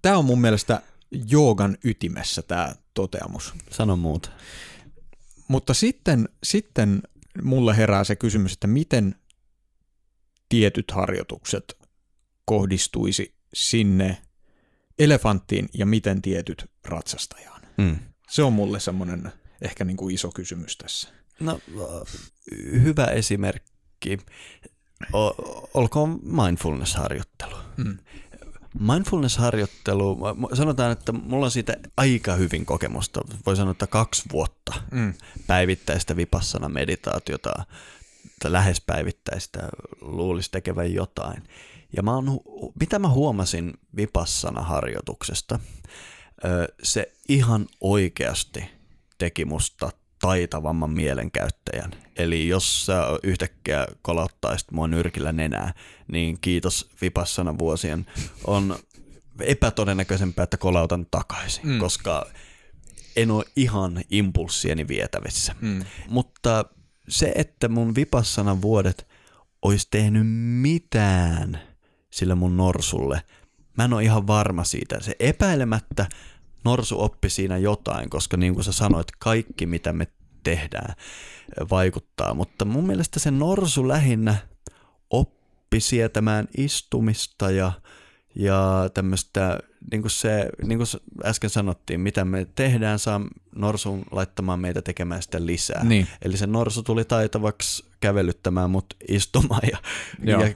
tää 0.02 0.18
on 0.18 0.24
mun 0.24 0.40
mielestä 0.40 0.82
joogan 1.30 1.78
ytimessä 1.84 2.42
tämä 2.42 2.74
toteamus. 2.94 3.54
Sano 3.70 3.96
muuta. 3.96 4.30
Mutta 5.48 5.74
sitten, 5.74 6.28
sitten 6.42 7.02
mulle 7.42 7.76
herää 7.76 8.04
se 8.04 8.16
kysymys, 8.16 8.52
että 8.52 8.66
miten 8.66 9.14
tietyt 10.48 10.90
harjoitukset 10.90 11.78
kohdistuisi 12.44 13.39
sinne 13.55 14.18
elefanttiin 14.98 15.68
ja 15.74 15.86
miten 15.86 16.22
tietyt 16.22 16.64
ratsastajaan. 16.84 17.62
Mm. 17.76 17.98
Se 18.30 18.42
on 18.42 18.53
mulle 18.53 18.80
semmoinen 18.80 19.32
ehkä 19.62 19.84
niin 19.84 19.96
kuin 19.96 20.14
iso 20.14 20.30
kysymys 20.30 20.76
tässä. 20.76 21.09
No, 21.40 21.61
äh, 21.80 22.20
hyvä 22.82 23.05
esimerkki. 23.05 24.18
O- 25.14 25.68
olkoon 25.74 26.20
mindfulness-harjoittelu. 26.22 27.57
Mm. 27.76 27.98
Mindfulness-harjoittelu, 28.80 30.18
sanotaan, 30.53 30.92
että 30.92 31.12
mulla 31.12 31.44
on 31.44 31.51
siitä 31.51 31.76
aika 31.96 32.34
hyvin 32.34 32.66
kokemusta. 32.66 33.20
Voi 33.46 33.57
sanoa, 33.57 33.70
että 33.72 33.86
kaksi 33.86 34.22
vuotta 34.32 34.72
Mm. 34.90 35.14
päivittäistä 35.46 36.16
vipassana 36.16 36.68
meditaatiota, 36.68 37.64
lähes 38.44 38.80
päivittäistä, 38.80 39.68
luulisi 40.01 40.51
tekevän 40.51 40.94
jotain. 40.94 41.42
Ja 41.97 42.03
mä 42.03 42.14
oon, 42.14 42.41
mitä 42.80 42.99
mä 42.99 43.09
huomasin 43.09 43.72
vipassana 43.97 44.62
harjoituksesta, 44.62 45.61
se 46.82 47.12
ihan 47.28 47.66
oikeasti 47.80 48.64
teki 49.18 49.45
musta 49.45 49.91
taitavamman 50.20 50.91
mielenkäyttäjän. 50.91 51.91
Eli 52.16 52.49
jos 52.49 52.86
sä 52.86 53.03
yhtäkkiä 53.22 53.86
kolauttaisit 54.03 54.70
mua 54.70 54.88
nyrkillä 54.88 55.32
nenää, 55.32 55.74
niin 56.12 56.38
kiitos 56.41 56.91
vipassana 57.03 57.59
vuosien, 57.59 58.07
on 58.45 58.76
epätodennäköisempää, 59.41 60.43
että 60.43 60.57
kolautan 60.57 61.07
takaisin. 61.11 61.66
Mm. 61.66 61.78
koska 61.78 62.26
en 63.16 63.30
ole 63.30 63.45
ihan 63.57 64.03
impulssieni 64.11 64.88
vietävissä. 64.88 65.55
Mm. 65.61 65.84
Mutta 66.09 66.64
se, 67.09 67.32
että 67.34 67.68
mun 67.68 67.95
vipassana 67.95 68.62
vuodet 68.62 69.09
olisi 69.62 69.88
tehnyt 69.91 70.26
mitään 70.61 71.70
sille 72.11 72.34
mun 72.34 72.56
norsulle, 72.56 73.22
mä 73.76 73.84
en 73.84 73.92
ole 73.92 74.02
ihan 74.02 74.26
varma 74.26 74.64
siitä. 74.64 75.00
Se 75.00 75.16
epäilemättä 75.20 76.06
norsu 76.64 77.00
oppi 77.02 77.30
siinä 77.30 77.58
jotain, 77.58 78.11
koska 78.11 78.36
niin 78.36 78.54
kuin 78.54 78.64
sä 78.64 78.72
sanoit, 78.72 79.06
kaikki 79.18 79.66
mitä 79.66 79.92
me 79.92 80.06
tehdään 80.42 80.94
vaikuttaa. 81.70 82.34
Mutta 82.34 82.64
mun 82.64 82.86
mielestä 82.86 83.20
se 83.20 83.30
norsu 83.30 83.88
lähinnä 83.88 84.36
oppi 85.11 85.80
sietämään 85.80 86.48
istumista 86.56 87.50
ja, 87.50 87.72
ja 88.34 88.90
tämmöistä, 88.94 89.58
niin 89.90 90.02
kuin, 90.02 90.11
se, 90.11 90.50
niin 90.66 90.78
kuin 90.78 90.88
äsken 91.24 91.50
sanottiin, 91.50 92.00
mitä 92.00 92.24
me 92.24 92.46
tehdään, 92.54 92.98
saa 92.98 93.20
norsun 93.54 94.04
laittamaan 94.11 94.61
meitä 94.61 94.82
tekemään 94.82 95.22
sitä 95.22 95.46
lisää. 95.46 95.84
Niin. 95.84 96.06
Eli 96.22 96.36
se 96.36 96.46
norsu 96.46 96.82
tuli 96.82 97.04
taitavaksi 97.04 97.84
kävelyttämään 98.00 98.70
mut 98.70 98.94
istumaan 99.08 99.62
ja, 99.72 99.78
Joo. 100.24 100.42
ja, 100.42 100.54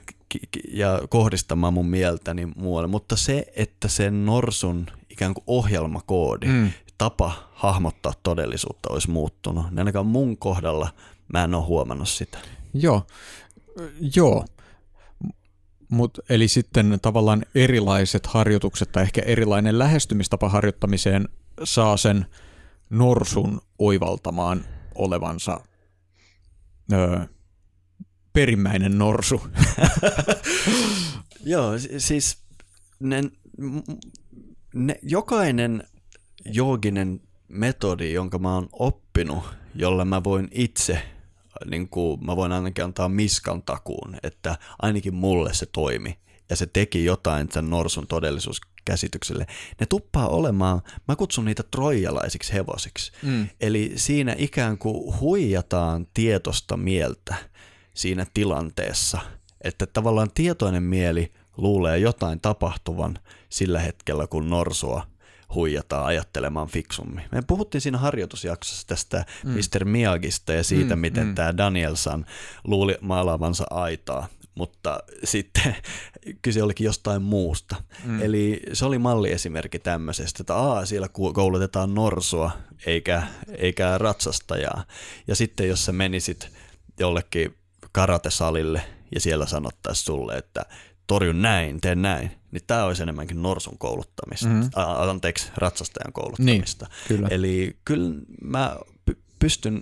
ja 0.71 1.01
kohdistamaan 1.09 1.73
mun 1.73 1.85
mieltäni 1.89 2.45
muualle. 2.45 2.87
Mutta 2.87 3.15
se, 3.15 3.45
että 3.55 3.87
sen 3.87 4.25
norsun 4.25 4.85
ikään 5.09 5.33
kuin 5.33 5.43
ohjelmakoodi, 5.47 6.47
mm. 6.47 6.71
Tapa 6.97 7.49
hahmottaa 7.53 8.13
todellisuutta 8.23 8.89
olisi 8.89 9.09
muuttunut, 9.09 9.65
niin 9.69 9.79
ainakaan 9.79 10.05
mun 10.05 10.37
kohdalla 10.37 10.89
mä 11.33 11.43
en 11.43 11.55
ole 11.55 11.63
huomannut 11.63 12.09
sitä. 12.09 12.37
Joo, 12.73 13.07
joo. 14.15 14.45
Mut, 15.89 16.19
eli 16.29 16.47
sitten 16.47 16.99
tavallaan 17.01 17.45
erilaiset 17.55 18.25
harjoitukset 18.25 18.91
tai 18.91 19.03
ehkä 19.03 19.21
erilainen 19.21 19.79
lähestymistapa 19.79 20.49
harjoittamiseen 20.49 21.29
saa 21.63 21.97
sen 21.97 22.25
norsun 22.89 23.61
oivaltamaan 23.79 24.65
olevansa 24.95 25.59
öö, 26.93 27.19
perimmäinen 28.35 28.97
norsu. 28.97 29.41
Joo, 31.45 31.71
siis 31.97 32.37
ne, 32.99 33.23
ne, 34.73 34.99
jokainen 35.01 35.83
jooginen 36.45 37.21
metodi, 37.47 38.13
jonka 38.13 38.39
mä 38.39 38.53
oon 38.53 38.69
oppinut, 38.71 39.43
jolla 39.75 40.05
mä 40.05 40.23
voin 40.23 40.47
itse, 40.51 41.01
niin 41.65 41.89
kuin 41.89 42.25
mä 42.25 42.35
voin 42.35 42.51
ainakin 42.51 42.83
antaa 42.83 43.09
miskan 43.09 43.61
takuun, 43.63 44.15
että 44.23 44.57
ainakin 44.79 45.15
mulle 45.15 45.53
se 45.53 45.65
toimi 45.65 46.17
ja 46.49 46.55
se 46.55 46.65
teki 46.65 47.05
jotain 47.05 47.47
sen 47.51 47.69
norsun 47.69 48.07
todellisuuskäsitykselle. 48.07 49.45
Ne 49.79 49.85
tuppaa 49.85 50.27
olemaan, 50.27 50.81
mä 51.07 51.15
kutsun 51.15 51.45
niitä 51.45 51.63
trojalaisiksi 51.63 52.53
hevosiksi. 52.53 53.11
Mm. 53.21 53.47
Eli 53.61 53.91
siinä 53.95 54.35
ikään 54.37 54.77
kuin 54.77 55.19
huijataan 55.19 56.07
tietosta 56.13 56.77
mieltä 56.77 57.35
siinä 57.95 58.25
tilanteessa, 58.33 59.19
että 59.61 59.85
tavallaan 59.85 60.31
tietoinen 60.33 60.83
mieli 60.83 61.31
luulee 61.57 61.97
jotain 61.97 62.39
tapahtuvan 62.41 63.19
sillä 63.49 63.79
hetkellä, 63.79 64.27
kun 64.27 64.49
norsua 64.49 65.07
huijataan 65.55 66.05
ajattelemaan 66.05 66.67
fiksummin. 66.67 67.25
Me 67.31 67.41
puhuttiin 67.47 67.81
siinä 67.81 67.97
harjoitusjaksossa 67.97 68.87
tästä 68.87 69.25
mm. 69.43 69.51
Mr. 69.51 69.85
Miyagista 69.85 70.53
ja 70.53 70.63
siitä, 70.63 70.95
mm, 70.95 70.99
miten 70.99 71.27
mm. 71.27 71.35
tämä 71.35 71.57
Danielsan 71.57 72.25
luuli 72.63 72.97
maalaavansa 73.01 73.65
aitaa, 73.69 74.27
mutta 74.55 74.99
sitten 75.23 75.75
kyse 76.41 76.63
olikin 76.63 76.85
jostain 76.85 77.21
muusta. 77.21 77.75
Mm. 78.03 78.21
Eli 78.21 78.61
se 78.73 78.85
oli 78.85 78.97
malliesimerkki 78.97 79.79
tämmöisestä, 79.79 80.43
että 80.43 80.55
aa, 80.55 80.85
siellä 80.85 81.07
koulutetaan 81.33 81.93
norsua 81.93 82.51
eikä, 82.85 83.23
eikä 83.57 83.97
ratsastajaa. 83.97 84.83
Ja 85.27 85.35
sitten 85.35 85.67
jos 85.67 85.85
sä 85.85 85.91
menisit 85.91 86.49
jollekin 86.99 87.55
karatesalille 87.95 88.81
ja 89.13 89.21
siellä 89.21 89.45
sanottaisiin 89.45 90.05
sulle, 90.05 90.35
että 90.35 90.65
torju 91.07 91.33
näin, 91.33 91.81
tee 91.81 91.95
näin, 91.95 92.31
niin 92.51 92.61
tämä 92.67 92.83
olisi 92.83 93.03
enemmänkin 93.03 93.41
norsun 93.41 93.77
kouluttamista, 93.77 94.47
mm-hmm. 94.47 94.69
Ä, 94.77 95.09
anteeksi, 95.09 95.51
ratsastajan 95.57 96.13
kouluttamista. 96.13 96.85
Niin, 96.85 97.07
kyllä. 97.07 97.27
Eli 97.31 97.77
kyllä 97.85 98.21
mä 98.41 98.77
pystyn 99.39 99.81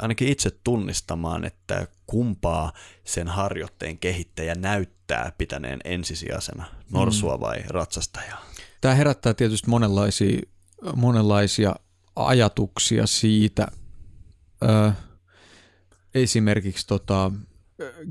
ainakin 0.00 0.28
itse 0.28 0.50
tunnistamaan, 0.64 1.44
että 1.44 1.86
kumpaa 2.06 2.72
sen 3.04 3.28
harjoitteen 3.28 3.98
kehittäjä 3.98 4.54
näyttää 4.54 5.32
pitäneen 5.38 5.80
ensisijaisena, 5.84 6.64
norsua 6.92 7.36
mm. 7.36 7.40
vai 7.40 7.62
ratsastajaa. 7.68 8.44
Tämä 8.80 8.94
herättää 8.94 9.34
tietysti 9.34 9.70
monenlaisia, 9.70 10.40
monenlaisia 10.96 11.76
ajatuksia 12.16 13.06
siitä. 13.06 13.66
Ö, 14.62 14.92
esimerkiksi 16.14 16.86
tota, 16.86 17.32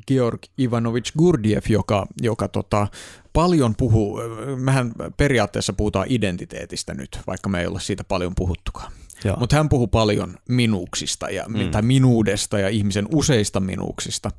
Georg 0.07 0.41
Ivanovich 0.59 1.11
Gurdiev, 1.17 1.63
joka, 1.69 2.07
joka 2.21 2.47
tota, 2.47 2.87
paljon 3.33 3.75
puhuu, 3.75 4.19
mehän 4.55 4.91
periaatteessa 5.17 5.73
puhutaan 5.73 6.05
identiteetistä 6.09 6.93
nyt, 6.93 7.19
vaikka 7.27 7.49
me 7.49 7.59
ei 7.59 7.67
ole 7.67 7.79
siitä 7.79 8.03
paljon 8.03 8.35
puhuttukaan. 8.35 8.91
Mutta 9.39 9.55
hän 9.55 9.69
puhuu 9.69 9.87
paljon 9.87 10.35
minuuksista 10.49 11.29
ja, 11.29 11.45
mm. 11.47 11.71
tai 11.71 11.81
minuudesta 11.81 12.59
ja 12.59 12.69
ihmisen 12.69 13.07
useista 13.13 13.59
minuuksista. 13.59 14.31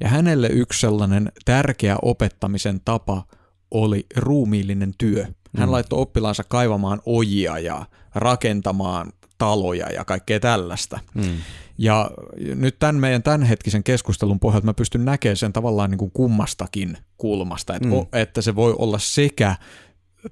Ja 0.00 0.08
hänelle 0.08 0.48
yksi 0.48 0.80
sellainen 0.80 1.32
tärkeä 1.44 1.96
opettamisen 2.02 2.80
tapa 2.84 3.24
oli 3.70 4.06
ruumiillinen 4.16 4.92
työ. 4.98 5.26
Hän 5.56 5.68
mm. 5.68 5.72
laittoi 5.72 6.00
oppilaansa 6.00 6.44
kaivamaan 6.48 7.00
ojia 7.06 7.58
ja 7.58 7.86
rakentamaan 8.14 9.12
taloja 9.38 9.92
ja 9.92 10.04
kaikkea 10.04 10.40
tällaista. 10.40 10.98
Mm. 11.14 11.36
Ja 11.78 12.10
nyt 12.54 12.78
tämän 12.78 12.96
meidän 12.96 13.22
tämänhetkisen 13.22 13.84
keskustelun 13.84 14.40
pohjalta 14.40 14.66
mä 14.66 14.74
pystyn 14.74 15.04
näkemään 15.04 15.36
sen 15.36 15.52
tavallaan 15.52 15.90
niin 15.90 15.98
kuin 15.98 16.10
kummastakin 16.10 16.98
kulmasta, 17.16 17.74
että, 17.74 17.88
mm. 17.88 17.94
o, 17.94 18.08
että 18.12 18.42
se 18.42 18.54
voi 18.54 18.74
olla 18.78 18.98
sekä 18.98 19.56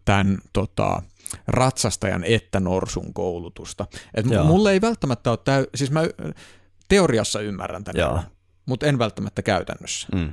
tämän 0.04 0.38
tota, 0.52 1.02
ratsastajan 1.48 2.24
että 2.24 2.60
norsun 2.60 3.14
koulutusta. 3.14 3.86
Et 4.14 4.26
mulle 4.44 4.72
ei 4.72 4.80
välttämättä 4.80 5.30
ole, 5.30 5.38
täy- 5.44 5.66
siis 5.74 5.90
mä 5.90 6.00
teoriassa 6.88 7.40
ymmärrän 7.40 7.84
tämän, 7.84 8.22
mutta 8.66 8.86
en 8.86 8.98
välttämättä 8.98 9.42
käytännössä. 9.42 10.08
Mm. 10.14 10.32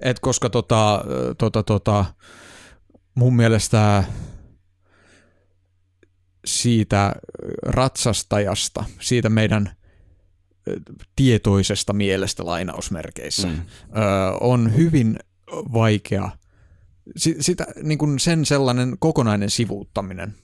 Et 0.00 0.20
koska 0.20 0.50
tota, 0.50 1.04
tota, 1.38 1.62
tota, 1.62 2.04
mun 3.14 3.36
mielestä 3.36 4.04
siitä 6.58 7.12
ratsastajasta, 7.62 8.84
siitä 9.00 9.28
meidän 9.28 9.70
tietoisesta 11.16 11.92
mielestä 11.92 12.46
lainausmerkeissä, 12.46 13.48
mm. 13.48 13.62
on 14.40 14.76
hyvin 14.76 15.18
vaikea, 15.72 16.30
sitä, 17.16 17.66
niin 17.82 17.98
kuin 17.98 18.18
sen 18.18 18.44
sellainen 18.44 18.96
kokonainen 18.98 19.50
sivuuttaminen 19.50 20.34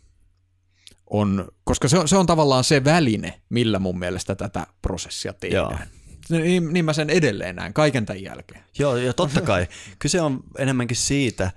on, 1.11 1.48
koska 1.64 1.88
se 1.88 1.98
on, 1.98 2.09
se 2.09 2.16
on 2.16 2.26
tavallaan 2.26 2.64
se 2.64 2.84
väline, 2.84 3.40
millä 3.48 3.78
mun 3.78 3.98
mielestä 3.98 4.34
tätä 4.34 4.66
prosessia 4.82 5.32
tehdään. 5.32 5.88
Joo. 6.30 6.40
Niin, 6.42 6.72
niin 6.72 6.84
mä 6.84 6.92
sen 6.92 7.11
edelleen 7.11 7.57
näen 7.57 7.72
kaiken 7.72 8.07
tämän 8.07 8.22
jälkeen. 8.22 8.61
Joo, 8.78 8.96
ja 8.96 9.12
totta 9.12 9.40
kai. 9.40 9.66
Kyse 9.98 10.20
on 10.20 10.40
enemmänkin 10.59 10.96
siitä, 10.96 11.50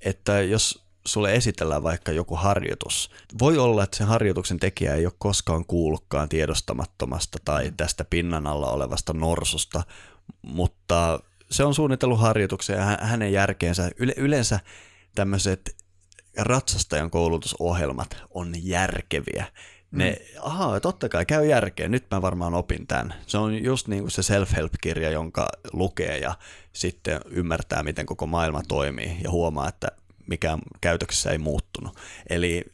että 0.00 0.40
jos 0.42 0.85
sulle 1.06 1.34
esitellään 1.34 1.82
vaikka 1.82 2.12
joku 2.12 2.36
harjoitus. 2.36 3.10
Voi 3.38 3.58
olla, 3.58 3.84
että 3.84 3.96
sen 3.96 4.06
harjoituksen 4.06 4.60
tekijä 4.60 4.94
ei 4.94 5.06
ole 5.06 5.12
koskaan 5.18 5.64
kuullutkaan 5.64 6.28
tiedostamattomasta 6.28 7.38
tai 7.44 7.70
mm. 7.70 7.76
tästä 7.76 8.04
pinnan 8.04 8.46
alla 8.46 8.70
olevasta 8.70 9.12
norsusta, 9.12 9.82
mutta 10.42 11.20
se 11.50 11.64
on 11.64 11.74
suunnitellut 11.74 12.20
harjoituksen 12.20 12.76
ja 12.76 12.98
hänen 13.00 13.32
järkeensä. 13.32 13.90
Yle- 13.98 14.14
yleensä 14.16 14.60
tämmöiset 15.14 15.76
ratsastajan 16.38 17.10
koulutusohjelmat 17.10 18.16
on 18.30 18.54
järkeviä. 18.58 19.46
Ne, 19.90 20.10
mm. 20.10 20.40
ahaa, 20.42 20.80
totta 20.80 21.08
kai 21.08 21.26
käy 21.26 21.46
järkeen, 21.46 21.90
nyt 21.90 22.06
mä 22.10 22.22
varmaan 22.22 22.54
opin 22.54 22.86
tämän. 22.86 23.14
Se 23.26 23.38
on 23.38 23.64
just 23.64 23.88
niin 23.88 24.02
kuin 24.02 24.10
se 24.10 24.22
self-help-kirja, 24.22 25.10
jonka 25.10 25.48
lukee 25.72 26.18
ja 26.18 26.34
sitten 26.72 27.20
ymmärtää, 27.26 27.82
miten 27.82 28.06
koko 28.06 28.26
maailma 28.26 28.62
toimii 28.68 29.16
ja 29.24 29.30
huomaa, 29.30 29.68
että 29.68 29.88
mikä 30.26 30.58
käytöksessä 30.80 31.30
ei 31.30 31.38
muuttunut. 31.38 31.96
Eli, 32.30 32.64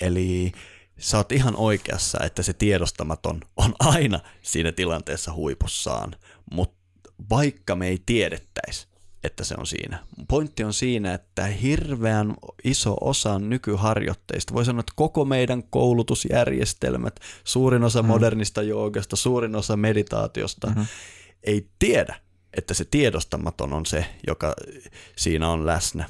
eli 0.00 0.52
sä 0.98 1.16
oot 1.16 1.32
ihan 1.32 1.56
oikeassa, 1.56 2.18
että 2.24 2.42
se 2.42 2.52
tiedostamaton 2.52 3.40
on 3.56 3.74
aina 3.78 4.20
siinä 4.42 4.72
tilanteessa 4.72 5.32
huipussaan, 5.32 6.16
mutta 6.52 6.76
vaikka 7.30 7.76
me 7.76 7.88
ei 7.88 8.02
tiedettäisi, 8.06 8.86
että 9.24 9.44
se 9.44 9.54
on 9.58 9.66
siinä. 9.66 9.98
Pointti 10.28 10.64
on 10.64 10.72
siinä, 10.72 11.14
että 11.14 11.46
hirveän 11.46 12.34
iso 12.64 12.96
osa 13.00 13.38
nykyharjoitteista, 13.38 14.54
voi 14.54 14.64
sanoa, 14.64 14.80
että 14.80 14.92
koko 14.96 15.24
meidän 15.24 15.62
koulutusjärjestelmät, 15.62 17.20
suurin 17.44 17.84
osa 17.84 18.02
mm. 18.02 18.08
modernista 18.08 18.62
joogasta, 18.62 19.16
suurin 19.16 19.56
osa 19.56 19.76
meditaatiosta, 19.76 20.66
mm-hmm. 20.66 20.86
ei 21.42 21.68
tiedä, 21.78 22.20
että 22.56 22.74
se 22.74 22.84
tiedostamaton 22.84 23.72
on 23.72 23.86
se, 23.86 24.06
joka 24.26 24.54
siinä 25.16 25.50
on 25.50 25.66
läsnä. 25.66 26.04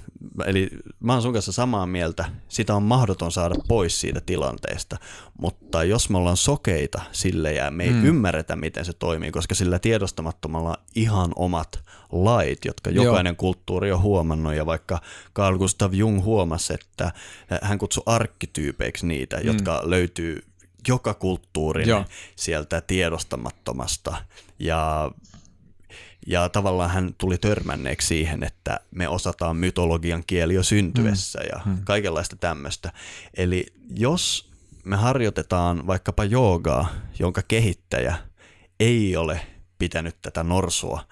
Eli 0.46 0.68
mä 1.00 1.12
oon 1.12 1.22
sun 1.22 1.32
kanssa 1.32 1.52
samaa 1.52 1.86
mieltä, 1.86 2.24
sitä 2.48 2.74
on 2.74 2.82
mahdoton 2.82 3.32
saada 3.32 3.54
pois 3.68 4.00
siitä 4.00 4.20
tilanteesta, 4.20 4.96
mutta 5.40 5.84
jos 5.84 6.10
me 6.10 6.18
ollaan 6.18 6.36
sokeita 6.36 7.02
sille 7.12 7.52
ja 7.52 7.70
me 7.70 7.84
ei 7.84 7.90
mm. 7.90 8.04
ymmärretä, 8.04 8.56
miten 8.56 8.84
se 8.84 8.92
toimii, 8.92 9.30
koska 9.30 9.54
sillä 9.54 9.78
tiedostamattomalla 9.78 10.70
on 10.70 10.84
ihan 10.94 11.32
omat 11.36 11.80
lait, 12.12 12.64
jotka 12.64 12.90
jokainen 12.90 13.30
Joo. 13.30 13.36
kulttuuri 13.38 13.92
on 13.92 14.02
huomannut, 14.02 14.54
ja 14.54 14.66
vaikka 14.66 15.00
Carl 15.34 15.58
Gustav 15.58 15.94
Jung 15.94 16.24
huomasi, 16.24 16.74
että 16.74 17.12
hän 17.62 17.78
kutsui 17.78 18.02
arkkityypeiksi 18.06 19.06
niitä, 19.06 19.36
mm. 19.36 19.46
jotka 19.46 19.80
löytyy 19.84 20.44
joka 20.88 21.14
kulttuurin 21.14 21.88
Joo. 21.88 22.04
sieltä 22.36 22.80
tiedostamattomasta, 22.80 24.16
ja 24.58 25.10
ja 26.26 26.48
tavallaan 26.48 26.90
hän 26.90 27.14
tuli 27.18 27.38
törmänneeksi 27.38 28.06
siihen, 28.06 28.42
että 28.42 28.80
me 28.90 29.08
osataan 29.08 29.56
mytologian 29.56 30.24
kieli 30.26 30.54
jo 30.54 30.62
syntyessä 30.62 31.38
mm. 31.38 31.46
ja 31.52 31.60
mm. 31.66 31.78
kaikenlaista 31.84 32.36
tämmöistä. 32.36 32.92
Eli 33.36 33.66
jos 33.94 34.50
me 34.84 34.96
harjoitetaan 34.96 35.86
vaikkapa 35.86 36.24
joogaa, 36.24 36.88
jonka 37.18 37.42
kehittäjä 37.48 38.16
ei 38.80 39.16
ole 39.16 39.40
pitänyt 39.78 40.16
tätä 40.22 40.42
norsua 40.42 41.04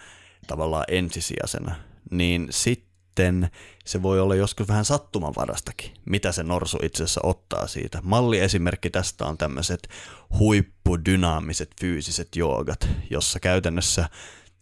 tavallaan 0.47 0.85
ensisijaisena, 0.89 1.75
niin 2.11 2.47
sitten 2.51 3.51
se 3.85 4.03
voi 4.03 4.21
olla 4.21 4.35
joskus 4.35 4.69
vähän 4.69 4.85
sattumanvarastakin, 4.85 5.91
mitä 6.05 6.33
se 6.33 6.43
norsu 6.43 6.79
itse 6.83 7.05
asiassa 7.05 7.21
ottaa 7.25 7.67
siitä. 7.67 7.99
Malliesimerkki 8.03 8.91
tästä 8.91 9.25
on 9.25 9.39
tämmöiset 9.39 9.89
huippudynaamiset 10.39 11.71
fyysiset 11.81 12.37
joogat, 12.37 12.89
jossa 13.11 13.41
käytännössä 13.41 14.09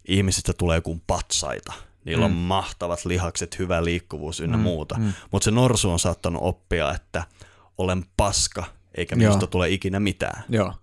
ihmisistä 0.09 0.53
tulee 0.53 0.81
kuin 0.81 1.03
patsaita. 1.07 1.73
Niillä 2.05 2.29
Mm. 2.29 2.33
on 2.35 2.39
mahtavat 2.41 3.05
lihakset, 3.05 3.59
hyvä 3.59 3.85
liikkuvuus 3.85 4.41
ynnä 4.41 4.57
Mm, 4.57 4.63
muuta. 4.63 4.99
mm. 4.99 5.13
Mutta 5.31 5.45
se 5.45 5.51
norsu 5.51 5.91
on 5.91 5.99
saattanut 5.99 6.43
oppia, 6.45 6.95
että 6.95 7.25
olen 7.79 8.05
paska, 8.17 8.65
eikä 8.95 9.15
Joo. 9.15 9.19
minusta 9.19 9.47
tule 9.47 9.71
ikinä 9.71 10.01
mitään. 10.01 10.45
Joo. 10.49 10.75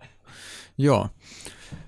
Joo. 0.78 1.08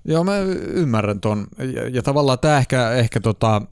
Joo, 0.05 0.25
mä 0.25 0.39
ymmärrän 0.69 1.21
ton. 1.21 1.47
Ja, 1.75 1.89
ja 1.89 2.03
tavallaan 2.03 2.39
tämä 2.39 2.59
ehkä, 2.59 2.91
ehkä 2.91 3.21
tota, 3.21 3.63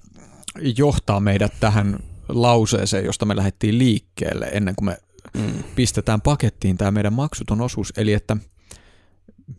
johtaa 0.77 1.21
meidät 1.21 1.53
tähän 1.61 1.99
lauseeseen, 2.29 3.05
josta 3.05 3.25
me 3.27 3.37
lähdettiin 3.37 3.79
liikkeelle 3.79 4.49
ennen 4.53 4.75
kuin 4.77 4.85
me 4.87 4.97
Mm. 5.35 5.65
pistetään 5.75 6.21
pakettiin 6.21 6.77
tämä 6.79 6.91
meidän 6.91 7.13
maksuton 7.13 7.61
osuus. 7.61 7.93
Eli 7.97 8.13
että 8.13 8.37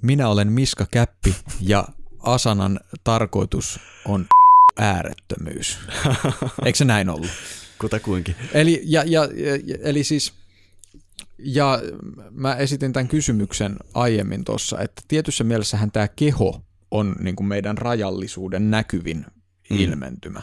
minä 0.01 0.27
olen 0.29 0.51
Miska 0.51 0.85
Käppi 0.91 1.35
ja 1.61 1.87
Asanan 2.23 2.79
tarkoitus 3.03 3.79
on 4.05 4.25
äärettömyys. 4.77 5.79
Eikö 6.65 6.77
se 6.77 6.85
näin 6.85 7.09
ollut? 7.09 7.29
Kutakuinkin. 7.79 8.35
Eli, 8.53 8.81
ja, 8.85 9.03
ja, 9.05 9.21
ja, 9.65 9.77
eli 9.81 10.03
siis, 10.03 10.33
ja 11.37 11.79
mä 12.31 12.55
esitin 12.55 12.93
tämän 12.93 13.07
kysymyksen 13.07 13.75
aiemmin 13.93 14.43
tuossa, 14.43 14.79
että 14.79 15.01
tietyssä 15.07 15.43
mielessähän 15.43 15.91
tämä 15.91 16.07
keho 16.07 16.61
on 16.91 17.15
niin 17.19 17.35
kuin 17.35 17.47
meidän 17.47 17.77
rajallisuuden 17.77 18.71
näkyvin 18.71 19.25
Mm. 19.71 19.77
ilmentymä. 19.79 20.41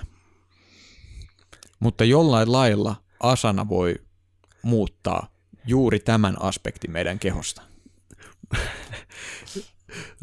Mutta 1.80 2.04
jollain 2.04 2.52
lailla 2.52 2.96
asana 3.20 3.68
voi 3.68 3.94
muuttaa 4.62 5.28
juuri 5.66 5.98
tämän 6.00 6.42
aspektin 6.42 6.90
meidän 6.90 7.18
kehosta. 7.18 7.62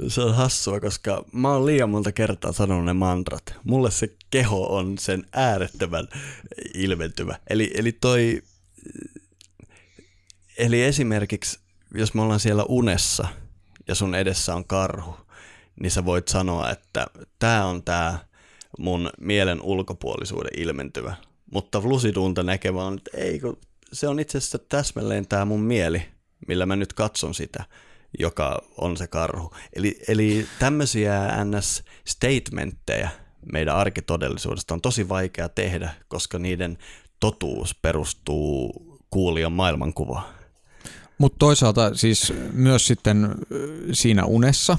Se 0.07 0.21
on 0.21 0.35
hassua, 0.35 0.79
koska 0.79 1.25
mä 1.31 1.51
oon 1.51 1.65
liian 1.65 1.89
monta 1.89 2.11
kertaa 2.11 2.51
sanonut 2.51 2.85
ne 2.85 2.93
mantrat. 2.93 3.43
Mulle 3.63 3.91
se 3.91 4.15
keho 4.31 4.75
on 4.75 4.97
sen 4.97 5.25
äärettömän 5.33 6.07
ilmentymä. 6.73 7.39
Eli, 7.49 7.71
eli 7.75 7.91
toi, 7.91 8.41
eli 10.57 10.83
esimerkiksi 10.83 11.59
jos 11.93 12.13
me 12.13 12.21
ollaan 12.21 12.39
siellä 12.39 12.63
unessa 12.69 13.27
ja 13.87 13.95
sun 13.95 14.15
edessä 14.15 14.55
on 14.55 14.65
karhu, 14.65 15.15
niin 15.79 15.91
sä 15.91 16.05
voit 16.05 16.27
sanoa, 16.27 16.69
että 16.69 17.07
tämä 17.39 17.65
on 17.65 17.83
tämä 17.83 18.19
mun 18.79 19.09
mielen 19.19 19.61
ulkopuolisuuden 19.61 20.59
ilmentymä. 20.59 21.15
Mutta 21.51 21.81
lusidunta 21.83 22.43
näkevä 22.43 22.83
on, 22.83 22.97
että 22.97 23.17
ei, 23.17 23.39
kun 23.39 23.57
se 23.93 24.07
on 24.07 24.19
itse 24.19 24.37
asiassa 24.37 24.59
täsmälleen 24.59 25.27
tämä 25.27 25.45
mun 25.45 25.61
mieli, 25.61 26.05
millä 26.47 26.65
mä 26.65 26.75
nyt 26.75 26.93
katson 26.93 27.33
sitä, 27.33 27.63
joka 28.19 28.61
on 28.77 28.97
se 28.97 29.07
karhu. 29.07 29.53
Eli, 29.73 29.99
eli 30.07 30.47
tämmöisiä 30.59 31.29
NS-statementteja 31.43 33.09
meidän 33.51 33.75
arkitodellisuudesta 33.75 34.73
on 34.73 34.81
tosi 34.81 35.09
vaikea 35.09 35.49
tehdä, 35.49 35.93
koska 36.07 36.39
niiden 36.39 36.77
totuus 37.19 37.75
perustuu 37.75 38.71
kuulijan 39.09 39.51
maailmankuvaan. 39.51 40.23
Mutta 41.17 41.35
toisaalta 41.39 41.95
siis 41.95 42.33
myös 42.53 42.87
sitten 42.87 43.25
ö, 43.25 43.67
siinä 43.93 44.25
unessa 44.25 44.77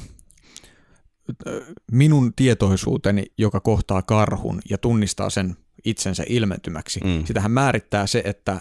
ö, 1.46 1.64
minun 1.92 2.32
tietoisuuteni, 2.36 3.24
joka 3.38 3.60
kohtaa 3.60 4.02
karhun 4.02 4.62
ja 4.70 4.78
tunnistaa 4.78 5.30
sen 5.30 5.56
itsensä 5.84 6.24
ilmentymäksi, 6.28 7.00
mm. 7.04 7.24
sitähän 7.24 7.50
määrittää 7.50 8.06
se, 8.06 8.22
että 8.24 8.60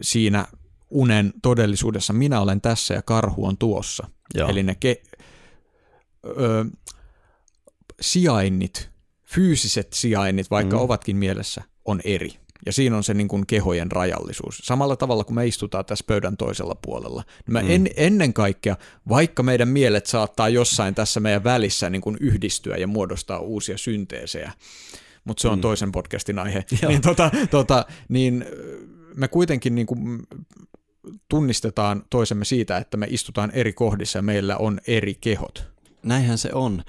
siinä 0.00 0.46
unen 0.90 1.32
todellisuudessa 1.42 2.12
minä 2.12 2.40
olen 2.40 2.60
tässä 2.60 2.94
ja 2.94 3.02
karhu 3.02 3.46
on 3.46 3.58
tuossa. 3.58 4.08
Joo. 4.34 4.48
Eli 4.48 4.62
ne 4.62 4.76
ke- 4.86 5.18
ö, 6.26 6.64
sijainnit, 8.00 8.90
fyysiset 9.26 9.92
sijainnit, 9.92 10.50
vaikka 10.50 10.76
Mm. 10.76 10.82
ovatkin 10.82 11.16
mielessä, 11.16 11.62
on 11.84 12.00
eri. 12.04 12.30
Ja 12.66 12.72
siinä 12.72 12.96
on 12.96 13.04
se 13.04 13.14
niin 13.14 13.28
kuin 13.28 13.46
kehojen 13.46 13.92
rajallisuus. 13.92 14.58
Samalla 14.64 14.96
tavalla 14.96 15.24
kuin 15.24 15.34
me 15.34 15.46
istutaan 15.46 15.84
tässä 15.84 16.04
pöydän 16.08 16.36
toisella 16.36 16.74
puolella. 16.74 17.24
Niin 17.46 17.52
mä 17.52 17.62
Mm. 17.62 17.70
en, 17.70 17.90
ennen 17.96 18.32
kaikkea, 18.32 18.76
vaikka 19.08 19.42
meidän 19.42 19.68
mielet 19.68 20.06
saattaa 20.06 20.48
jossain 20.48 20.94
tässä 20.94 21.20
meidän 21.20 21.44
välissä 21.44 21.90
niin 21.90 22.02
kuin 22.02 22.16
yhdistyä 22.20 22.76
ja 22.76 22.86
muodostaa 22.86 23.38
uusia 23.38 23.78
synteesejä, 23.78 24.52
mutta 25.24 25.40
se 25.40 25.48
on 25.48 25.58
Mm. 25.58 25.62
toisen 25.62 25.92
podcastin 25.92 26.38
aihe, 26.38 26.64
Joo. 26.82 26.90
niin, 26.90 27.02
tota, 27.02 27.30
tota, 27.50 27.86
niin 28.08 28.44
me 29.16 29.28
kuitenkin 29.28 29.74
niin 29.74 29.86
kuin 29.86 30.22
tunnistetaan 31.28 32.02
toisemme 32.10 32.44
siitä, 32.44 32.76
että 32.76 32.96
me 32.96 33.06
istutaan 33.10 33.50
eri 33.50 33.72
kohdissa 33.72 34.18
ja 34.18 34.22
meillä 34.22 34.56
on 34.56 34.80
eri 34.86 35.14
kehot. 35.14 35.64
Näinhän 36.02 36.38
se 36.38 36.50
on, 36.52 36.82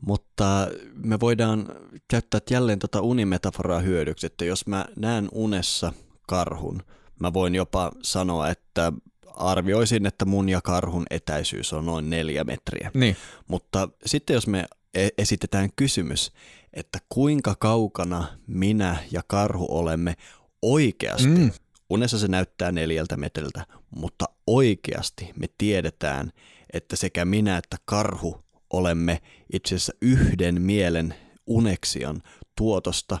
mutta 0.00 0.68
me 0.94 1.20
voidaan 1.20 1.68
käyttää 2.08 2.40
jälleen 2.50 2.78
tota 2.78 3.00
unimetaforaa 3.00 3.80
hyödyksi, 3.80 4.26
että 4.26 4.44
jos 4.44 4.66
mä 4.66 4.84
näen 4.96 5.28
unessa 5.32 5.92
karhun, 6.28 6.82
mä 7.20 7.32
voin 7.32 7.54
jopa 7.54 7.92
sanoa, 8.02 8.48
että 8.48 8.92
arvioisin, 9.26 10.06
että 10.06 10.24
mun 10.24 10.48
ja 10.48 10.60
karhun 10.60 11.06
etäisyys 11.10 11.72
on 11.72 11.86
noin 11.86 12.10
neljä 12.10 12.44
metriä. 12.44 12.90
Niin, 12.94 13.16
Mutta 13.48 13.88
sitten 14.06 14.34
jos 14.34 14.46
me 14.46 14.64
e- 14.94 15.08
esitetään 15.18 15.70
kysymys, 15.76 16.32
että 16.72 16.98
kuinka 17.08 17.54
kaukana 17.54 18.24
minä 18.46 18.96
ja 19.12 19.22
karhu 19.26 19.66
olemme 19.70 20.14
oikeasti, 20.62 21.28
mm. 21.28 21.50
Unessa 21.90 22.18
se 22.18 22.28
näyttää 22.28 22.72
neljältä 22.72 23.16
metriltä, 23.16 23.66
mutta 23.90 24.24
oikeasti 24.46 25.32
me 25.36 25.46
tiedetään, 25.58 26.32
että 26.72 26.96
sekä 26.96 27.24
minä 27.24 27.56
että 27.56 27.76
karhu 27.84 28.44
olemme 28.70 29.22
itse 29.52 29.74
asiassa 29.74 29.92
yhden 30.02 30.62
mielen 30.62 31.14
uneksion 31.46 32.20
tuotosta 32.56 33.18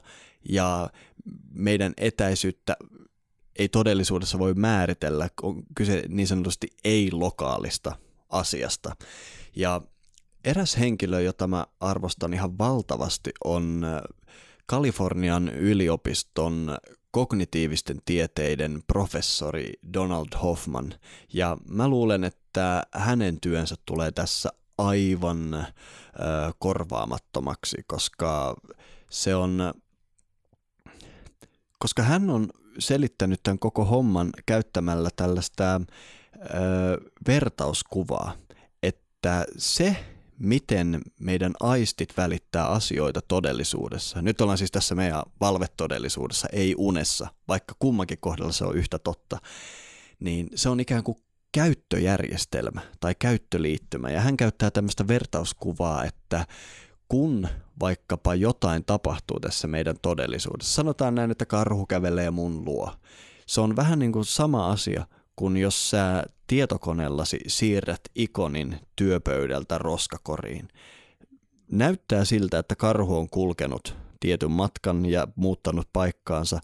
ja 0.48 0.90
meidän 1.52 1.92
etäisyyttä 1.96 2.76
ei 3.58 3.68
todellisuudessa 3.68 4.38
voi 4.38 4.54
määritellä, 4.54 5.28
on 5.42 5.62
kyse 5.74 6.02
niin 6.08 6.26
sanotusti 6.26 6.68
ei-lokaalista 6.84 7.96
asiasta. 8.28 8.96
Ja 9.56 9.80
eräs 10.44 10.78
henkilö, 10.78 11.20
jota 11.20 11.46
mä 11.46 11.66
arvostan 11.80 12.34
ihan 12.34 12.58
valtavasti, 12.58 13.30
on 13.44 13.86
Kalifornian 14.66 15.48
yliopiston 15.48 16.78
kognitiivisten 17.16 17.96
tieteiden 18.04 18.82
professori 18.86 19.72
Donald 19.94 20.28
Hoffman. 20.42 20.94
Ja 21.32 21.56
mä 21.68 21.88
luulen, 21.88 22.24
että 22.24 22.82
hänen 22.92 23.40
työnsä 23.40 23.74
tulee 23.86 24.10
tässä 24.10 24.48
aivan 24.78 25.66
korvaamattomaksi, 26.58 27.76
koska 27.86 28.56
se 29.10 29.34
on, 29.34 29.74
koska 31.78 32.02
hän 32.02 32.30
on 32.30 32.48
selittänyt 32.78 33.40
tämän 33.42 33.58
koko 33.58 33.84
homman 33.84 34.30
käyttämällä 34.46 35.08
tällaista 35.16 35.74
ö, 35.74 35.80
vertauskuvaa, 37.28 38.32
että 38.82 39.44
se, 39.56 39.96
miten 40.38 41.00
meidän 41.20 41.52
aistit 41.60 42.16
välittää 42.16 42.66
asioita 42.66 43.20
todellisuudessa, 43.28 44.22
nyt 44.22 44.40
ollaan 44.40 44.58
siis 44.58 44.70
tässä 44.70 44.94
meidän 44.94 45.22
valvetodellisuudessa, 45.40 46.48
ei 46.52 46.74
unessa, 46.78 47.28
vaikka 47.48 47.74
kummankin 47.78 48.18
kohdalla 48.20 48.52
se 48.52 48.64
on 48.64 48.76
yhtä 48.76 48.98
totta, 48.98 49.38
niin 50.20 50.48
se 50.54 50.68
on 50.68 50.80
ikään 50.80 51.04
kuin 51.04 51.18
käyttöjärjestelmä 51.52 52.80
tai 53.00 53.14
käyttöliittymä. 53.18 54.10
Ja 54.10 54.20
hän 54.20 54.36
käyttää 54.36 54.70
tämmöistä 54.70 55.08
vertauskuvaa, 55.08 56.04
että 56.04 56.46
kun 57.08 57.48
vaikkapa 57.80 58.34
jotain 58.34 58.84
tapahtuu 58.84 59.40
tässä 59.40 59.68
meidän 59.68 59.96
todellisuudessa, 60.02 60.74
sanotaan 60.74 61.14
näin, 61.14 61.30
että 61.30 61.46
karhu 61.46 61.86
kävelee 61.86 62.30
mun 62.30 62.64
luo. 62.64 62.92
Se 63.46 63.60
on 63.60 63.76
vähän 63.76 63.98
niin 63.98 64.12
kuin 64.12 64.24
sama 64.24 64.70
asia 64.70 65.06
kuin 65.36 65.56
jos 65.56 65.90
sä 65.90 66.24
tietokoneellasi 66.46 67.38
siirrät 67.46 68.00
ikonin 68.14 68.80
työpöydältä 68.96 69.78
roskakoriin. 69.78 70.68
Näyttää 71.72 72.24
siltä, 72.24 72.58
että 72.58 72.76
karhu 72.76 73.18
on 73.18 73.30
kulkenut 73.30 73.96
tietyn 74.20 74.50
matkan 74.50 75.06
ja 75.06 75.28
muuttanut 75.36 75.88
paikkaansa 75.92 76.58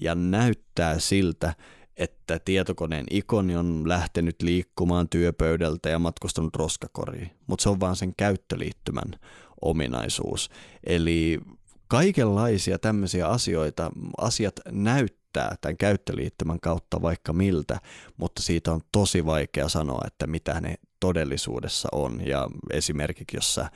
ja 0.00 0.14
näyttää 0.14 0.98
siltä, 0.98 1.54
että 1.96 2.38
tietokoneen 2.38 3.06
ikoni 3.10 3.56
on 3.56 3.88
lähtenyt 3.88 4.42
liikkumaan 4.42 5.08
työpöydältä 5.08 5.88
ja 5.88 5.98
matkustanut 5.98 6.56
roskakoriin, 6.56 7.30
mutta 7.46 7.62
se 7.62 7.68
on 7.68 7.80
vaan 7.80 7.96
sen 7.96 8.14
käyttöliittymän 8.16 9.14
ominaisuus. 9.62 10.50
Eli 10.86 11.40
kaikenlaisia 11.88 12.78
tämmöisiä 12.78 13.28
asioita, 13.28 13.90
asiat 14.18 14.60
näyttää 14.70 15.21
tämän 15.32 15.76
käyttöliittymän 15.76 16.60
kautta 16.60 17.02
vaikka 17.02 17.32
miltä, 17.32 17.80
mutta 18.16 18.42
siitä 18.42 18.72
on 18.72 18.80
tosi 18.92 19.26
vaikea 19.26 19.68
sanoa, 19.68 20.00
että 20.06 20.26
mitä 20.26 20.60
ne 20.60 20.74
todellisuudessa 21.00 21.88
on. 21.92 22.26
Ja 22.26 22.48
esimerkiksi 22.72 23.36
jos 23.36 23.54
sä 23.54 23.70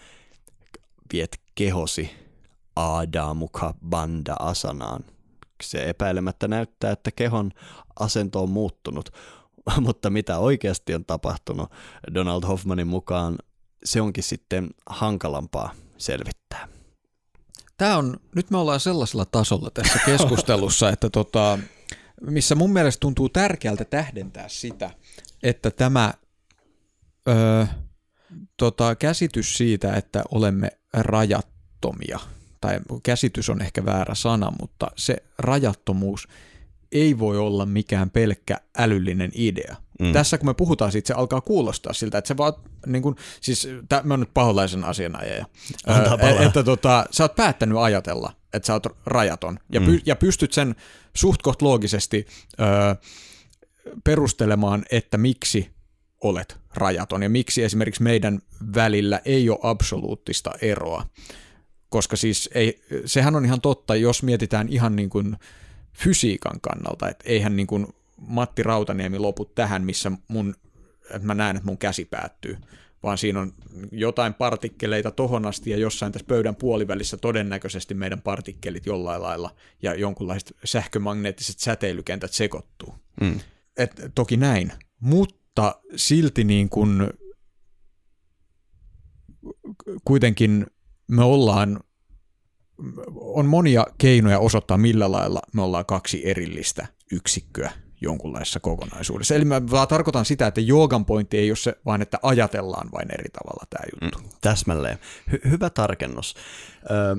viet 1.12 1.40
kehosi 1.54 2.10
Adamukha 2.76 3.74
Banda 3.88 4.36
asanaan, 4.38 5.04
se 5.62 5.88
epäilemättä 5.88 6.48
näyttää, 6.48 6.92
että 6.92 7.10
kehon 7.10 7.50
asento 8.00 8.42
on 8.42 8.50
muuttunut, 8.50 9.10
mutta 9.86 10.10
mitä 10.10 10.38
oikeasti 10.38 10.94
on 10.94 11.04
tapahtunut 11.04 11.70
Donald 12.14 12.44
Hoffmanin 12.44 12.86
mukaan, 12.86 13.38
se 13.84 14.00
onkin 14.00 14.24
sitten 14.24 14.70
hankalampaa 14.86 15.74
selvittää. 15.98 16.75
Tämä 17.76 17.96
on, 17.96 18.16
nyt 18.34 18.50
me 18.50 18.58
ollaan 18.58 18.80
sellaisella 18.80 19.24
tasolla 19.24 19.70
tässä 19.70 19.98
keskustelussa, 20.06 20.88
että 20.92 21.10
tota, 21.10 21.58
missä 22.20 22.54
mun 22.54 22.72
mielestä 22.72 23.00
tuntuu 23.00 23.28
tärkeältä 23.28 23.84
tähdentää 23.84 24.48
sitä, 24.48 24.90
että 25.42 25.70
tämä 25.70 26.14
ö, 27.28 27.66
tota, 28.56 28.94
käsitys 28.94 29.56
siitä, 29.56 29.94
että 29.94 30.24
olemme 30.30 30.70
rajattomia, 30.92 32.18
tai 32.60 32.80
käsitys 33.02 33.50
on 33.50 33.62
ehkä 33.62 33.84
väärä 33.84 34.14
sana, 34.14 34.52
mutta 34.60 34.90
se 34.96 35.16
rajattomuus 35.38 36.28
ei 36.92 37.18
voi 37.18 37.38
olla 37.38 37.66
mikään 37.66 38.10
pelkkä 38.10 38.56
älyllinen 38.78 39.30
idea. 39.34 39.76
Mm. 40.00 40.12
Tässä 40.12 40.38
kun 40.38 40.48
me 40.48 40.54
puhutaan 40.54 40.92
siitä, 40.92 41.08
se 41.08 41.14
alkaa 41.14 41.40
kuulostaa 41.40 41.92
siltä, 41.92 42.18
että 42.18 42.28
se 42.28 42.36
vaan, 42.36 42.52
niin 42.86 43.02
kun, 43.02 43.16
siis 43.40 43.68
tää, 43.88 44.02
mä 44.02 44.14
oon 44.14 44.20
nyt 44.20 44.34
paholaisen 44.34 44.84
asianajaja, 44.84 45.46
äh, 45.90 46.46
että 46.46 46.62
tota, 46.62 47.06
sä 47.10 47.24
oot 47.24 47.36
päättänyt 47.36 47.78
ajatella, 47.78 48.32
että 48.52 48.66
sä 48.66 48.72
oot 48.72 48.86
rajaton, 49.06 49.58
ja, 49.72 49.80
mm. 49.80 49.86
py, 49.86 50.00
ja 50.06 50.16
pystyt 50.16 50.52
sen 50.52 50.74
suht 51.14 51.42
koht 51.42 51.62
loogisesti 51.62 52.26
ö, 52.60 52.96
perustelemaan, 54.04 54.84
että 54.90 55.18
miksi 55.18 55.70
olet 56.20 56.56
rajaton, 56.74 57.22
ja 57.22 57.30
miksi 57.30 57.62
esimerkiksi 57.62 58.02
meidän 58.02 58.40
välillä 58.74 59.20
ei 59.24 59.50
ole 59.50 59.58
absoluuttista 59.62 60.50
eroa, 60.60 61.06
koska 61.88 62.16
siis 62.16 62.50
ei, 62.54 62.82
sehän 63.04 63.36
on 63.36 63.44
ihan 63.44 63.60
totta, 63.60 63.96
jos 63.96 64.22
mietitään 64.22 64.68
ihan 64.68 64.96
niin 64.96 65.10
kuin 65.10 65.36
fysiikan 65.92 66.60
kannalta, 66.60 67.08
että 67.08 67.24
eihän 67.26 67.56
niin 67.56 67.66
kuin 67.66 67.86
Matti 68.16 68.62
Rautaniemi 68.62 69.18
lopu 69.18 69.44
tähän, 69.44 69.84
missä 69.84 70.12
mun, 70.28 70.54
että 71.10 71.26
mä 71.26 71.34
näen, 71.34 71.56
että 71.56 71.66
mun 71.66 71.78
käsi 71.78 72.04
päättyy, 72.04 72.56
vaan 73.02 73.18
siinä 73.18 73.40
on 73.40 73.52
jotain 73.92 74.34
partikkeleita 74.34 75.10
tohon 75.10 75.46
asti 75.46 75.70
ja 75.70 75.76
jossain 75.76 76.12
tässä 76.12 76.26
pöydän 76.26 76.56
puolivälissä 76.56 77.16
todennäköisesti 77.16 77.94
meidän 77.94 78.22
partikkelit 78.22 78.86
jollain 78.86 79.22
lailla 79.22 79.54
ja 79.82 79.94
jonkunlaiset 79.94 80.56
sähkömagneettiset 80.64 81.58
säteilykentät 81.58 82.32
sekoittuu. 82.32 82.94
Mm. 83.20 83.40
Et, 83.76 83.90
toki 84.14 84.36
näin, 84.36 84.72
mutta 85.00 85.80
silti 85.96 86.44
niin 86.44 86.68
kuin 86.68 87.10
kuitenkin 90.04 90.66
me 91.08 91.24
ollaan 91.24 91.80
on 93.14 93.46
monia 93.46 93.86
keinoja 93.98 94.38
osoittaa, 94.38 94.76
millä 94.78 95.12
lailla 95.12 95.40
me 95.52 95.62
ollaan 95.62 95.86
kaksi 95.86 96.28
erillistä 96.28 96.86
yksikköä 97.12 97.72
jonkunlaisessa 98.00 98.60
kokonaisuudessa. 98.60 99.34
Eli 99.34 99.44
mä 99.44 99.70
vaan 99.70 99.88
tarkoitan 99.88 100.24
sitä, 100.24 100.46
että 100.46 100.60
joogan 100.60 101.04
pointti 101.04 101.38
ei 101.38 101.50
ole 101.50 101.56
se, 101.56 101.76
vaan 101.86 102.02
että 102.02 102.18
ajatellaan 102.22 102.88
vain 102.92 103.14
eri 103.14 103.28
tavalla 103.28 103.66
tämä 103.70 103.84
juttu. 104.02 104.18
Mm, 104.18 104.28
täsmälleen. 104.40 104.98
Hy- 105.30 105.50
hyvä 105.50 105.70
tarkennus. 105.70 106.34
Öö, 106.90 107.16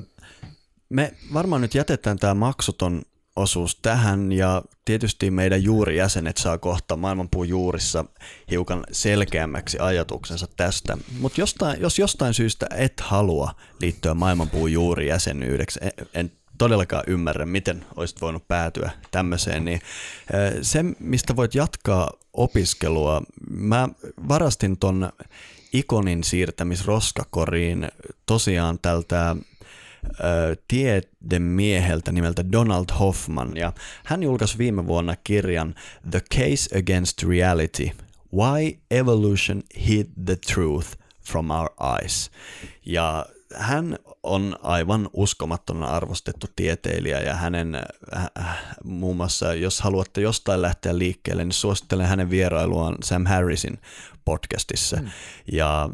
me 0.88 1.14
varmaan 1.32 1.62
nyt 1.62 1.74
jätetään 1.74 2.18
tämä 2.18 2.34
maksuton 2.34 3.02
osuus 3.36 3.78
tähän 3.82 4.32
ja 4.32 4.62
tietysti 4.84 5.30
meidän 5.30 5.62
juurijäsenet 5.62 6.36
saa 6.36 6.58
kohta 6.58 6.96
maailmanpuun 6.96 7.48
juurissa 7.48 8.04
hiukan 8.50 8.84
selkeämmäksi 8.92 9.78
ajatuksensa 9.78 10.46
tästä. 10.56 10.98
Mutta 11.18 11.40
jos 11.80 11.98
jostain 11.98 12.34
syystä 12.34 12.66
et 12.74 13.00
halua 13.00 13.54
liittyä 13.80 14.14
maailmanpuun 14.14 14.72
juurijäsenyydeksi, 14.72 15.80
en, 15.82 15.92
en 16.14 16.32
todellakaan 16.58 17.04
ymmärrä, 17.06 17.46
miten 17.46 17.84
olisit 17.96 18.20
voinut 18.20 18.48
päätyä 18.48 18.90
tämmöiseen, 19.10 19.64
niin 19.64 19.80
se, 20.62 20.84
mistä 21.00 21.36
voit 21.36 21.54
jatkaa 21.54 22.10
opiskelua, 22.32 23.22
mä 23.50 23.88
varastin 24.28 24.78
ton 24.78 25.12
ikonin 25.72 26.24
siirtämisroskakoriin 26.24 27.88
tosiaan 28.26 28.78
tältä 28.78 29.36
tiedemieheltä 30.68 32.12
nimeltä 32.12 32.52
Donald 32.52 32.86
Hoffman, 32.98 33.56
ja 33.56 33.72
hän 34.04 34.22
julkaisi 34.22 34.58
viime 34.58 34.86
vuonna 34.86 35.16
kirjan 35.16 35.74
The 36.10 36.22
Case 36.34 36.78
Against 36.78 37.22
Reality, 37.22 37.90
Why 38.34 38.78
Evolution 38.90 39.62
Hid 39.88 40.06
the 40.24 40.36
Truth 40.54 40.88
from 41.26 41.50
Our 41.50 41.68
Eyes. 42.00 42.30
Ja 42.86 43.26
hän 43.54 43.98
on 44.22 44.56
aivan 44.62 45.10
uskomattoman 45.12 45.88
arvostettu 45.88 46.46
tieteilijä 46.56 47.20
ja 47.20 47.34
hänen 47.34 47.74
äh, 47.74 48.58
muun 48.84 49.16
muassa, 49.16 49.54
jos 49.54 49.80
haluatte 49.80 50.20
jostain 50.20 50.62
lähteä 50.62 50.98
liikkeelle, 50.98 51.44
niin 51.44 51.52
suosittelen 51.52 52.06
hänen 52.06 52.30
vierailuaan 52.30 52.94
Sam 53.04 53.26
Harrisin 53.26 53.78
podcastissa. 54.24 54.96
Mm. 54.96 55.08
Ja 55.52 55.90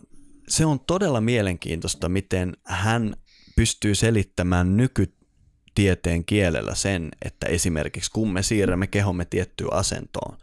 se 0.49 0.67
on 0.67 0.81
todella 0.81 1.21
mielenkiintoista, 1.21 2.09
miten 2.09 2.57
hän 2.65 3.17
pystyy 3.57 3.95
selittämään 3.95 4.77
nykytieteen 4.77 6.25
kielellä 6.25 6.75
sen, 6.75 7.09
että 7.25 7.47
esimerkiksi 7.47 8.11
kun 8.11 8.33
me 8.33 8.43
siirrämme 8.43 8.87
kehomme 8.87 9.25
tiettyyn 9.25 9.73
asentoon, 9.73 10.37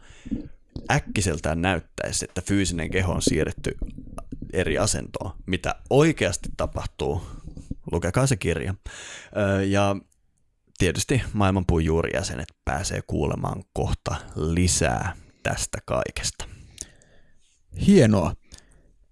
äkkiseltään 0.90 1.62
näyttäisi, 1.62 2.24
että 2.24 2.42
fyysinen 2.42 2.90
keho 2.90 3.12
on 3.12 3.22
siirretty 3.22 3.76
eri 4.52 4.78
asentoon, 4.78 5.30
mitä 5.46 5.74
oikeasti 5.90 6.48
tapahtuu. 6.56 7.22
Lukekaa 7.92 8.26
se 8.26 8.36
kirja. 8.36 8.74
Ja 9.68 9.96
tietysti 10.78 11.22
maailmanpuun 11.32 11.84
juurijäsenet 11.84 12.48
pääsee 12.64 13.02
kuulemaan 13.06 13.64
kohta 13.72 14.14
lisää 14.34 15.16
tästä 15.42 15.78
kaikesta. 15.86 16.44
Hienoa. 17.86 18.34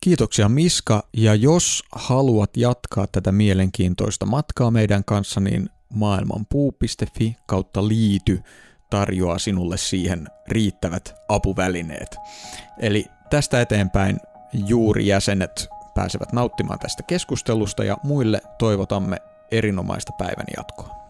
Kiitoksia 0.01 0.49
Miska, 0.49 1.09
ja 1.17 1.35
jos 1.35 1.83
haluat 1.93 2.57
jatkaa 2.57 3.07
tätä 3.07 3.33
mielenkiintoista 3.33 4.27
matkaa 4.27 4.71
meidän 4.71 5.05
kanssa, 5.05 5.41
niin 5.41 5.69
maailmanpuu.fi 5.95 7.37
kautta 7.47 7.89
liity 7.89 8.41
tarjoaa 8.91 9.39
sinulle 9.39 9.77
siihen 9.77 10.27
riittävät 10.49 11.15
apuvälineet. 11.29 12.17
Eli 12.79 13.05
tästä 13.31 13.61
eteenpäin 13.61 14.21
juuri 14.53 15.07
jäsenet 15.07 15.69
pääsevät 15.95 16.33
nauttimaan 16.33 16.79
tästä 16.79 17.03
keskustelusta 17.03 17.85
ja 17.85 17.97
muille 18.03 18.41
toivotamme 18.59 19.17
erinomaista 19.51 20.13
päivän 20.19 20.47
jatkoa. 20.57 21.01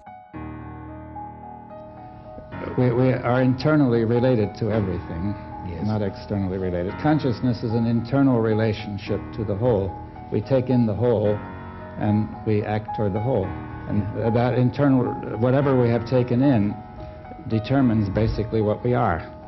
We, 2.78 2.90
we 2.90 3.14
are 3.14 3.42
internally 3.42 4.08
related 4.08 4.48
to 4.58 4.70
everything, 4.70 5.34
yes. 5.70 5.86
not 5.86 6.02
externally 6.02 6.58
related. 6.58 6.92
Consciousness 7.02 7.64
is 7.64 7.72
an 7.72 7.86
internal 7.86 8.42
relationship 8.42 9.20
to 9.36 9.44
the 9.44 9.54
whole. 9.54 9.90
We 10.32 10.40
take 10.40 10.72
in 10.72 10.86
the 10.86 10.94
whole 10.94 11.38
and 11.98 12.28
we 12.46 12.66
act 12.66 12.96
toward 12.96 13.12
the 13.12 13.20
whole. 13.20 13.46
And 13.88 14.02
that 14.36 14.58
internal, 14.58 15.04
whatever 15.40 15.74
we 15.82 15.88
have 15.90 16.04
taken 16.04 16.42
in, 16.42 16.74
determines 17.48 18.08
basically 18.08 18.60
what 18.60 18.84
we 18.84 18.94
are. 18.94 19.39